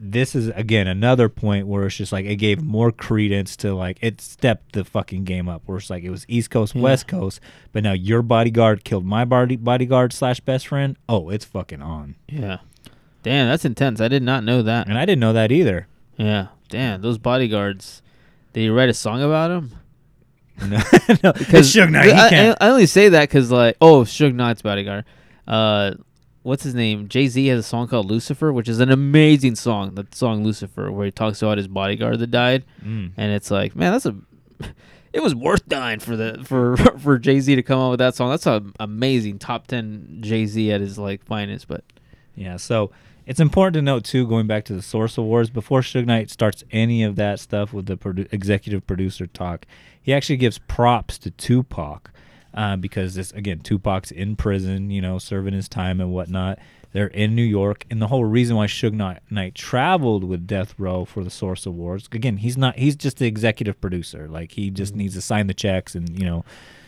[0.00, 3.98] this is again another point where it's just like it gave more credence to like
[4.00, 5.62] it stepped the fucking game up.
[5.66, 6.82] Where it's like it was East Coast, Yeah.
[6.82, 7.40] West Coast,
[7.72, 10.96] but now your bodyguard killed my body bodyguard slash best friend.
[11.08, 12.14] Oh, it's fucking on.
[12.28, 12.58] Yeah.
[13.24, 14.00] Damn, that's intense.
[14.00, 14.88] I did not know that.
[14.88, 15.88] And I didn't know that either.
[16.16, 16.48] Yeah.
[16.68, 18.00] Damn, those bodyguards.
[18.52, 19.72] Did you write a song about them?
[20.60, 20.78] No, no
[21.36, 22.10] it's Suge Knight.
[22.10, 22.48] I.
[22.50, 25.04] I, I only say that because like, oh, Suge Knight's bodyguard.
[25.46, 25.92] Uh,
[26.48, 27.08] what's his name?
[27.08, 29.94] Jay Z has a song called Lucifer, which is an amazing song.
[29.94, 33.12] The song Lucifer, where he talks about his bodyguard that died, Mm.
[33.16, 34.16] and it's like, man, that's a.
[35.10, 38.14] It was worth dying for the for for Jay Z to come out with that
[38.14, 38.28] song.
[38.28, 41.66] That's an amazing top ten Jay Z at his like finest.
[41.66, 41.82] But
[42.34, 42.90] Yeah, so
[43.26, 46.62] it's important to note too, going back to the Source Awards, before Suge Knight starts
[46.72, 49.64] any of that stuff with the produ- executive producer talk,
[50.02, 52.10] he actually gives props to Tupac
[52.54, 56.58] uh, because this again, Tupac's in prison, you know, serving his time and whatnot.
[56.92, 61.04] They're in New York, and the whole reason why Suge Knight, traveled with Death Row
[61.04, 64.26] for the Source Awards, again, he's not, he's just the executive producer.
[64.26, 66.46] Like he just needs to sign the checks and you know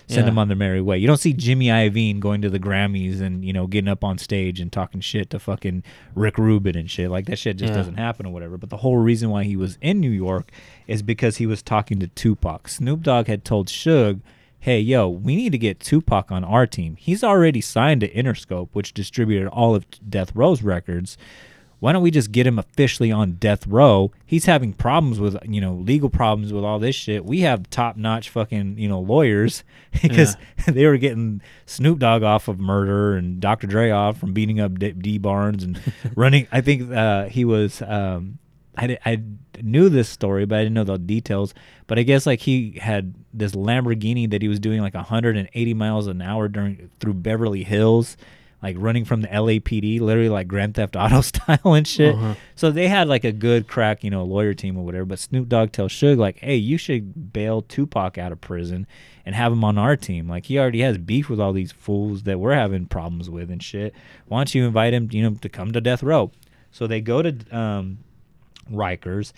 [0.08, 0.24] send Yeah.
[0.30, 0.96] them on their merry way.
[0.96, 4.16] You don't see Jimmy Iovine going to the Grammys and you know getting up on
[4.16, 5.82] stage and talking shit to fucking
[6.14, 7.11] Rick Rubin and shit.
[7.11, 7.76] Like that shit just Yeah.
[7.76, 8.56] doesn't happen or whatever.
[8.56, 10.50] But the whole reason why he was in New York
[10.86, 12.68] is because he was talking to Tupac.
[12.68, 14.20] Snoop Dogg had told Suge,
[14.61, 16.96] "Hey, yo, we need to get Tupac on our team.
[16.96, 21.16] He's already signed to Interscope, which distributed all of Death Row's records."
[21.80, 24.12] why don't we just get him officially on death row?
[24.26, 27.24] He's having problems with, you know, legal problems with all this shit.
[27.24, 29.64] We have top notch fucking, you know, lawyers
[30.02, 30.36] because
[30.66, 33.66] they were getting Snoop Dogg off of murder and Dr.
[33.66, 35.80] Dre off from beating up D, Dee Barnes and
[36.14, 36.46] running.
[36.52, 38.38] I think uh, he was, um,
[38.81, 39.22] I, I
[39.61, 41.55] knew this story, but I didn't know the details.
[41.87, 46.07] But I guess like he had this Lamborghini that he was doing like 180 miles
[46.07, 48.16] an hour during through Beverly Hills
[48.62, 52.14] like running from the LAPD, literally like Grand Theft Auto style and shit.
[52.14, 52.35] Uh-huh.
[52.55, 55.07] So they had like a good crack, you know, lawyer team or whatever.
[55.07, 58.87] But Snoop Dogg tells Suge like, "Hey, you should bail Tupac out of prison
[59.24, 60.28] and have him on our team.
[60.28, 63.62] Like he already has beef with all these fools that we're having problems with and
[63.62, 63.95] shit.
[64.26, 66.31] Why don't you invite him, you know, to come to death row?"
[66.72, 67.99] So they go to um,
[68.70, 69.32] Rikers.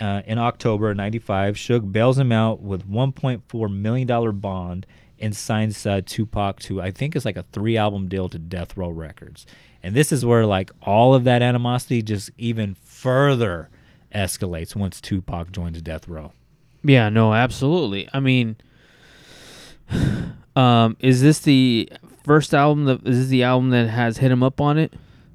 [0.00, 4.86] Uh, in October of 95, Suge bails him out with $1.4 million bond
[5.20, 8.76] and signs uh, Tupac to, I think it's like a three album deal to Death
[8.76, 9.46] Row Records.
[9.82, 13.68] And this is where like all of that animosity just even further
[14.14, 16.32] escalates once Tupac joins Death Row.
[16.82, 18.08] yeah, no, absolutely.
[18.12, 18.56] I mean,
[20.56, 21.90] um, is this the
[22.24, 22.84] first album?
[22.86, 24.94] That is this the album that has hit him up on it?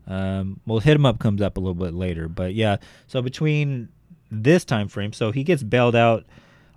[0.10, 2.78] Um, well, Hit 'em Up comes up a little bit later, but yeah.
[3.07, 3.89] So between
[4.32, 6.26] this time frame, so he gets bailed out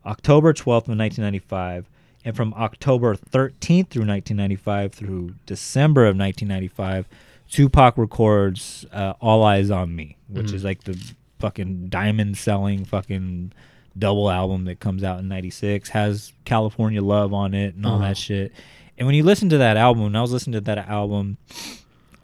[0.07, 1.89] October 12th of 1995,
[2.25, 7.09] and from October 13th through 1995 through December of 1995,
[7.51, 10.55] Tupac records uh, "All Eyez on Me," which Mhm.
[10.55, 10.99] is like the
[11.39, 13.53] fucking diamond selling fucking
[13.99, 18.09] double album that comes out in 96 has California Love on it and all Uh-huh.
[18.09, 18.53] that shit.
[18.97, 21.37] And when you listen to that album, and I was listening to that album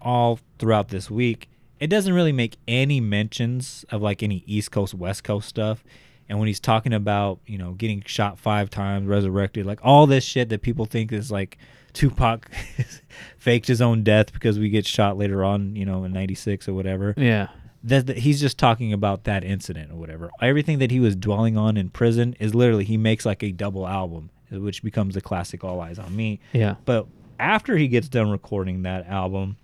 [0.09, 4.95] all throughout this week, it doesn't really make any mentions of like any East Coast,
[4.95, 5.85] West Coast stuff.
[6.31, 10.25] And when he's talking about, you know, getting shot five times, resurrected, like all this
[10.25, 11.59] shit that people think is like
[11.93, 12.51] Tupac
[13.37, 16.73] faked his own death because we get shot later on, you know, in 96 or
[16.73, 17.13] whatever.
[17.19, 17.49] Yeah.
[17.85, 20.31] That, that he's just talking about that incident or whatever.
[20.41, 23.87] Everything that he was dwelling on in prison is literally he makes like a double
[23.87, 26.41] album, which becomes the classic All Eyez on Me.
[26.55, 26.77] Yeah.
[26.87, 27.07] But
[27.39, 29.59] after he gets done recording that album,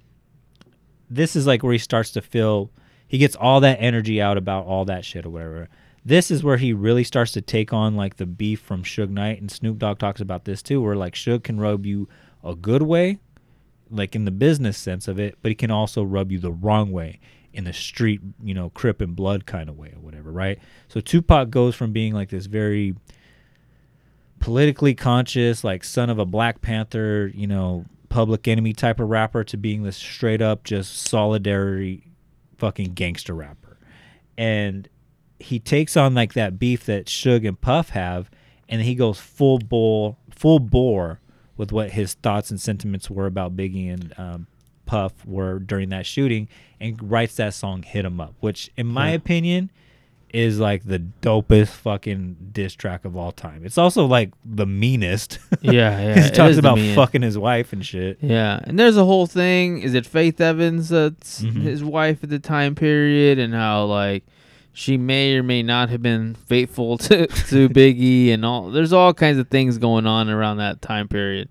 [1.10, 2.70] this is like where he starts to feel
[3.06, 5.68] he gets all that energy out about all that shit or whatever.
[6.04, 9.40] This is where he really starts to take on like the beef from Suge Knight
[9.40, 12.08] and Snoop Dogg talks about this too, where like Suge can rub you
[12.42, 13.18] a good way,
[13.90, 16.92] like in the business sense of it, but he can also rub you the wrong
[16.92, 17.20] way
[17.54, 20.58] in the street, you know, crip and blood kind of way or whatever, right?
[20.88, 22.96] So Tupac goes from being like this very
[24.40, 29.42] politically conscious, like son of a Black Panther, you know, public enemy type of rapper
[29.42, 32.04] to being this straight up just solidarity
[32.56, 33.76] fucking gangster rapper.
[34.38, 34.88] And
[35.40, 38.30] he takes on like that beef that Suge and Puff have,
[38.68, 41.20] and he goes full bore, full bore
[41.56, 44.46] with what his thoughts and sentiments were about Biggie and um,
[44.86, 46.48] Puff were during that shooting,
[46.78, 49.16] and writes that song "Hit 'Em Up," which, in my Yeah.
[49.16, 49.70] opinion,
[50.34, 53.64] is like the dopest fucking diss track of all time.
[53.64, 55.38] It's also like the meanest.
[55.62, 58.18] Yeah, yeah, he talks about fucking his wife and shit.
[58.20, 59.78] Yeah, and there's a whole thing.
[59.80, 61.62] Is it Faith Evans that's Mhm.
[61.62, 64.24] his wife at the time period, and how like
[64.72, 68.70] she may or may not have been faithful to to Biggie, and all.
[68.70, 71.50] There's all kinds of things going on around that time period.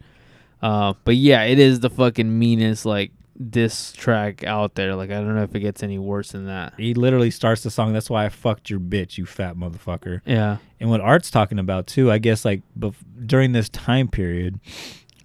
[0.62, 3.12] Uh, but yeah, it is the fucking meanest like
[3.50, 4.96] diss track out there.
[4.96, 6.74] Like I don't know if it gets any worse than that.
[6.78, 7.94] He literally starts the song.
[7.94, 10.22] That's why I fucked your bitch, you fat motherfucker.
[10.26, 10.58] Yeah.
[10.80, 14.60] And what Art's talking about too, I guess, like bef- during this time period,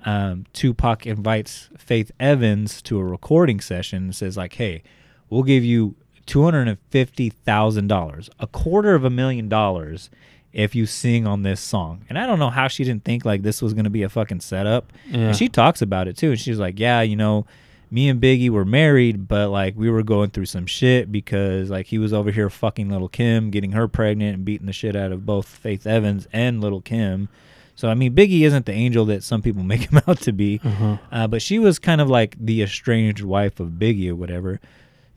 [0.04, 4.82] um, Tupac invites Faith Evans to a recording session and says like, "Hey,
[5.28, 5.96] we'll give you
[6.26, 10.10] two hundred and fifty thousand dollars, a quarter of a million dollars."
[10.50, 13.42] If you sing on this song, and I don't know how she didn't think like
[13.42, 14.90] this was gonna be a fucking setup.
[15.06, 15.18] Yeah.
[15.18, 17.44] And she talks about it too, and she's like, "Yeah, you know,
[17.90, 21.86] me and Biggie were married, but like we were going through some shit because like
[21.86, 25.12] he was over here fucking little Kim, getting her pregnant and beating the shit out
[25.12, 27.28] of both Faith Evans and little Kim.
[27.76, 30.60] So I mean, Biggie isn't the angel that some people make him out to be,
[30.64, 30.96] Uh-huh.
[31.12, 34.60] uh, but she was kind of like the estranged wife of Biggie or whatever.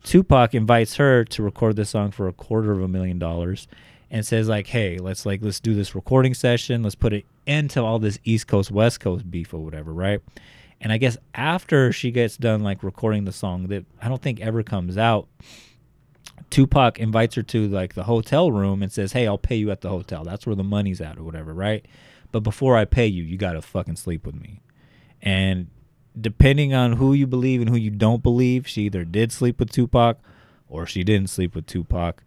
[0.04, 3.68] Tupac invites her to record this song for a quarter of a million dollars
[4.10, 6.82] and says like, "Hey, let's like let's do this recording session.
[6.82, 10.20] Let's put it into all this East Coast West Coast beef or whatever, right?"
[10.82, 14.40] And I guess after she gets done like recording the song that I don't think
[14.40, 15.28] ever comes out,
[16.50, 19.80] Tupac invites her to like the hotel room and says, "Hey, I'll pay you at
[19.80, 20.24] the hotel.
[20.24, 21.86] That's where the money's at or whatever, right?
[22.30, 24.60] But before I pay you, you got to fucking sleep with me."
[25.22, 25.68] And
[26.20, 29.70] depending on who you believe and who you don't believe, she either did sleep with
[29.70, 30.18] Tupac
[30.68, 32.22] or she didn't sleep with Tupac.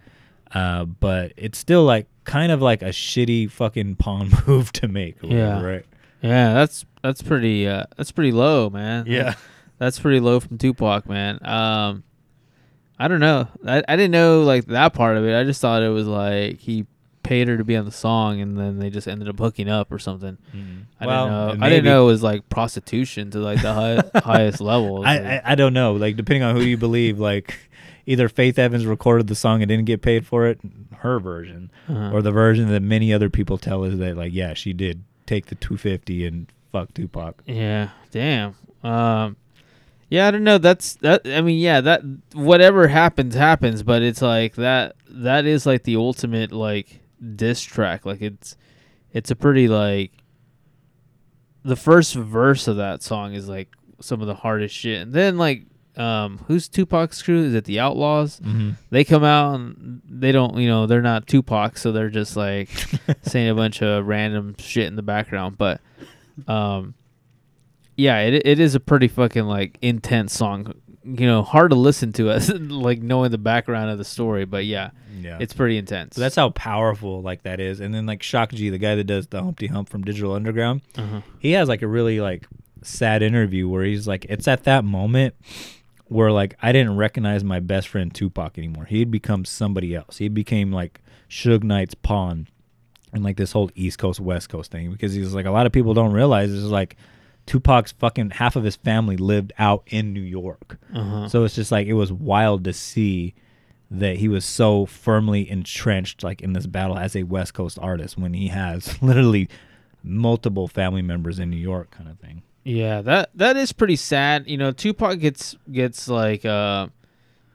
[0.54, 5.24] Uh, but it's still like kind of like a shitty fucking pawn move to make,
[5.24, 5.62] or Yeah.
[5.62, 5.86] right?
[6.22, 9.06] Yeah, that's that's pretty uh that's pretty low, man.
[9.08, 9.36] Yeah.
[9.78, 11.40] That's pretty low from Tupac, man.
[11.46, 12.04] Um
[12.98, 13.48] I don't know.
[13.68, 15.36] I, I didn't know like that part of it.
[15.38, 16.86] I just thought it was like he
[17.24, 19.92] paid her to be on the song and then they just ended up hooking up
[19.92, 20.38] or something.
[21.00, 21.66] I Well, didn't know.
[21.66, 25.04] I didn't know it was like prostitution to like the high, highest level.
[25.06, 25.94] I, like- I I don't know.
[25.94, 27.58] Like depending on who you believe, like
[28.06, 30.60] either Faith Evans recorded the song and didn't get paid for it,
[31.00, 32.12] her version, Uh-huh.
[32.14, 35.48] or the version that many other people tell is that like yeah, she did take
[35.48, 37.42] the 250 and fuck Tupac.
[37.46, 38.56] Yeah, damn.
[38.84, 39.38] Um,
[40.10, 40.58] yeah, I don't know.
[40.58, 41.22] That's that.
[41.26, 42.02] I mean, yeah, that
[42.34, 44.96] whatever happens happens, but it's like that.
[45.10, 47.00] That is like the ultimate like
[47.36, 48.06] diss track.
[48.06, 48.58] Like it's,
[49.14, 50.12] it's a pretty like.
[51.64, 53.70] The first verse of that song is like
[54.02, 55.64] some of the hardest shit, and then like,
[55.96, 57.44] um, who's Tupac's crew?
[57.46, 58.40] Is it the Outlawz?
[58.42, 58.76] Mhm.
[58.92, 62.70] They come out and they don't, you know, they're not Tupac, so they're just like
[63.24, 65.82] saying a bunch of random shit in the background, but
[66.48, 66.94] um
[67.96, 70.74] yeah it, it is a pretty fucking like intense song
[71.04, 74.66] you know hard to listen to us like knowing the background of the story but
[74.66, 74.90] yeah
[75.22, 75.38] Yeah.
[75.40, 77.80] it's pretty intense So that's how powerful like that is.
[77.80, 80.82] And then like Shock G, the guy that does the Humpty Hump from Digital Underground,
[80.98, 81.22] Uh-huh.
[81.40, 82.48] he has like a really like
[82.82, 85.36] sad interview where he's like, it's at that moment
[86.08, 88.86] where like I didn't recognize my best friend Tupac anymore.
[88.86, 90.18] He had become somebody else.
[90.18, 92.48] He became like Suge Knight's pawn
[93.14, 95.72] and like this whole East Coast West Coast thing because he's like a lot of
[95.72, 96.98] people don't realize is like
[97.46, 100.80] Tupac's fucking half of his family lived out in New York.
[100.94, 101.30] Uh-huh.
[101.30, 103.36] So it's just like it was wild to see
[103.92, 108.18] that he was so firmly entrenched like in this battle as a West Coast artist
[108.18, 109.48] when he has literally
[110.04, 112.42] multiple family members in New York kind of thing.
[112.64, 116.88] yeah that that is pretty sad you know tupac gets gets like uh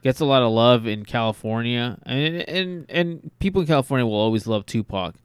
[0.03, 4.47] gets a lot of love in california and and and people in california will always
[4.47, 5.15] love tupac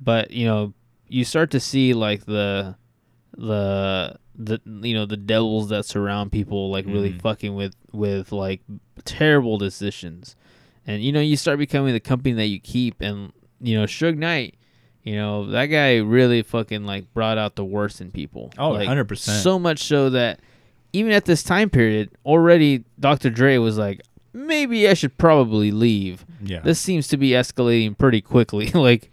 [0.00, 0.72] but you know
[1.08, 2.76] you start to see like the
[3.36, 7.20] the the you know the devils that surround people like really Mhm.
[7.22, 8.60] fucking with with like
[9.04, 10.36] terrible decisions
[10.86, 14.16] and you know you start becoming the company that you keep and you know Suge
[14.16, 14.54] Knight
[15.02, 18.88] you know that guy really fucking like brought out the worst in people Oh, like,
[18.88, 19.16] 100%.
[19.42, 20.40] so much so that
[20.92, 23.30] even at this time period already Dr.
[23.30, 24.00] Dre was like
[24.32, 26.60] maybe I should probably leave Yeah.
[26.60, 29.10] this seems to be escalating pretty quickly like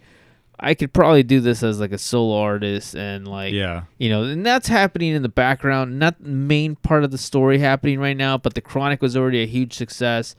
[0.59, 3.83] I could probably do this as like a solo artist and like Yeah.
[3.97, 7.59] you know and that's happening in the background not the main part of the story
[7.59, 10.35] happening right now but the chronic was already a huge success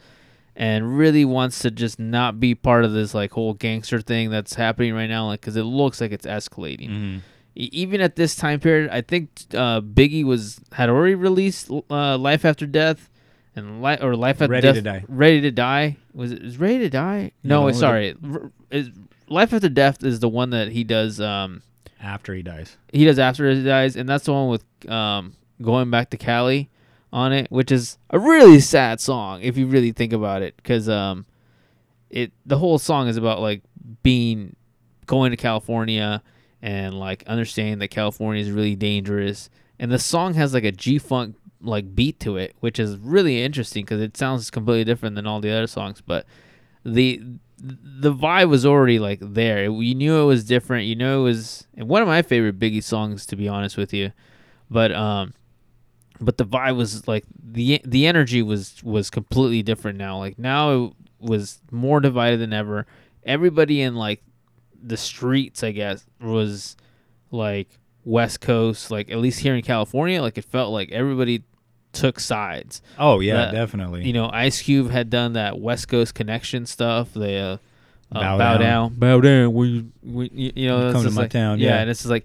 [0.57, 4.55] and really wants to just not be part of this like whole gangster thing that's
[4.55, 7.21] happening right now like because it looks like it's escalating Mhm.
[7.55, 12.17] E- even at this time period i think uh, biggie was had already released uh,
[12.19, 13.11] life after death
[13.55, 15.05] and li- or life after Ready death to Die.
[15.09, 18.51] ready to die was it is ready to die no, No, it's the- sorry R-
[18.71, 18.91] is,
[19.29, 21.63] life after death is the one that he does um
[22.01, 22.77] After he dies.
[22.93, 26.71] he does after he dies, and that's the one with um going back to Cali
[27.13, 30.89] on it, which is a really sad song if you really think about it, because
[30.89, 31.27] um
[32.11, 33.63] it the whole song is about like
[34.03, 34.55] being
[35.07, 36.23] going to California
[36.63, 39.51] and like understanding that California is really dangerous.
[39.79, 43.43] And the song has like a G funk like beat to it, which is really
[43.43, 46.01] interesting because it sounds completely different than all the other songs.
[46.01, 46.27] But
[46.85, 47.23] the
[47.59, 49.65] the vibe was already like there.
[49.65, 50.87] You knew it was different.
[50.87, 54.13] You know it was one of my favorite Biggie songs, to be honest with you.
[54.71, 55.33] But um,
[56.21, 60.19] but the vibe was like the the energy was was completely different now.
[60.19, 62.87] Like now it was more divided than ever.
[63.25, 64.23] Everybody in like
[64.83, 66.77] the streets, I guess, was
[67.31, 67.69] like
[68.05, 68.91] West Coast.
[68.91, 71.43] Like at least here in California, like it felt like everybody
[71.93, 72.83] took sides.
[72.99, 74.05] Oh yeah, That- definitely.
[74.05, 77.13] You know, Ice Cube had done that West Coast connection stuff.
[77.15, 77.57] The uh,
[78.13, 78.95] uh, Bow bow, down.
[78.95, 79.53] bow down.
[79.55, 81.81] We, we, you, know, come to my like- town, Yeah, yeah.
[81.81, 82.25] and it's like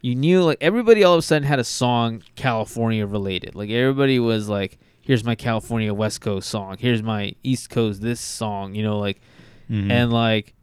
[0.00, 3.54] you knew, like everybody all of a sudden had a song California related.
[3.54, 6.76] Like everybody was like, "Here's my California West Coast song.
[6.78, 9.20] Here's my East Coast this song." You know, like,
[9.70, 9.90] Mhm.
[9.90, 10.54] and like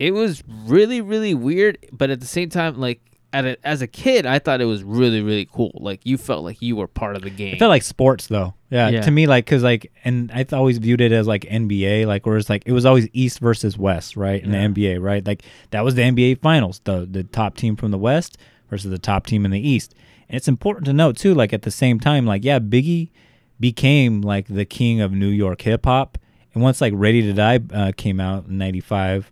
[0.00, 1.78] it was really, really weird.
[1.92, 3.00] But at the same time, like.
[3.32, 5.70] At a, as a kid, I thought it was really, really cool.
[5.74, 7.54] Like you felt like you were part of the game.
[7.54, 8.54] It felt like sports though.
[8.70, 9.00] Yeah, Yeah.
[9.02, 12.36] to me, like, cause like, and I always viewed it as like NBA, like, where
[12.36, 14.42] it's like it was always East versus West, right?
[14.42, 14.66] In Yeah.
[14.68, 15.24] the NBA, right?
[15.24, 18.36] Like that was the NBA Finals, the the top team from the West
[18.68, 19.94] versus the top team in the East.
[20.28, 23.10] And it's important to note too, like at the same time, like yeah, Biggie
[23.58, 26.18] became like the king of New York hip hop,
[26.54, 29.30] and once like Ready to Die uh, came out in '95,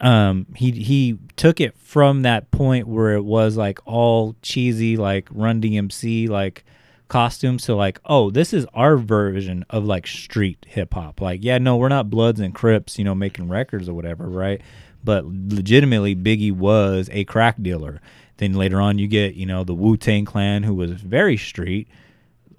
[0.00, 5.26] um he he took it from that point where it was like all cheesy like
[5.30, 6.64] run dmc like
[7.08, 11.56] costumes to like oh this is our version of like street hip hop like yeah
[11.56, 14.60] no we're not bloods and crips you know making records or whatever right?
[15.04, 18.00] But legitimately biggie was a crack dealer.
[18.38, 21.86] Then later on you get you know the wu-tang clan who was very street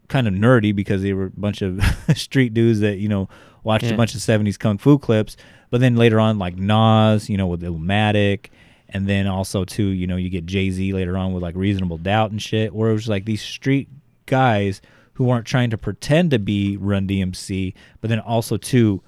[0.08, 1.82] kind of nerdy because they were a bunch of
[2.16, 3.28] street dudes that you know
[3.66, 3.96] watched Yeah.
[3.96, 5.36] a bunch of 70s kung fu clips
[5.70, 8.48] but then later on like Nas you know with Illmatic
[8.90, 12.32] and then also too you know you get Jay-Z later on with like Reasonable Doubt
[12.32, 13.90] and shit where it was like these street
[14.26, 14.82] guys
[15.14, 19.02] who weren't trying to pretend to be Run DMC but then also too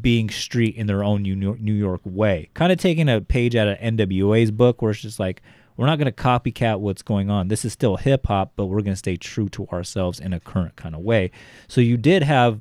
[0.00, 3.78] being street in their own New York way kind of taking a page out of
[3.78, 5.42] NWA's book where it's just like
[5.76, 7.48] we're not going to copycat what's going on.
[7.48, 10.40] This is still hip hop, but we're going to stay true to ourselves in a
[10.40, 11.30] current kind of way.
[11.68, 12.60] So you did have,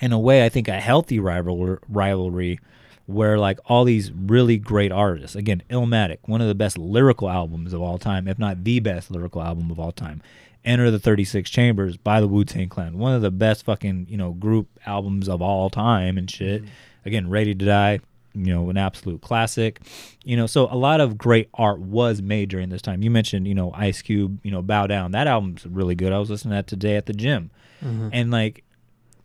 [0.00, 2.58] in a way, I think a healthy rival rivalry,
[3.06, 7.72] where like all these really great artists, again, Illmatic, one of the best lyrical albums
[7.72, 10.22] of all time, if not the best lyrical album of all time.
[10.64, 14.16] Enter the 36 Chambers by the Wu Tang Clan, one of the best fucking you
[14.16, 16.64] know group albums of all time and shit.
[17.04, 18.00] Again, Ready to Die,
[18.34, 19.80] you know, an absolute classic.
[20.24, 23.02] You know, so a lot of great art was made during this time.
[23.02, 25.10] You mentioned, you know, Ice Cube, you know, Bow Down.
[25.12, 26.14] That album's really good.
[26.14, 27.50] I was listening to that today at the gym.
[27.82, 28.10] Mhm.
[28.12, 28.63] And like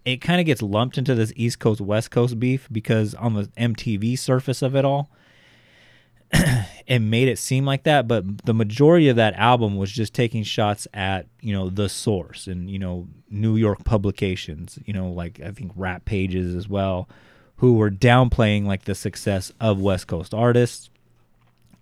[0.06, 3.44] it kind of gets lumped into this East Coast West Coast beef because on the
[3.58, 5.10] MTV surface of it all,
[6.88, 10.44] it made it seem like that, but the majority of that album was just taking
[10.44, 15.40] shots at, you know, the source and, you know, New York publications, you know, like
[15.40, 17.10] I think rap pages as well,
[17.58, 20.90] who were downplaying like the success of West Coast artists.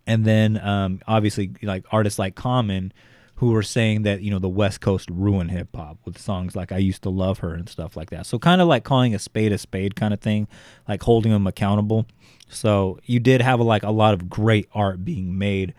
[0.06, 2.94] And then um, obviously like artists like Common
[3.38, 6.72] who were saying that, you know, the West Coast ruined hip hop with songs like
[6.72, 8.26] I Used to Love Her and stuff like that.
[8.26, 10.48] So kind of like calling a spade a spade kind of thing,
[10.88, 12.08] like holding them accountable.
[12.50, 15.76] So you did have like a lot of great art being made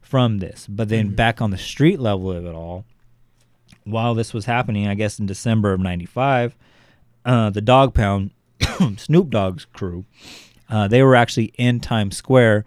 [0.00, 0.66] from this.
[0.66, 2.86] But then back on the street level of it all,
[3.84, 6.56] while this was happening, I guess in December of '95,
[7.26, 8.30] uh, the Dog Pound,
[8.96, 10.06] Snoop Dogg's crew,
[10.70, 12.64] uh, they were actually in Times Square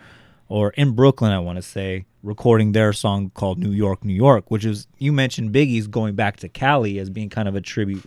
[0.48, 4.50] or in Brooklyn, I want to say, recording their song called New York, New York,
[4.50, 8.04] which is, you mentioned Biggie's going back to Cali as being kind of a tribute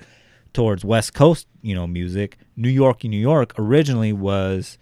[0.53, 2.37] towards West Coast, you know, music.
[2.57, 4.77] New York, New York originally was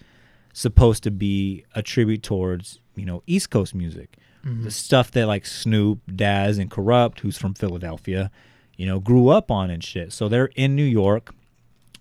[0.52, 4.16] supposed to be a tribute towards, you know, East Coast music.
[4.44, 4.64] Mhm.
[4.64, 8.30] The stuff that like Snoop, Daz, and Kurupt, who's from Philadelphia,
[8.76, 10.12] you know, grew up on and shit.
[10.12, 11.34] So they're in New York,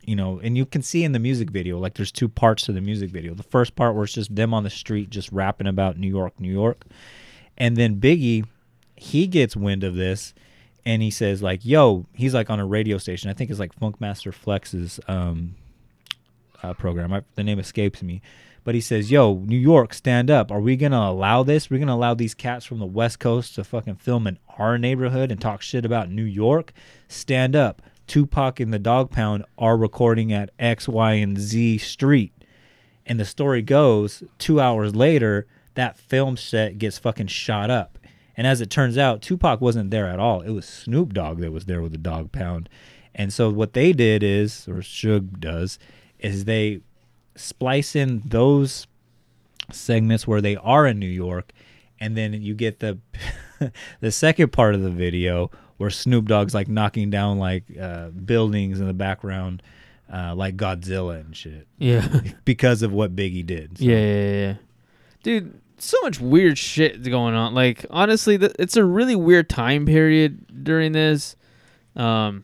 [0.07, 2.71] you know, and you can see in the music video, like there's two parts to
[2.71, 3.33] the music video.
[3.33, 6.39] The first part where it's just them on the street just rapping about New York,
[6.39, 6.83] New York.
[7.57, 8.45] And then Biggie,
[8.95, 10.33] he gets wind of this
[10.85, 13.29] and he says, like, yo, he's like on a radio station.
[13.29, 15.55] I think it's like Funkmaster Flex's um
[16.65, 17.13] uh, program.
[17.13, 18.21] I, the name escapes me.
[18.63, 20.51] But he says, "Yo, New York, stand up.
[20.51, 21.69] Are we gonna allow this?
[21.69, 25.31] We're gonna allow these cats from the West Coast to fucking film in our neighborhood
[25.31, 26.73] and talk shit about New York?
[27.07, 27.81] Stand up.
[28.07, 32.33] Tupac and the Dog Pound are recording at X, Y, and Z Street."
[33.05, 35.45] And the story goes, two hours later,
[35.75, 37.99] that film set gets fucking shot up.
[38.35, 40.41] And as it turns out, Tupac wasn't there at all.
[40.41, 42.67] It was Snoop Dogg that was there with the Dog Pound.
[43.13, 45.79] And so what they did is, or Suge does,
[46.19, 46.81] is they
[47.35, 48.87] splice in those
[49.71, 51.51] segments where they are in New York,
[51.99, 52.99] and then you get the
[54.01, 58.79] the second part of the video where Snoop Dogg's like knocking down like uh, buildings
[58.79, 59.61] in the background,
[60.11, 61.67] uh, like Godzilla and shit.
[61.77, 62.07] Yeah.
[62.45, 63.77] because of what Biggie did.
[63.77, 64.53] So- Yeah, yeah, yeah.
[65.23, 67.53] Dude, so much weird shit going on.
[67.53, 71.35] Like honestly, th- it's a really weird time period during this.
[71.95, 72.43] Um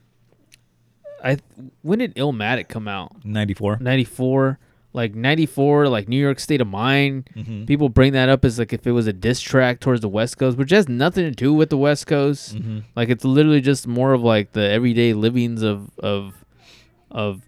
[1.23, 1.38] I
[1.84, 3.23] when did Illmatic come out?
[3.23, 3.77] 94.
[3.79, 4.59] 94
[4.94, 7.30] like 94 like new york state of mind.
[7.36, 7.66] Mhm.
[7.68, 10.38] people bring that up as like if it was a diss track towards the west
[10.38, 12.56] coast which has nothing to do with the west coast.
[12.56, 12.84] Mhm.
[12.96, 16.34] like it's literally just more of like the everyday livings of of
[17.10, 17.42] of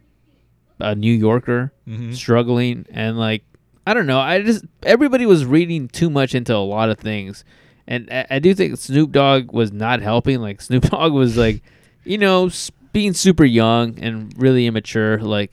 [0.80, 2.14] a new yorker Mhm.
[2.16, 2.86] struggling.
[2.92, 3.44] And like
[3.86, 4.20] i don't know.
[4.20, 7.44] I just everybody was reading too much into a lot of things.
[7.86, 10.40] And I, I do think snoop dogg was not helping.
[10.40, 11.62] Like snoop dogg was like
[12.06, 12.50] you know
[12.94, 15.18] being super young and really immature.
[15.20, 15.52] Like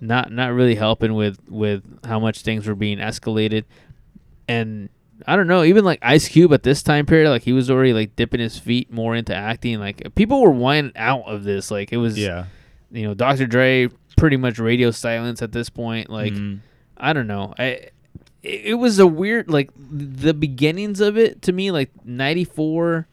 [0.00, 3.64] not not really helping with with how much things were being escalated.
[4.48, 4.88] And
[5.26, 7.92] i don't know even like ice cube at this time period like he was already
[7.92, 9.78] like dipping his feet more into acting.
[9.78, 11.70] Like people were whining out of this.
[11.70, 12.46] Like it was Yeah.
[12.90, 16.08] you know dr dre pretty much radio silence at this point.
[16.10, 16.60] Like Mhm.
[16.96, 17.52] i don't know.
[17.58, 17.64] I
[18.42, 23.06] it, it was a weird like the beginnings of it to me like 94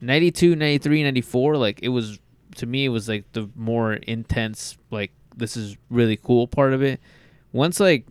[0.00, 2.18] 92 93 94 like it was
[2.56, 6.82] to me it was like the more intense like this is really cool part of
[6.82, 7.00] it.
[7.52, 8.06] Once like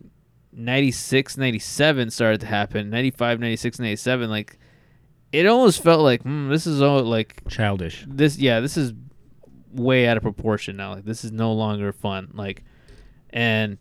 [0.52, 4.58] 96 97 started to happen 95 96 97 like
[5.32, 8.04] it almost felt like hmm, this is all like Childish.
[8.06, 8.92] this yeah this is
[9.72, 10.94] way out of proportion now.
[10.94, 12.30] Like this is no longer fun.
[12.34, 12.62] Like
[13.30, 13.78] and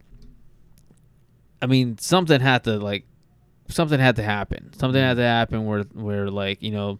[1.61, 3.05] i mean something had to like
[3.67, 4.71] something had to happen.
[4.73, 6.99] Something had to happen where where like you know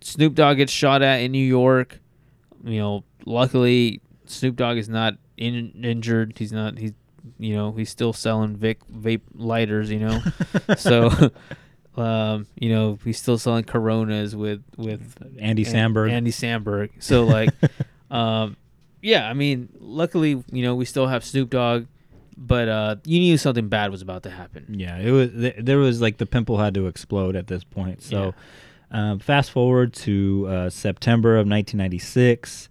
[0.00, 1.98] snoop dogg gets shot at in new york.
[2.62, 6.92] You know luckily snoop dogg is not in, injured he's not he's
[7.38, 10.20] you know he's still selling vic vape lighters you know
[10.76, 11.10] so
[11.96, 16.10] um you know he's still selling coronas with with Andy An- Samberg.
[16.10, 17.50] andy samberg so like
[18.10, 18.56] um
[19.00, 21.86] yeah i mean luckily you know we still have snoop dogg
[22.36, 25.30] but uh you knew something bad was about to happen Yeah, it was.
[25.30, 28.02] th- There was like the pimple had to explode at this point.
[28.02, 28.34] So,
[28.90, 32.68] um, fast forward to uh, September of 1996,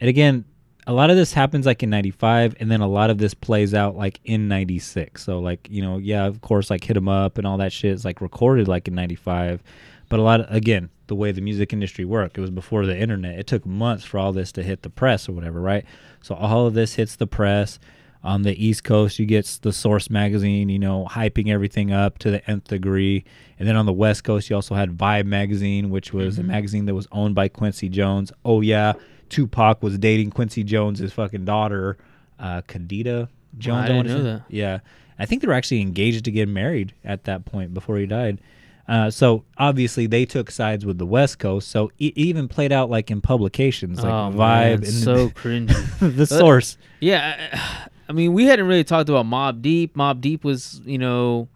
[0.00, 0.44] and again,
[0.88, 3.74] a lot of this happens like in 95, and then a lot of this plays
[3.74, 5.22] out like in 96.
[5.22, 7.92] So, like you know, yeah, of course, like hit 'em up and all that shit
[7.92, 9.62] is like recorded like in 95,
[10.08, 12.98] but a lot of again the way the music industry worked, it was before the
[12.98, 13.38] internet.
[13.38, 15.84] It took months for all this to hit the press or whatever, right?
[16.22, 17.78] So all of this hits the press
[18.24, 22.30] on the East Coast, you get the Source magazine, you know, hyping everything up to
[22.30, 23.24] the nth degree.
[23.58, 26.40] And then on the West Coast, you also had Vibe magazine, which was Mhm.
[26.40, 28.32] a magazine that was owned by Quincy Jones.
[28.44, 28.94] Oh yeah,
[29.28, 31.96] Tupac was dating Quincy Jones' fucking daughter,
[32.38, 33.86] uh, Kidada Jones.
[33.88, 34.42] didn't wanna know that.
[34.48, 34.80] Yeah,
[35.18, 38.40] I think they were actually engaged to get married at that point before he died.
[38.86, 41.68] Uh, so obviously they took sides with the West Coast.
[41.68, 45.98] So it even played out like in publications like Oh, Vibe man, and so cringy.
[45.98, 46.78] the But- Source.
[47.00, 49.94] Yeah, I, I mean, we hadn't really talked about Mobb Deep.
[49.94, 51.48] Mobb Deep was, you know,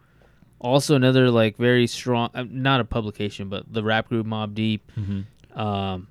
[0.61, 4.93] also another like very strong, uh, not a publication, but the rap group Mobb Deep.
[5.01, 5.25] Mhm.
[5.59, 6.09] Um,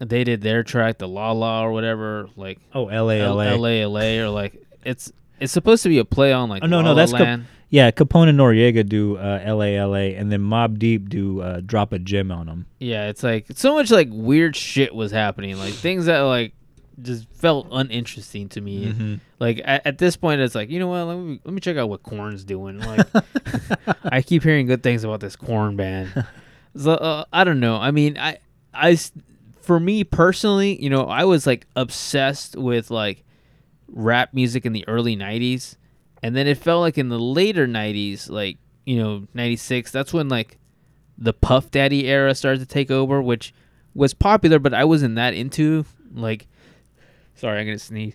[0.00, 3.54] they did their track, the La La or whatever, like Oh, LA, L- LA.
[3.54, 6.76] LA, LA, or like it's it's supposed to be a play on like Oh no,
[6.78, 7.90] La no, La that's Cap- yeah.
[7.90, 9.76] Capone and Noreaga do uh, L.A.
[9.76, 10.14] L.A.
[10.16, 12.66] and then Mobb Deep do uh, drop a gem on them.
[12.78, 16.52] Yeah, it's like so much like weird shit was happening, like things that like
[17.02, 18.92] just felt uninteresting to me.
[18.92, 19.20] Mhm.
[19.38, 21.04] Like at, at this point, it's like you know what?
[21.04, 22.78] Let me let me check out what Korn's doing.
[22.78, 23.06] Like
[24.04, 26.24] I keep hearing good things about this Korn band.
[26.76, 27.74] So uh, I don't know.
[27.78, 28.38] I mean, I
[28.72, 28.96] I
[29.70, 33.22] for me personally, you know, I was like obsessed with like
[33.86, 35.76] rap music in the early '90s,
[36.24, 39.92] and then it felt like in the later '90s, like you know '96.
[39.92, 40.58] That's when like
[41.16, 43.54] the Puff Daddy era started to take over, which
[43.94, 45.84] was popular, but I wasn't that into.
[46.12, 46.48] Like,
[47.36, 48.14] sorry, I'm gonna sneeze.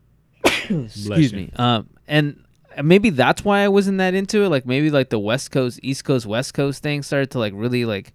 [0.46, 1.52] Excuse me.
[1.56, 2.42] Um, and
[2.82, 4.48] maybe that's why I wasn't that into it.
[4.48, 7.84] Like maybe like the West Coast, East Coast, West Coast thing started to like really
[7.84, 8.14] like,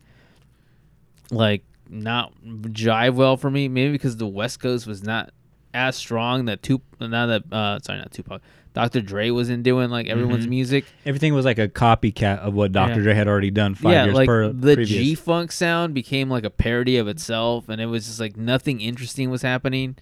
[1.29, 3.67] like not jive well for me.
[3.67, 5.31] Maybe because the West Coast was not
[5.73, 8.41] as strong that Tup now that uh sorry not Tupac,
[8.73, 9.01] Dr.
[9.01, 10.49] Dre wasn't doing like everyone's Mhm.
[10.49, 10.85] music.
[11.05, 12.95] Everything was like a copycat of what Dr.
[12.95, 13.03] Yeah.
[13.03, 14.83] Dre had already done five yeah, years like per the.
[14.85, 18.81] G Funk sound became like a parody of itself, and it was just like nothing
[18.81, 19.95] interesting was happening.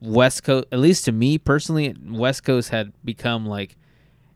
[0.00, 3.76] West Coast, at least to me personally, West Coast had become like,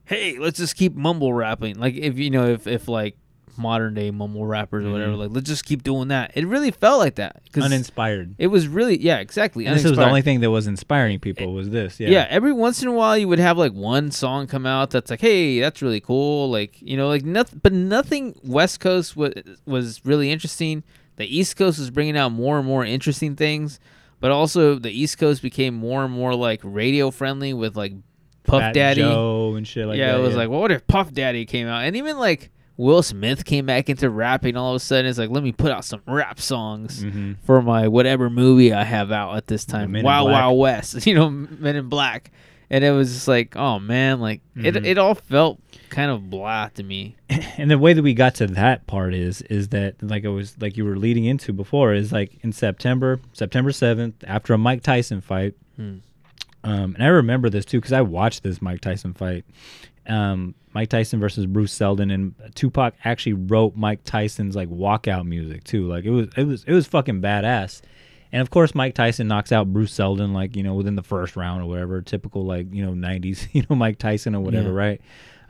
[0.04, 1.74] hey, let's just keep mumble rapping.
[1.78, 3.16] Like if you know if if like
[3.58, 5.12] modern day mumble rappers or whatever.
[5.12, 5.18] Mhm.
[5.18, 6.32] Like let's just keep doing that.
[6.34, 7.42] It really felt like that.
[7.52, 8.34] 'cause Uninspired.
[8.38, 9.66] It was really yeah, exactly.
[9.66, 11.98] And this was the only thing that was inspiring people was this.
[12.00, 12.08] Yeah.
[12.08, 12.26] Yeah.
[12.30, 15.20] every once in a while you would have like one song come out that's like,
[15.20, 16.50] hey, that's really cool.
[16.50, 19.32] Like you know, like nothing, but nothing West Coast was
[19.66, 20.82] was really interesting.
[21.16, 23.80] The East Coast was bringing out more and more interesting things,
[24.20, 27.94] but also the East Coast became more and more like radio friendly with like
[28.44, 30.20] Puff Fat Daddy Joe and shit like yeah, that.
[30.20, 33.44] it was like, well, what if Puff Daddy came out, and even like Will Smith
[33.44, 34.56] came back into rapping.
[34.56, 37.36] All of a sudden, it's like, let me put out some rap songs Mhm.
[37.42, 41.14] for my whatever movie I have out at this time, Men Wild Wild West, you
[41.14, 42.30] know, Men in Black,
[42.68, 44.84] and it was just like, oh man, like it, Mhm.
[44.84, 45.58] it all felt
[45.88, 47.14] kind of blah to me.
[47.56, 50.54] and the way that we got to that part is is that like I was
[50.60, 54.82] like you were leading into before is like in September September seventh after a Mike
[54.82, 55.96] Tyson fight, Hmm.
[56.64, 59.44] um, and I remember this too because I watched this Mike Tyson fight,
[60.08, 65.64] um, Mike Tyson versus Bruce Seldon, and Tupac actually wrote Mike Tyson's like walkout music
[65.64, 65.86] too.
[65.88, 67.80] Like it was it was it was fucking badass.
[68.32, 71.36] And of course, Mike Tyson knocks out Bruce Seldon like you know within the first
[71.36, 74.74] round or whatever, typical like you know '90s you know Mike Tyson or whatever, Yeah.
[74.74, 75.00] right?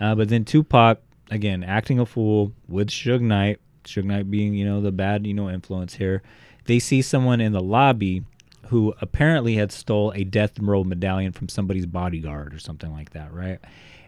[0.00, 0.98] Uh, but then Tupac
[1.30, 5.34] again acting a fool with Suge Knight, Suge Knight being you know the bad you
[5.34, 6.22] know influence here.
[6.66, 8.24] They see someone in the lobby
[8.68, 13.32] who apparently had stole a death row medallion from somebody's bodyguard or something like that,
[13.32, 13.58] right?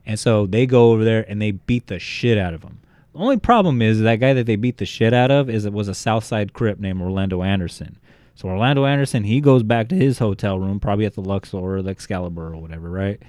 [0.08, 2.80] And so they go over there and they beat the shit out of him.
[3.12, 5.72] The only problem is that guy that they beat the shit out of is it
[5.72, 7.98] was a Southside Crip named Orlando Anderson.
[8.34, 11.82] So Orlando Anderson, he goes back to his hotel room, probably at the Luxor or
[11.82, 13.22] the Excalibur or whatever, right?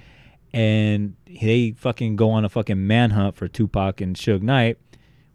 [0.54, 4.78] And they fucking go on a fucking manhunt for Tupac and Suge Knight.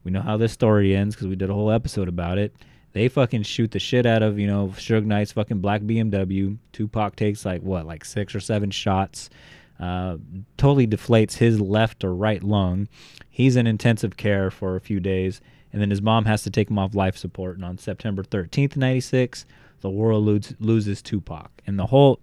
[0.03, 2.55] We know how this story ends because we did a whole episode about it.
[2.93, 6.57] They fucking shoot the shit out of you know Suge Knight's fucking black BMW.
[6.71, 9.29] Tupac takes like what, like six or seven shots.
[9.79, 10.17] Uh,
[10.57, 12.87] totally deflates his left or right lung.
[13.29, 15.41] He's in intensive care for a few days,
[15.73, 17.55] and then his mom has to take him off life support.
[17.55, 19.45] And on September 13th, 96,
[19.81, 21.51] the world loses, loses Tupac.
[21.67, 22.19] And the whole,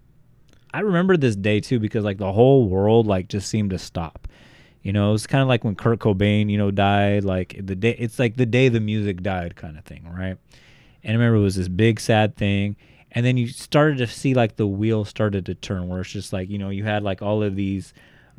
[0.72, 4.26] I remember this day too because like the whole world like just seemed to stop.
[4.82, 7.24] You know, it was kind of like when Kurt Cobain, you know, died.
[7.24, 10.36] Like the day, it's like the day the music died, kind of thing, right?
[11.04, 12.76] And I remember it was this big sad thing,
[13.12, 16.32] and then you started to see like the wheel started to turn, where it's just
[16.32, 17.92] like you know you had like all of these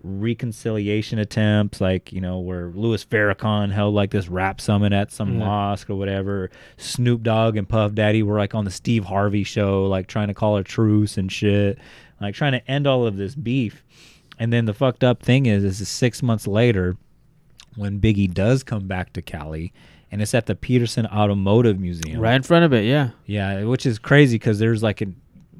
[0.03, 5.33] reconciliation attempts, like you know where Louis Farrakhan held like this rap summit at some
[5.33, 5.39] Yeah.
[5.45, 6.49] mosque or whatever.
[6.77, 10.33] Snoop Dogg and Puff Daddy were like on the Steve Harvey show, like trying to
[10.33, 11.77] call a truce and shit,
[12.21, 13.83] like trying to end all of this beef.
[14.39, 16.97] And then the fucked up thing is, is six months later,
[17.75, 19.71] when Biggie does come back to Cali,
[20.13, 23.09] and it's at the Petersen Automotive Museum, Right in front of it, yeah.
[23.25, 25.07] yeah, which is crazy because there's like a,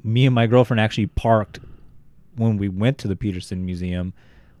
[0.04, 1.58] me and my girlfriend actually parked
[2.36, 4.12] when we went to the Petersen Museum,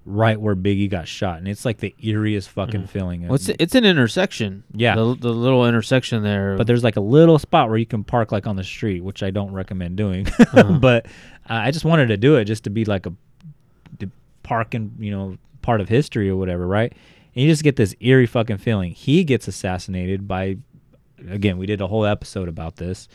[0.04, 3.28] right where Biggie got shot, and it's like the eeriest fucking feeling.
[3.28, 3.54] What's it?
[3.60, 4.64] It's an intersection.
[4.72, 4.96] Yeah.
[4.96, 6.56] the, the little intersection there.
[6.56, 9.22] But there's like a little spot where you can park like on the street, which
[9.22, 10.26] I don't recommend doing.
[10.40, 10.72] Uh-huh.
[10.80, 11.06] but
[11.48, 13.12] uh, I just wanted to do it just to be like a
[14.42, 16.92] parking, you know, part of history or whatever, right?
[17.34, 18.92] And you just get this eerie fucking feeling.
[18.92, 20.58] He gets assassinated by,
[21.28, 23.08] again, we did a whole episode about this,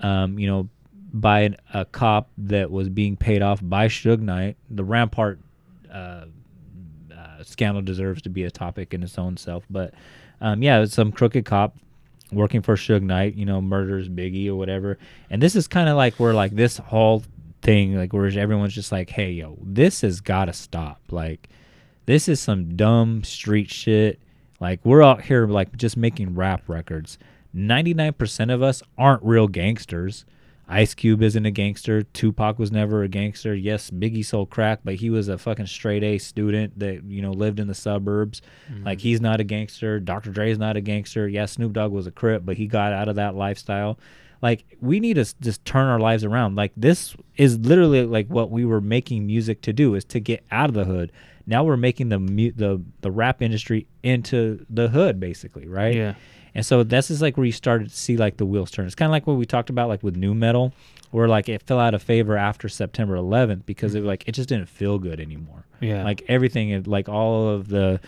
[0.00, 0.68] um, you know,
[1.12, 4.56] by an, a cop that was being paid off by Suge Knight.
[4.70, 5.40] The Rampart
[5.92, 6.26] uh,
[7.12, 9.94] uh, scandal deserves to be a topic in its own self, but
[10.40, 11.76] um, yeah, some crooked cop
[12.32, 14.98] working for Suge Knight, you know, murders Biggie or whatever.
[15.30, 17.22] And this is kind of like where like this whole
[17.62, 21.00] thing, like where everyone's just like, hey, yo, this has got to stop.
[21.10, 21.48] Like,
[22.06, 24.20] this is some dumb street shit.
[24.60, 27.18] Like, we're out here like just making rap records.
[27.54, 30.24] 99% of us aren't real gangsters.
[30.66, 32.02] Ice Cube isn't a gangster.
[32.02, 33.54] Tupac was never a gangster.
[33.54, 37.32] Yes, Biggie sold crack, but he was a fucking straight A student that you know
[37.32, 38.40] lived in the suburbs.
[38.70, 38.84] Mm-hmm.
[38.84, 40.00] Like he's not a gangster.
[40.00, 40.30] Dr.
[40.30, 41.28] Dre's not a gangster.
[41.28, 43.98] Yeah, Snoop Dogg was a crip, but he got out of that lifestyle.
[44.40, 46.56] Like we need to just turn our lives around.
[46.56, 50.44] Like this is literally like what we were making music to do is to get
[50.50, 51.12] out of the hood.
[51.46, 52.18] Now we're making the
[52.56, 55.94] the the rap industry into the hood, basically, right?
[55.94, 56.14] Yeah.
[56.54, 58.86] And so this is like where you started to see like the wheels turn.
[58.86, 60.72] It's kind of like what we talked about like with nu metal,
[61.10, 64.48] where like it fell out of favor after September 11th because it like it just
[64.48, 65.66] didn't feel good anymore.
[65.80, 66.04] Yeah.
[66.04, 68.00] Like everything, like all of the,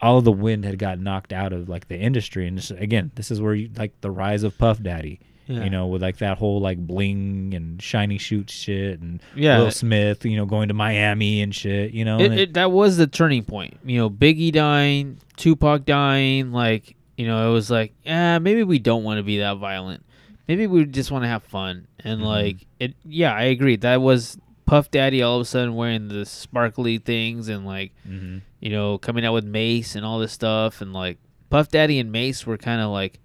[0.00, 2.46] all of the wind had got knocked out of like the industry.
[2.46, 5.20] And this, again, this is where you like the rise of Puff Daddy.
[5.54, 5.64] Yeah.
[5.64, 9.58] You know, with like that whole like bling and shiny shoot shit, and Yeah.
[9.58, 11.92] Will Smith, you know, going to Miami and shit.
[11.92, 13.78] You know, it, it- it, that was the turning point.
[13.84, 16.52] You know, Biggie dying, Tupac dying.
[16.52, 20.04] Like, you know, it was like, yeah, maybe we don't want to be that violent.
[20.48, 21.86] Maybe we just want to have fun.
[22.00, 22.26] And Mm-hmm.
[22.26, 22.94] like, it.
[23.04, 23.76] Yeah, I agree.
[23.76, 28.40] That was Puff Daddy all of a sudden wearing the sparkly things and like, Mhm.
[28.60, 31.18] you know, coming out with Mace and all this stuff and like
[31.50, 33.18] Puff Daddy and Mace were kind of like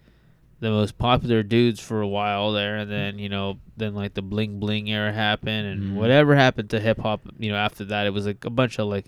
[0.60, 4.22] the most popular dudes for a while there, and then you know, then like the
[4.22, 5.94] bling bling era happened, and Mhm.
[5.96, 8.88] whatever happened to hip hop, you know, after that, it was like a bunch of
[8.88, 9.06] like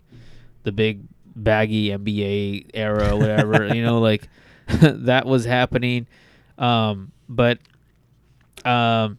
[0.63, 1.01] the big
[1.35, 4.27] baggy NBA era, whatever, you know, like
[4.67, 6.05] that was happening.
[6.57, 7.59] Um, but,
[8.65, 9.17] um,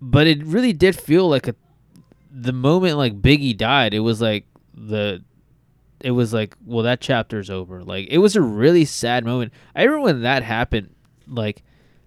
[0.00, 1.54] but it really did feel like a
[2.30, 5.22] the moment like Biggie died, it was like the
[6.00, 7.82] it was like, well, that chapter's over.
[7.82, 9.52] Like it was a really sad moment.
[9.74, 10.90] I remember when that happened.
[11.28, 11.62] Like,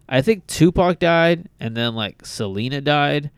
[0.10, 3.31] I think Tupac died, and then like Selena died,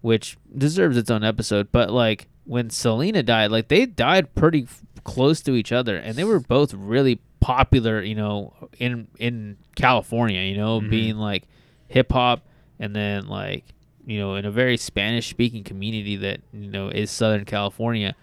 [0.00, 1.70] which deserves its own episode.
[1.72, 6.16] But like when Selena died, like they died pretty f- close to each other, and
[6.16, 8.02] they were both really popular.
[8.02, 10.90] You know, in in California, you know, Mhm.
[10.90, 11.44] being like
[11.88, 12.42] hip hop,
[12.80, 13.64] and then like
[14.04, 18.14] you know, in a very Spanish speaking community that you know is Southern California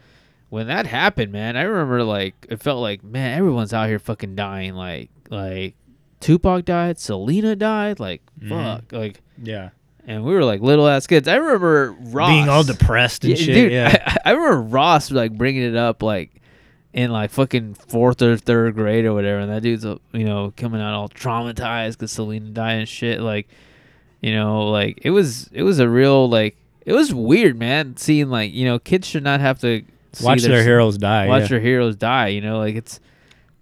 [0.50, 4.36] when that happened, man, I remember like it felt like man, everyone's out here fucking
[4.36, 4.76] dying.
[4.76, 5.74] Like like
[6.24, 8.50] Tupac died, Selena died, like Mhm.
[8.50, 9.70] fuck, like Yeah.
[10.08, 11.28] and we were like little ass kids.
[11.28, 13.54] I remember Ross Being all depressed and Yeah, shit.
[13.56, 14.04] dude, yeah.
[14.06, 16.32] I, I remember Ross like bringing it up like
[16.94, 20.54] in like fucking fourth or third grade or whatever, and that dude's uh, you know
[20.58, 23.20] coming out all traumatized because Selena died and shit.
[23.20, 23.48] Like
[24.22, 26.56] you know, like it was it was a real like
[26.86, 27.98] it was weird, man.
[27.98, 29.82] Seeing like you know kids should not have to
[30.14, 31.48] see Watch their s- heroes die, Watch yeah.
[31.48, 32.28] their heroes die.
[32.28, 33.00] You know, like it's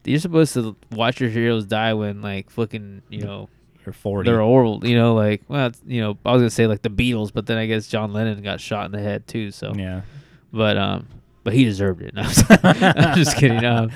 [0.04, 3.50] you're supposed to watch your heroes die when like fucking you know
[3.84, 4.26] They're 40.
[4.30, 4.86] They're old.
[4.88, 7.58] You know, like well, you know, I was gonna say like the Beatles, but then
[7.58, 9.52] I guess John Lennon got shot in the head too.
[9.52, 10.02] So Yeah.
[10.52, 11.08] but um,
[11.44, 12.14] but he deserved it.
[12.16, 13.64] No, I'm just kidding.
[13.66, 13.92] Um,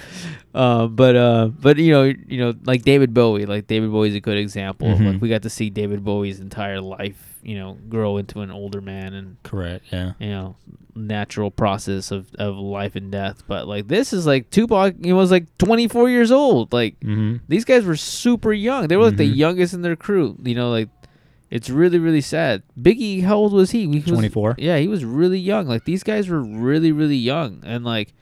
[0.53, 4.21] uh, but uh, but you know, you know, like David Bowie, like David Bowie's a
[4.21, 4.89] good example.
[4.89, 8.51] of, Like we got to see David Bowie's entire life, you know, grow into an
[8.51, 10.13] older man, and Correct, yeah.
[10.19, 10.55] you know,
[10.95, 13.43] natural process of of life and death.
[13.47, 16.73] But like this is like Tupac, he was like 24 years old.
[16.73, 17.41] Like Mhm.
[17.47, 18.87] these guys were super young.
[18.87, 19.35] They were like the Mhm.
[19.35, 20.37] youngest in their crew.
[20.43, 20.89] You know, like.
[21.51, 22.63] It's really, really sad.
[22.77, 23.81] Biggie, how old was he?
[23.81, 24.55] he was, 24.
[24.57, 25.67] Yeah, he was really young.
[25.67, 28.13] Like these guys were really, really young, and like,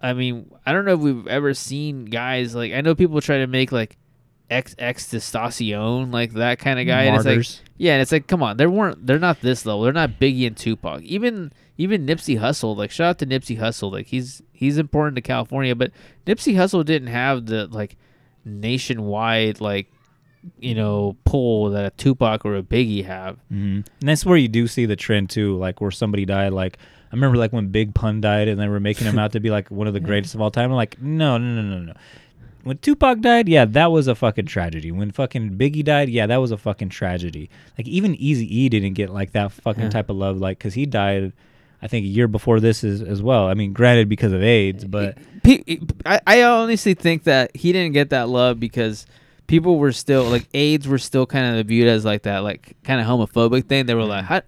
[0.00, 3.38] I mean, I don't know if we've ever seen guys like I know people try
[3.38, 3.98] to make like
[4.50, 7.36] X X testosterone like that kind of guy, and it's like
[7.76, 9.82] yeah, and it's like come on, they weren't they're not this level.
[9.82, 11.02] They're not Biggie and Tupac.
[11.02, 15.22] Even even Nipsey Hussle, like shout out to Nipsey Hussle, like he's he's important to
[15.22, 15.92] California, but
[16.26, 17.96] Nipsey Hussle didn't have the like
[18.44, 19.92] nationwide like
[20.58, 23.38] you know pull that a Tupac or a Biggie have.
[23.48, 26.52] hmm And that's where you do see the trend too, like where somebody died.
[26.52, 26.78] Like
[27.10, 29.50] I remember, like when Big Pun died, and they were making him out to be
[29.50, 30.70] like one of the greatest of all time.
[30.70, 31.92] I'm like, no, no, no, no, no.
[32.68, 34.92] When Tupac died, yeah, that was a fucking tragedy.
[34.92, 37.48] When fucking Biggie died, yeah, that was a fucking tragedy.
[37.78, 39.88] Like even Eazy E didn't get like that fucking Yeah.
[39.88, 41.32] type of love, like because he died,
[41.80, 43.46] I think a year before this is as well.
[43.48, 45.16] I mean, granted because of AIDS, but
[46.04, 49.06] I, I honestly think that he didn't get that love because
[49.46, 53.00] people were still like AIDS were still kind of viewed as like that like kind
[53.00, 53.86] of homophobic thing.
[53.86, 54.42] They were like, How,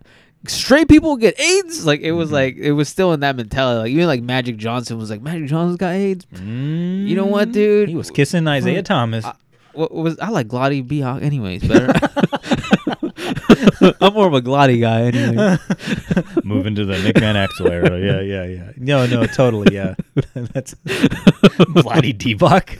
[0.47, 1.87] straight people get AIDS.
[1.87, 2.35] Like it was mm-hmm.
[2.35, 3.81] like it was still in that mentality.
[3.81, 6.27] Like even like Magic Johnson was like Magic Johnson's got AIDS.
[6.35, 7.07] Mm.
[7.07, 7.89] You know what, dude?
[7.89, 8.85] he was kissing Isaiah hmm.
[8.85, 9.25] Thomas.
[9.25, 9.35] I,
[9.73, 11.93] what was I like Glotty B Hawk anyways better.
[14.01, 15.57] I'm more of a Glotty guy anyway.
[16.45, 17.99] Moving to the Nick Van Exel era.
[17.99, 18.73] Yeah, yeah, yeah.
[18.77, 19.75] No, no, totally.
[19.75, 19.95] Yeah.
[20.35, 22.79] That's Bloody Debok.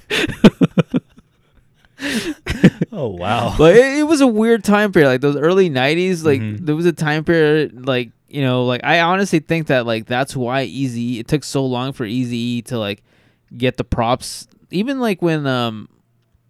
[2.93, 3.55] Oh, wow.
[3.59, 6.65] but it, it was a weird time period like those early 90s like Mhm.
[6.67, 10.35] there was a time period like you know like i honestly think that like that's
[10.37, 13.03] why Eazy it took so long for Eazy to like
[13.57, 15.89] get the props even like when um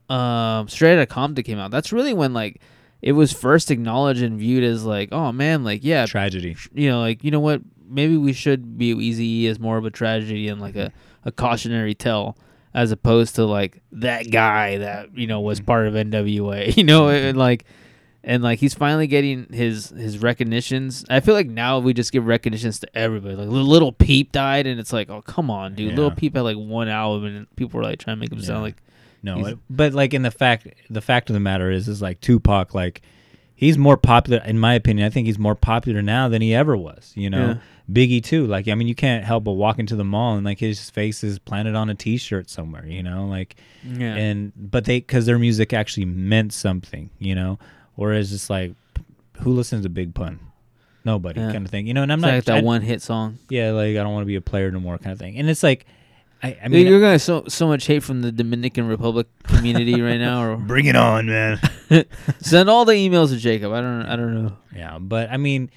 [0.09, 2.61] um straight outta compton came out that's really when like
[3.03, 6.57] it was first acknowledged and viewed as like oh man like yeah Tragedy.
[6.75, 9.91] you know like you know what maybe we should view Eazy as more of a
[9.91, 10.93] tragedy and like a,
[11.25, 12.37] a cautionary tale
[12.75, 17.09] as opposed to like that guy that you know was part of NWA you know
[17.09, 17.65] and like
[18.23, 22.27] and like he's finally getting his his recognitions I feel like now we just give
[22.27, 26.11] recognitions to everybody like Little Peep died and it's like oh come on dude Little
[26.17, 28.77] Peep had like one album and people were like trying to make him sound like
[29.23, 32.21] No, it- but like in the fact, the fact of the matter is, is like
[32.21, 33.03] Tupac, like
[33.55, 35.07] he's more popular, in my opinion.
[35.07, 37.13] I think he's more popular now than he ever was.
[37.17, 37.55] You know, Yeah.
[37.93, 38.47] Biggie too.
[38.47, 41.25] Like, I mean, you can't help but walk into the mall and like his face
[41.25, 42.87] is planted on a T-shirt somewhere.
[42.87, 44.15] You know, like, Yeah.
[44.15, 47.11] and but they because their music actually meant something.
[47.19, 47.59] You know,
[47.97, 48.75] whereas it's like,
[49.41, 50.39] who listens to Big Pun?
[51.05, 51.53] Nobody, Yeah.
[51.53, 51.87] kind of thing.
[51.87, 54.03] You know, and I'm It's not like that I- one hit song Yeah, like I
[54.03, 55.37] don't want to be a player no more, kind of thing.
[55.39, 55.87] And it's like,
[56.43, 60.17] I, I mean, you're gonna so so much hate from the Dominican Republic community right
[60.19, 61.59] now or bring it on, man.
[62.41, 63.73] Send all the emails to Jacob.
[63.73, 64.03] I don't.
[64.07, 64.53] I don't know.
[64.75, 65.71] Yeah, but I mean,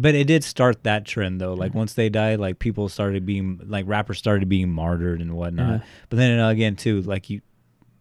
[0.00, 1.54] but it did start that trend though.
[1.54, 5.82] Like once they died, like people started being like rappers started being martyred and whatnot.
[6.08, 7.40] But then uh, again too, like you,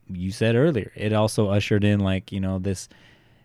[0.07, 2.88] you said earlier, it also ushered in like you know this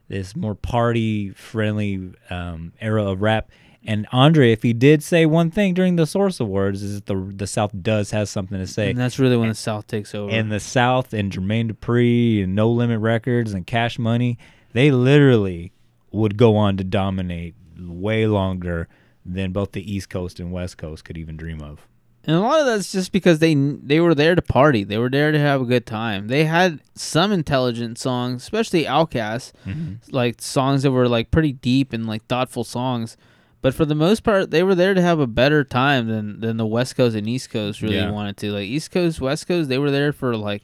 [0.09, 3.51] this more party friendly um, era of rap.
[3.85, 7.17] And Andre, if he did say one thing during the Source Awards, is that the
[7.35, 8.91] the South does have something to say.
[8.91, 10.31] And that's really when the South takes over.
[10.31, 14.39] And the South and Jermaine Dupri and No Limit Records and Cash Money,
[14.75, 15.73] they literally
[16.13, 18.89] would go on to dominate way longer
[19.25, 21.87] than both the East Coast and West Coast could even dream of.
[22.25, 24.85] And a lot of that's just because they they were there to party.
[24.85, 26.29] They were there to have a good time.
[26.29, 29.95] They had some intelligent songs, especially Outkast, mm-hmm.
[30.11, 33.17] like songs that were like pretty deep and like thoughtful songs.
[33.61, 36.59] But for the most part, they were there to have a better time than than
[36.59, 38.11] the West Coast and East Coast really Yeah.
[38.13, 38.53] wanted to.
[38.53, 40.63] Like East Coast, West Coast, they were there for like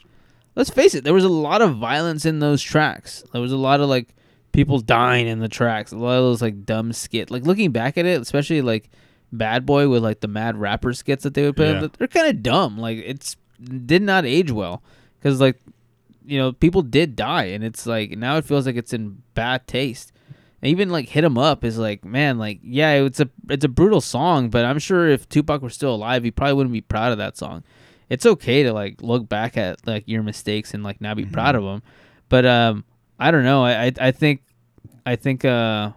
[0.54, 3.24] let's face it, there was a lot of violence in those tracks.
[3.32, 4.14] There was a lot of like
[4.58, 5.92] people dying in the tracks.
[5.92, 7.30] A lot of those like dumb skit.
[7.30, 8.90] Like looking back at it, especially like
[9.30, 11.68] Bad Boy with like the mad rapper skits that they would put.
[11.68, 11.84] Yeah.
[11.84, 12.76] in, They're kind of dumb.
[12.76, 14.82] Like it's did not age well
[15.16, 15.60] because like
[16.26, 19.64] you know people did die, and it's like now it feels like it's in bad
[19.68, 20.10] taste.
[20.60, 23.68] And even like hit him up is like man like yeah it's a it's a
[23.68, 27.12] brutal song but i'm sure if tupac were still alive he probably wouldn't be proud
[27.12, 27.62] of that song
[28.08, 31.54] it's okay to like look back at like your mistakes and like not be proud
[31.54, 31.80] of them
[32.28, 32.84] but um
[33.20, 34.42] i don't know i i, I think
[35.08, 35.90] i think uh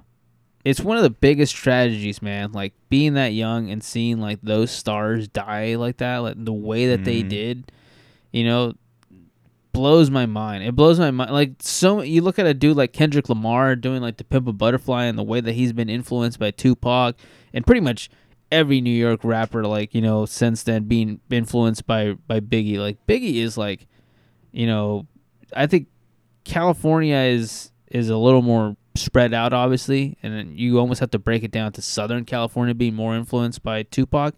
[0.63, 4.69] it's one of the biggest tragedies man like being that young and seeing like those
[4.71, 7.29] stars die like that like the way that they Mhm.
[7.29, 7.71] did
[8.31, 8.73] you know
[9.73, 10.65] blows my mind.
[10.65, 11.31] It blows my mind.
[11.31, 14.51] Like so, you look at a dude like Kendrick Lamar doing like the Pimp a
[14.53, 17.15] Butterfly and the way that he's been influenced by Tupac
[17.53, 18.09] and pretty much
[18.51, 19.63] every New York rapper.
[19.63, 22.79] Like you know, since then being influenced by by Biggie.
[22.79, 23.88] Like Biggie is like,
[24.51, 25.07] you know,
[25.55, 25.88] I think
[26.43, 31.43] California is is a little more spread out, obviously, and you almost have to break
[31.43, 34.35] it down to Southern California being more influenced by Tupac,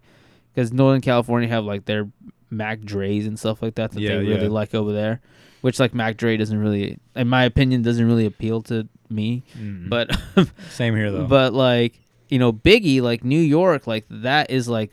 [0.53, 2.09] because Northern California have like their
[2.49, 4.49] Mac Dre's and stuff like that that Yeah, they really yeah.
[4.49, 5.21] like over there,
[5.61, 9.43] which like Mac Dre doesn't really, in my opinion, doesn't really appeal to me.
[9.57, 9.89] Mm.
[9.89, 10.15] But
[10.69, 11.25] Same here though.
[11.25, 11.99] but like
[12.29, 14.91] you know, Biggie, like New York, like that is like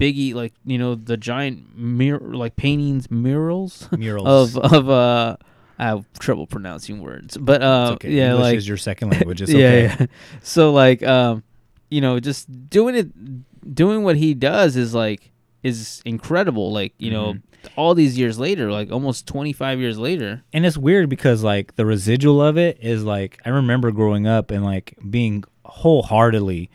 [0.00, 4.56] Biggie, like you know the giant mirror, like paintings, murals, Murals.
[4.56, 5.36] of of uh.
[5.78, 8.10] I have trouble pronouncing words, but um, okay.
[8.10, 9.40] yeah, English like is your second language.
[9.42, 9.96] It's yeah, okay.
[10.00, 10.06] yeah.
[10.42, 11.44] So like, um,
[11.88, 15.30] you know, just doing it, doing what he does is like
[15.62, 16.72] is incredible.
[16.72, 17.80] Like you know, Mm-hmm.
[17.80, 20.42] all these years later, like almost twenty five years later.
[20.52, 24.50] and it's weird because like the residual of it is like I remember growing up
[24.52, 26.70] and like being wholeheartedly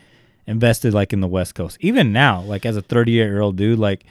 [0.47, 1.77] invested like in the West Coast.
[1.79, 4.03] Even now, like as a 38 year old dude, like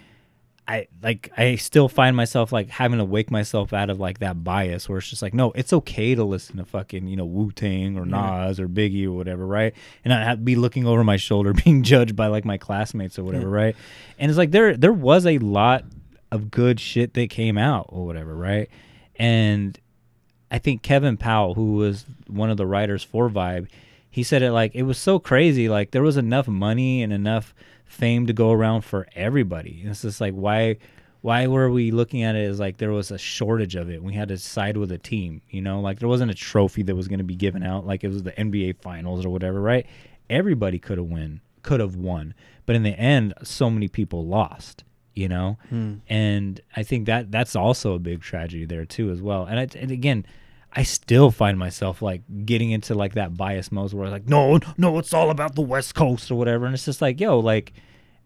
[0.67, 4.45] I like I still find myself like having to wake myself out of like that
[4.45, 7.51] bias where it's just like no, it's okay to listen to fucking you know Wu
[7.51, 9.75] Tang or Nas or Biggie or whatever, right?
[10.05, 13.19] And I have to be looking over my shoulder, being judged by like my classmates
[13.19, 13.75] or whatever, right?
[14.19, 15.85] And it's like there there was a lot
[16.31, 18.71] of good shit that came out or whatever, right?
[19.17, 19.79] And
[20.51, 23.69] I think Kevin Powell, who was one of the writers for Vibe,
[24.11, 25.69] he said it like it was so crazy.
[25.69, 27.53] Like there was enough money and enough
[27.93, 29.81] fame to go around for everybody.
[29.83, 30.79] And it's just like why
[31.21, 34.03] why were we looking at it as like there was a shortage of it?
[34.03, 36.97] We had to side with a team, you know, like there wasn't a trophy that
[36.97, 39.87] was going to be given out like it was the NBA finals or whatever, right?
[40.29, 42.35] Everybody could have win, could have won.
[42.67, 44.83] But in the end, so many people lost,
[45.15, 45.59] you know?
[45.69, 45.97] Hmm.
[46.09, 49.45] And I think that that's also a big tragedy there too as well.
[49.45, 50.27] And, I, and again,
[50.75, 54.59] I still find myself like getting into like that bias mode where I'm like, no,
[54.79, 56.65] no, it's all about the West Coast or whatever.
[56.65, 57.73] And it's just like, yo, like,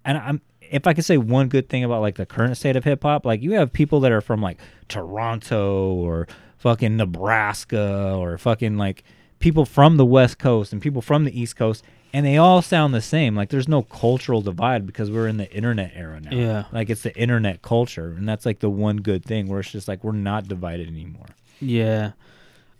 [0.04, 0.40] and I'm
[0.70, 3.24] if I could say one good thing about like the current state of hip hop,
[3.24, 4.58] like you have people that are from like
[4.88, 6.26] Toronto or
[6.58, 9.04] fucking Nebraska or fucking like
[9.38, 12.94] people from the West Coast and people from the East Coast, and they all sound
[12.94, 13.34] the same.
[13.34, 16.30] Like there's no cultural divide because we're in the internet era now.
[16.36, 16.64] Yeah.
[16.72, 19.88] like it's the internet culture, and that's like the one good thing where it's just
[19.88, 21.26] like we're not divided anymore.
[21.60, 22.12] Yeah,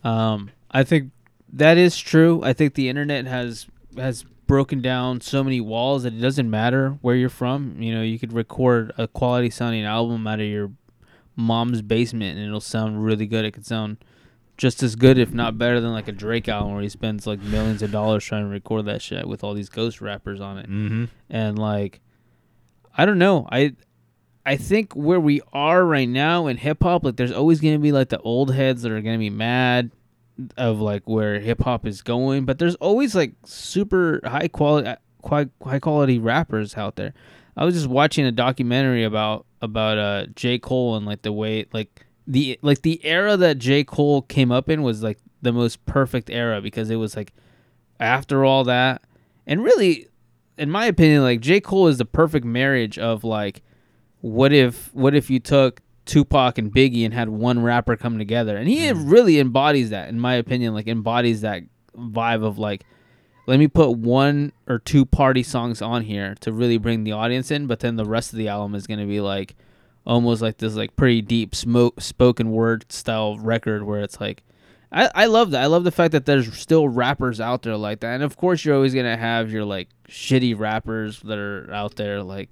[0.05, 1.10] um, I think
[1.52, 2.40] that is true.
[2.43, 3.66] I think the internet has
[3.97, 7.81] has broken down so many walls that it doesn't matter where you're from.
[7.81, 10.73] You know, you could record a quality sounding album out of your
[11.35, 13.44] mom's basement and it'll sound really good.
[13.44, 13.98] It could sound
[14.56, 17.40] just as good, if not better, than like a Drake album where he spends like
[17.40, 20.68] millions of dollars trying to record that shit with all these ghost rappers on it.
[20.68, 21.05] Mm-hmm.
[21.28, 22.01] And like,
[22.97, 23.47] I don't know.
[23.51, 23.74] I
[24.47, 27.90] I think where we are right now in hip hop, like there's always gonna be
[27.90, 29.90] like the old heads that are gonna be mad
[30.56, 34.94] of like where hip hop is going, but there's always like super high quality
[35.24, 37.12] high quality rappers out there.
[37.56, 40.60] I was just watching a documentary about about uh J.
[40.60, 43.82] Cole and like the way like the like the era that J.
[43.82, 47.32] Cole came up in was like the most perfect era because it was like
[47.98, 49.02] after all that
[49.44, 50.06] and really
[50.56, 51.59] in my opinion like J.
[51.60, 53.62] Cole is the perfect marriage of like
[54.26, 58.56] what if what if you took Tupac and Biggie and had one rapper come together,
[58.56, 59.08] and he mm-hmm.
[59.08, 60.74] really embodies that, in my opinion.
[60.74, 61.62] Like embodies that
[61.96, 62.84] vibe of like,
[63.46, 67.50] let me put one or two party songs on here to really bring the audience
[67.52, 69.54] in, but then the rest of the album is gonna be like
[70.04, 74.42] almost like this like pretty deep smoke spoken word style record where it's like
[74.92, 75.62] I, I love that.
[75.62, 78.14] I love the fact that there's still rappers out there like that.
[78.14, 82.22] And of course you're always gonna have your like shitty rappers that are out there
[82.22, 82.50] like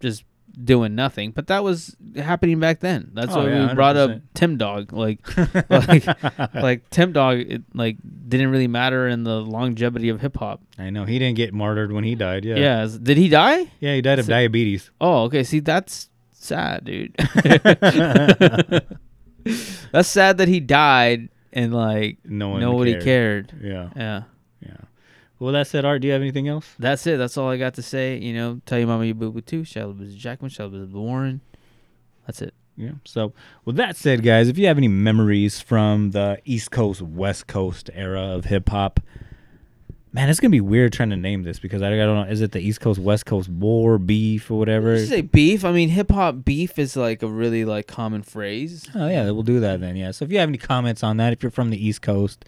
[0.00, 0.24] just
[0.62, 1.32] doing nothing.
[1.32, 3.10] But that was happening back then.
[3.12, 4.22] That's Oh, why yeah, we brought up 100%.
[4.34, 4.92] Tim Dog.
[4.92, 5.20] Like
[5.70, 6.06] like
[6.54, 7.96] like Tim Dog it like
[8.28, 10.62] didn't really matter in the longevity of hip hop.
[10.78, 12.44] I know he didn't get martyred when he died.
[12.44, 12.56] Yeah.
[12.56, 12.88] Yeah.
[13.02, 13.70] Did he die?
[13.80, 14.90] Yeah, he died of So- diabetes.
[15.00, 15.42] Oh, okay.
[15.44, 17.14] See, that's sad, dude.
[19.92, 23.48] that's sad that he died and like No nobody cared.
[23.48, 23.62] cared.
[23.62, 23.90] Yeah.
[23.96, 24.22] Yeah.
[25.38, 26.74] Well, that said, Art, do you have anything else?
[26.78, 27.18] That's it.
[27.18, 28.16] That's all I got to say.
[28.16, 29.64] You know, tell your mama you boo boo too.
[29.64, 30.50] Shout out to Jackman.
[30.50, 31.42] Shout out to Warren.
[32.26, 32.54] That's it.
[32.76, 32.92] Yeah.
[33.04, 33.32] So,
[33.64, 37.90] with that said, guys, if you have any memories from the East Coast, West Coast
[37.94, 39.00] era of hip hop,
[40.12, 42.32] man, it's gonna be weird trying to name this because I, I don't know.
[42.32, 44.94] Is it the East Coast, West Coast war, beef, or whatever?
[44.94, 45.64] Did you say beef?
[45.64, 48.86] I mean, hip hop beef is like a really like common phrase.
[48.94, 49.96] Oh yeah, we'll do that then.
[49.96, 50.10] Yeah.
[50.10, 52.44] So if you have any comments on that, if you're from the East Coast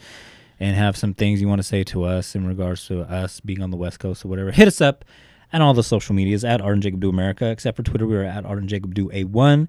[0.60, 3.62] and have some things you want to say to us in regards to us being
[3.62, 5.04] on the West Coast or whatever, hit us up
[5.52, 7.50] and all the social medias at Art and Jacob Do America.
[7.50, 9.68] Except for Twitter, we are at Art and Jacob Do A1.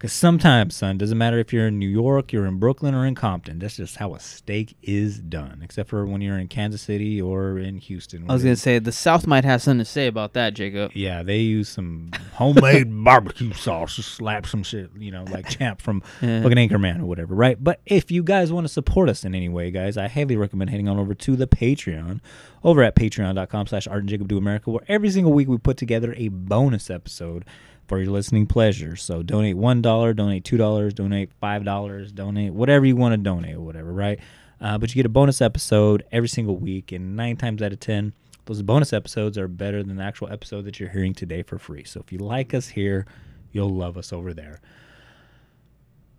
[0.00, 3.14] Because sometimes, son, doesn't matter if you're in New York, you're in Brooklyn, or in
[3.14, 3.58] Compton.
[3.58, 5.60] That's just how a steak is done.
[5.62, 8.24] Except for when you're in Kansas City or in Houston.
[8.26, 10.92] I was gonna say the South might have something to say about that, Jacob.
[10.94, 15.82] Yeah, they use some homemade barbecue sauce to slap some shit, you know, like Champ
[15.82, 16.42] from Yeah.
[16.44, 17.62] fucking Anchorman or whatever, right?
[17.62, 20.70] But if you guys want to support us in any way, guys, I highly recommend
[20.70, 22.20] heading on over to the Patreon
[22.64, 25.76] over at patreon.com slash Art and Jacob Do America, where every single week we put
[25.76, 27.44] together a bonus episode
[27.90, 28.94] for your listening pleasure.
[28.94, 29.82] So donate $1,
[30.14, 34.20] donate $2, donate $5, donate whatever you want to donate or whatever, right?
[34.60, 37.80] Uh, but you get a bonus episode every single week, and nine times out of
[37.80, 38.12] 10,
[38.44, 41.82] those bonus episodes are better than the actual episode that you're hearing today for free.
[41.82, 43.06] So if you like us here,
[43.50, 44.60] you'll love us over there.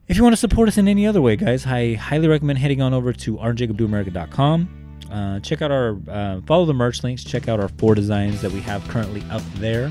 [0.09, 2.81] If you want to support us in any other way, guys, I highly recommend heading
[2.81, 4.99] on over to artandjacobdoamerica.com.
[5.09, 8.51] Uh, check out our, uh, follow the merch links, check out our four designs that
[8.51, 9.89] we have currently up there.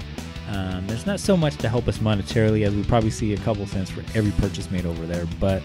[0.51, 3.67] Um, there's not so much to help us monetarily as we probably see a couple
[3.67, 5.63] cents for every purchase made over there, but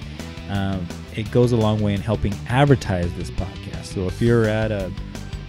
[0.49, 0.85] um,
[1.15, 3.85] it goes a long way in helping advertise this podcast.
[3.85, 4.91] So if you're at a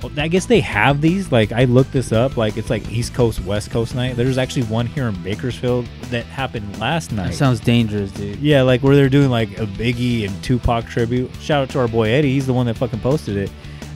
[0.03, 1.33] well, I guess they have these.
[1.33, 2.37] Like I looked this up.
[2.37, 4.17] Like it's like East Coast, West Coast night.
[4.17, 7.29] There's actually one here in Bakersfield that happened last night.
[7.29, 8.39] That sounds dangerous, dude.
[8.39, 11.31] yeah, like where they're doing like a Biggie and Tupac tribute.
[11.41, 12.33] Shout out to our boy Eddie.
[12.33, 13.51] He's the one that fucking posted it.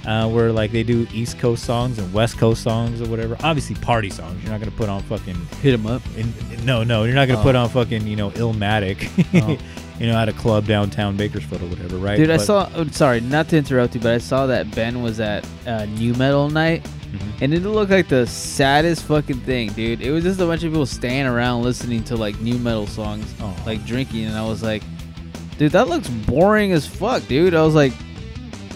[0.06, 3.36] Uh, where like they do East Coast songs and West Coast songs or whatever.
[3.43, 4.43] Obviously party songs.
[4.43, 6.01] You're not gonna put on fucking Hit him up.
[6.16, 6.32] in,
[6.64, 7.43] no, no, you're not gonna Oh.
[7.43, 9.09] put on fucking you know Illmatic,
[9.43, 9.59] Oh.
[10.01, 12.16] you know, at a club downtown Bakersfield or whatever, right?
[12.16, 12.68] Dude, I But- saw.
[12.74, 16.14] Oh, sorry, not to interrupt you, but I saw that Ben was at uh, New
[16.14, 16.82] Metal Night,
[17.12, 17.43] Mhm.
[17.43, 20.01] and it looked like the saddest fucking thing, dude.
[20.01, 23.27] It was just a bunch of people standing around listening to like nu metal songs,
[23.43, 23.55] Oh.
[23.66, 24.82] like drinking, and I was like,
[25.59, 27.55] dude, that looks boring as fuck, dude.
[27.55, 27.93] I was like,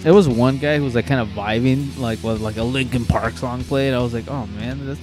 [0.05, 3.07] there was one guy who was like kind of vibing, like with like a Linkin
[3.07, 3.95] Park song played.
[3.95, 5.01] I was like, oh man, that's,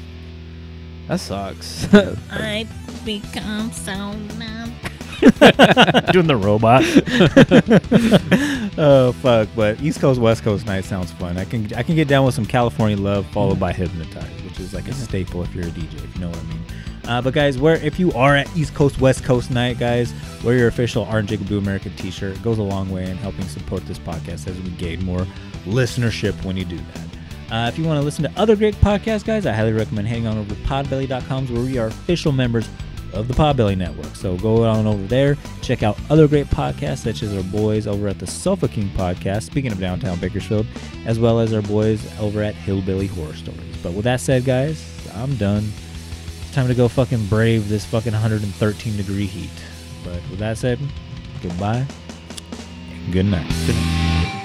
[1.08, 1.92] that sucks.
[2.32, 2.68] I
[3.04, 4.74] become so numb.
[6.12, 6.84] doing the robot.
[8.78, 9.50] oh fuck!
[9.56, 11.38] But East Coast West Coast night sounds fun.
[11.38, 14.74] I can I can get down with some California love followed by Hypnotize, which is
[14.74, 16.62] like a staple if you're a DJ, if you know what I mean.
[17.08, 20.14] Uh, but guys, where if you are at East Coast West Coast night, guys,
[20.44, 22.36] wear your official and Jacob Do America T-shirt.
[22.38, 25.26] It goes a long way in helping support this podcast as we gain more
[25.66, 27.12] listenership when you do that.
[27.52, 30.26] Uh, if you want to listen to other great podcasts, guys, I highly recommend heading
[30.26, 32.70] on over to podbelly.com where we are official members
[33.14, 34.16] of the Podbelly Network.
[34.16, 38.08] So go on over there, check out other great podcasts, such as our boys over
[38.08, 40.66] at the Sofa King podcast, speaking of downtown Bakersfield,
[41.06, 43.78] as well as our boys over at Hillbilly Horror Stories.
[43.84, 45.72] But with that said, guys, I'm done.
[46.52, 49.50] Time to go fucking brave this fucking 113 degree heat.
[50.04, 50.80] But with that said,
[51.42, 51.86] goodbye
[53.12, 53.48] good night.
[53.66, 54.41] Good night.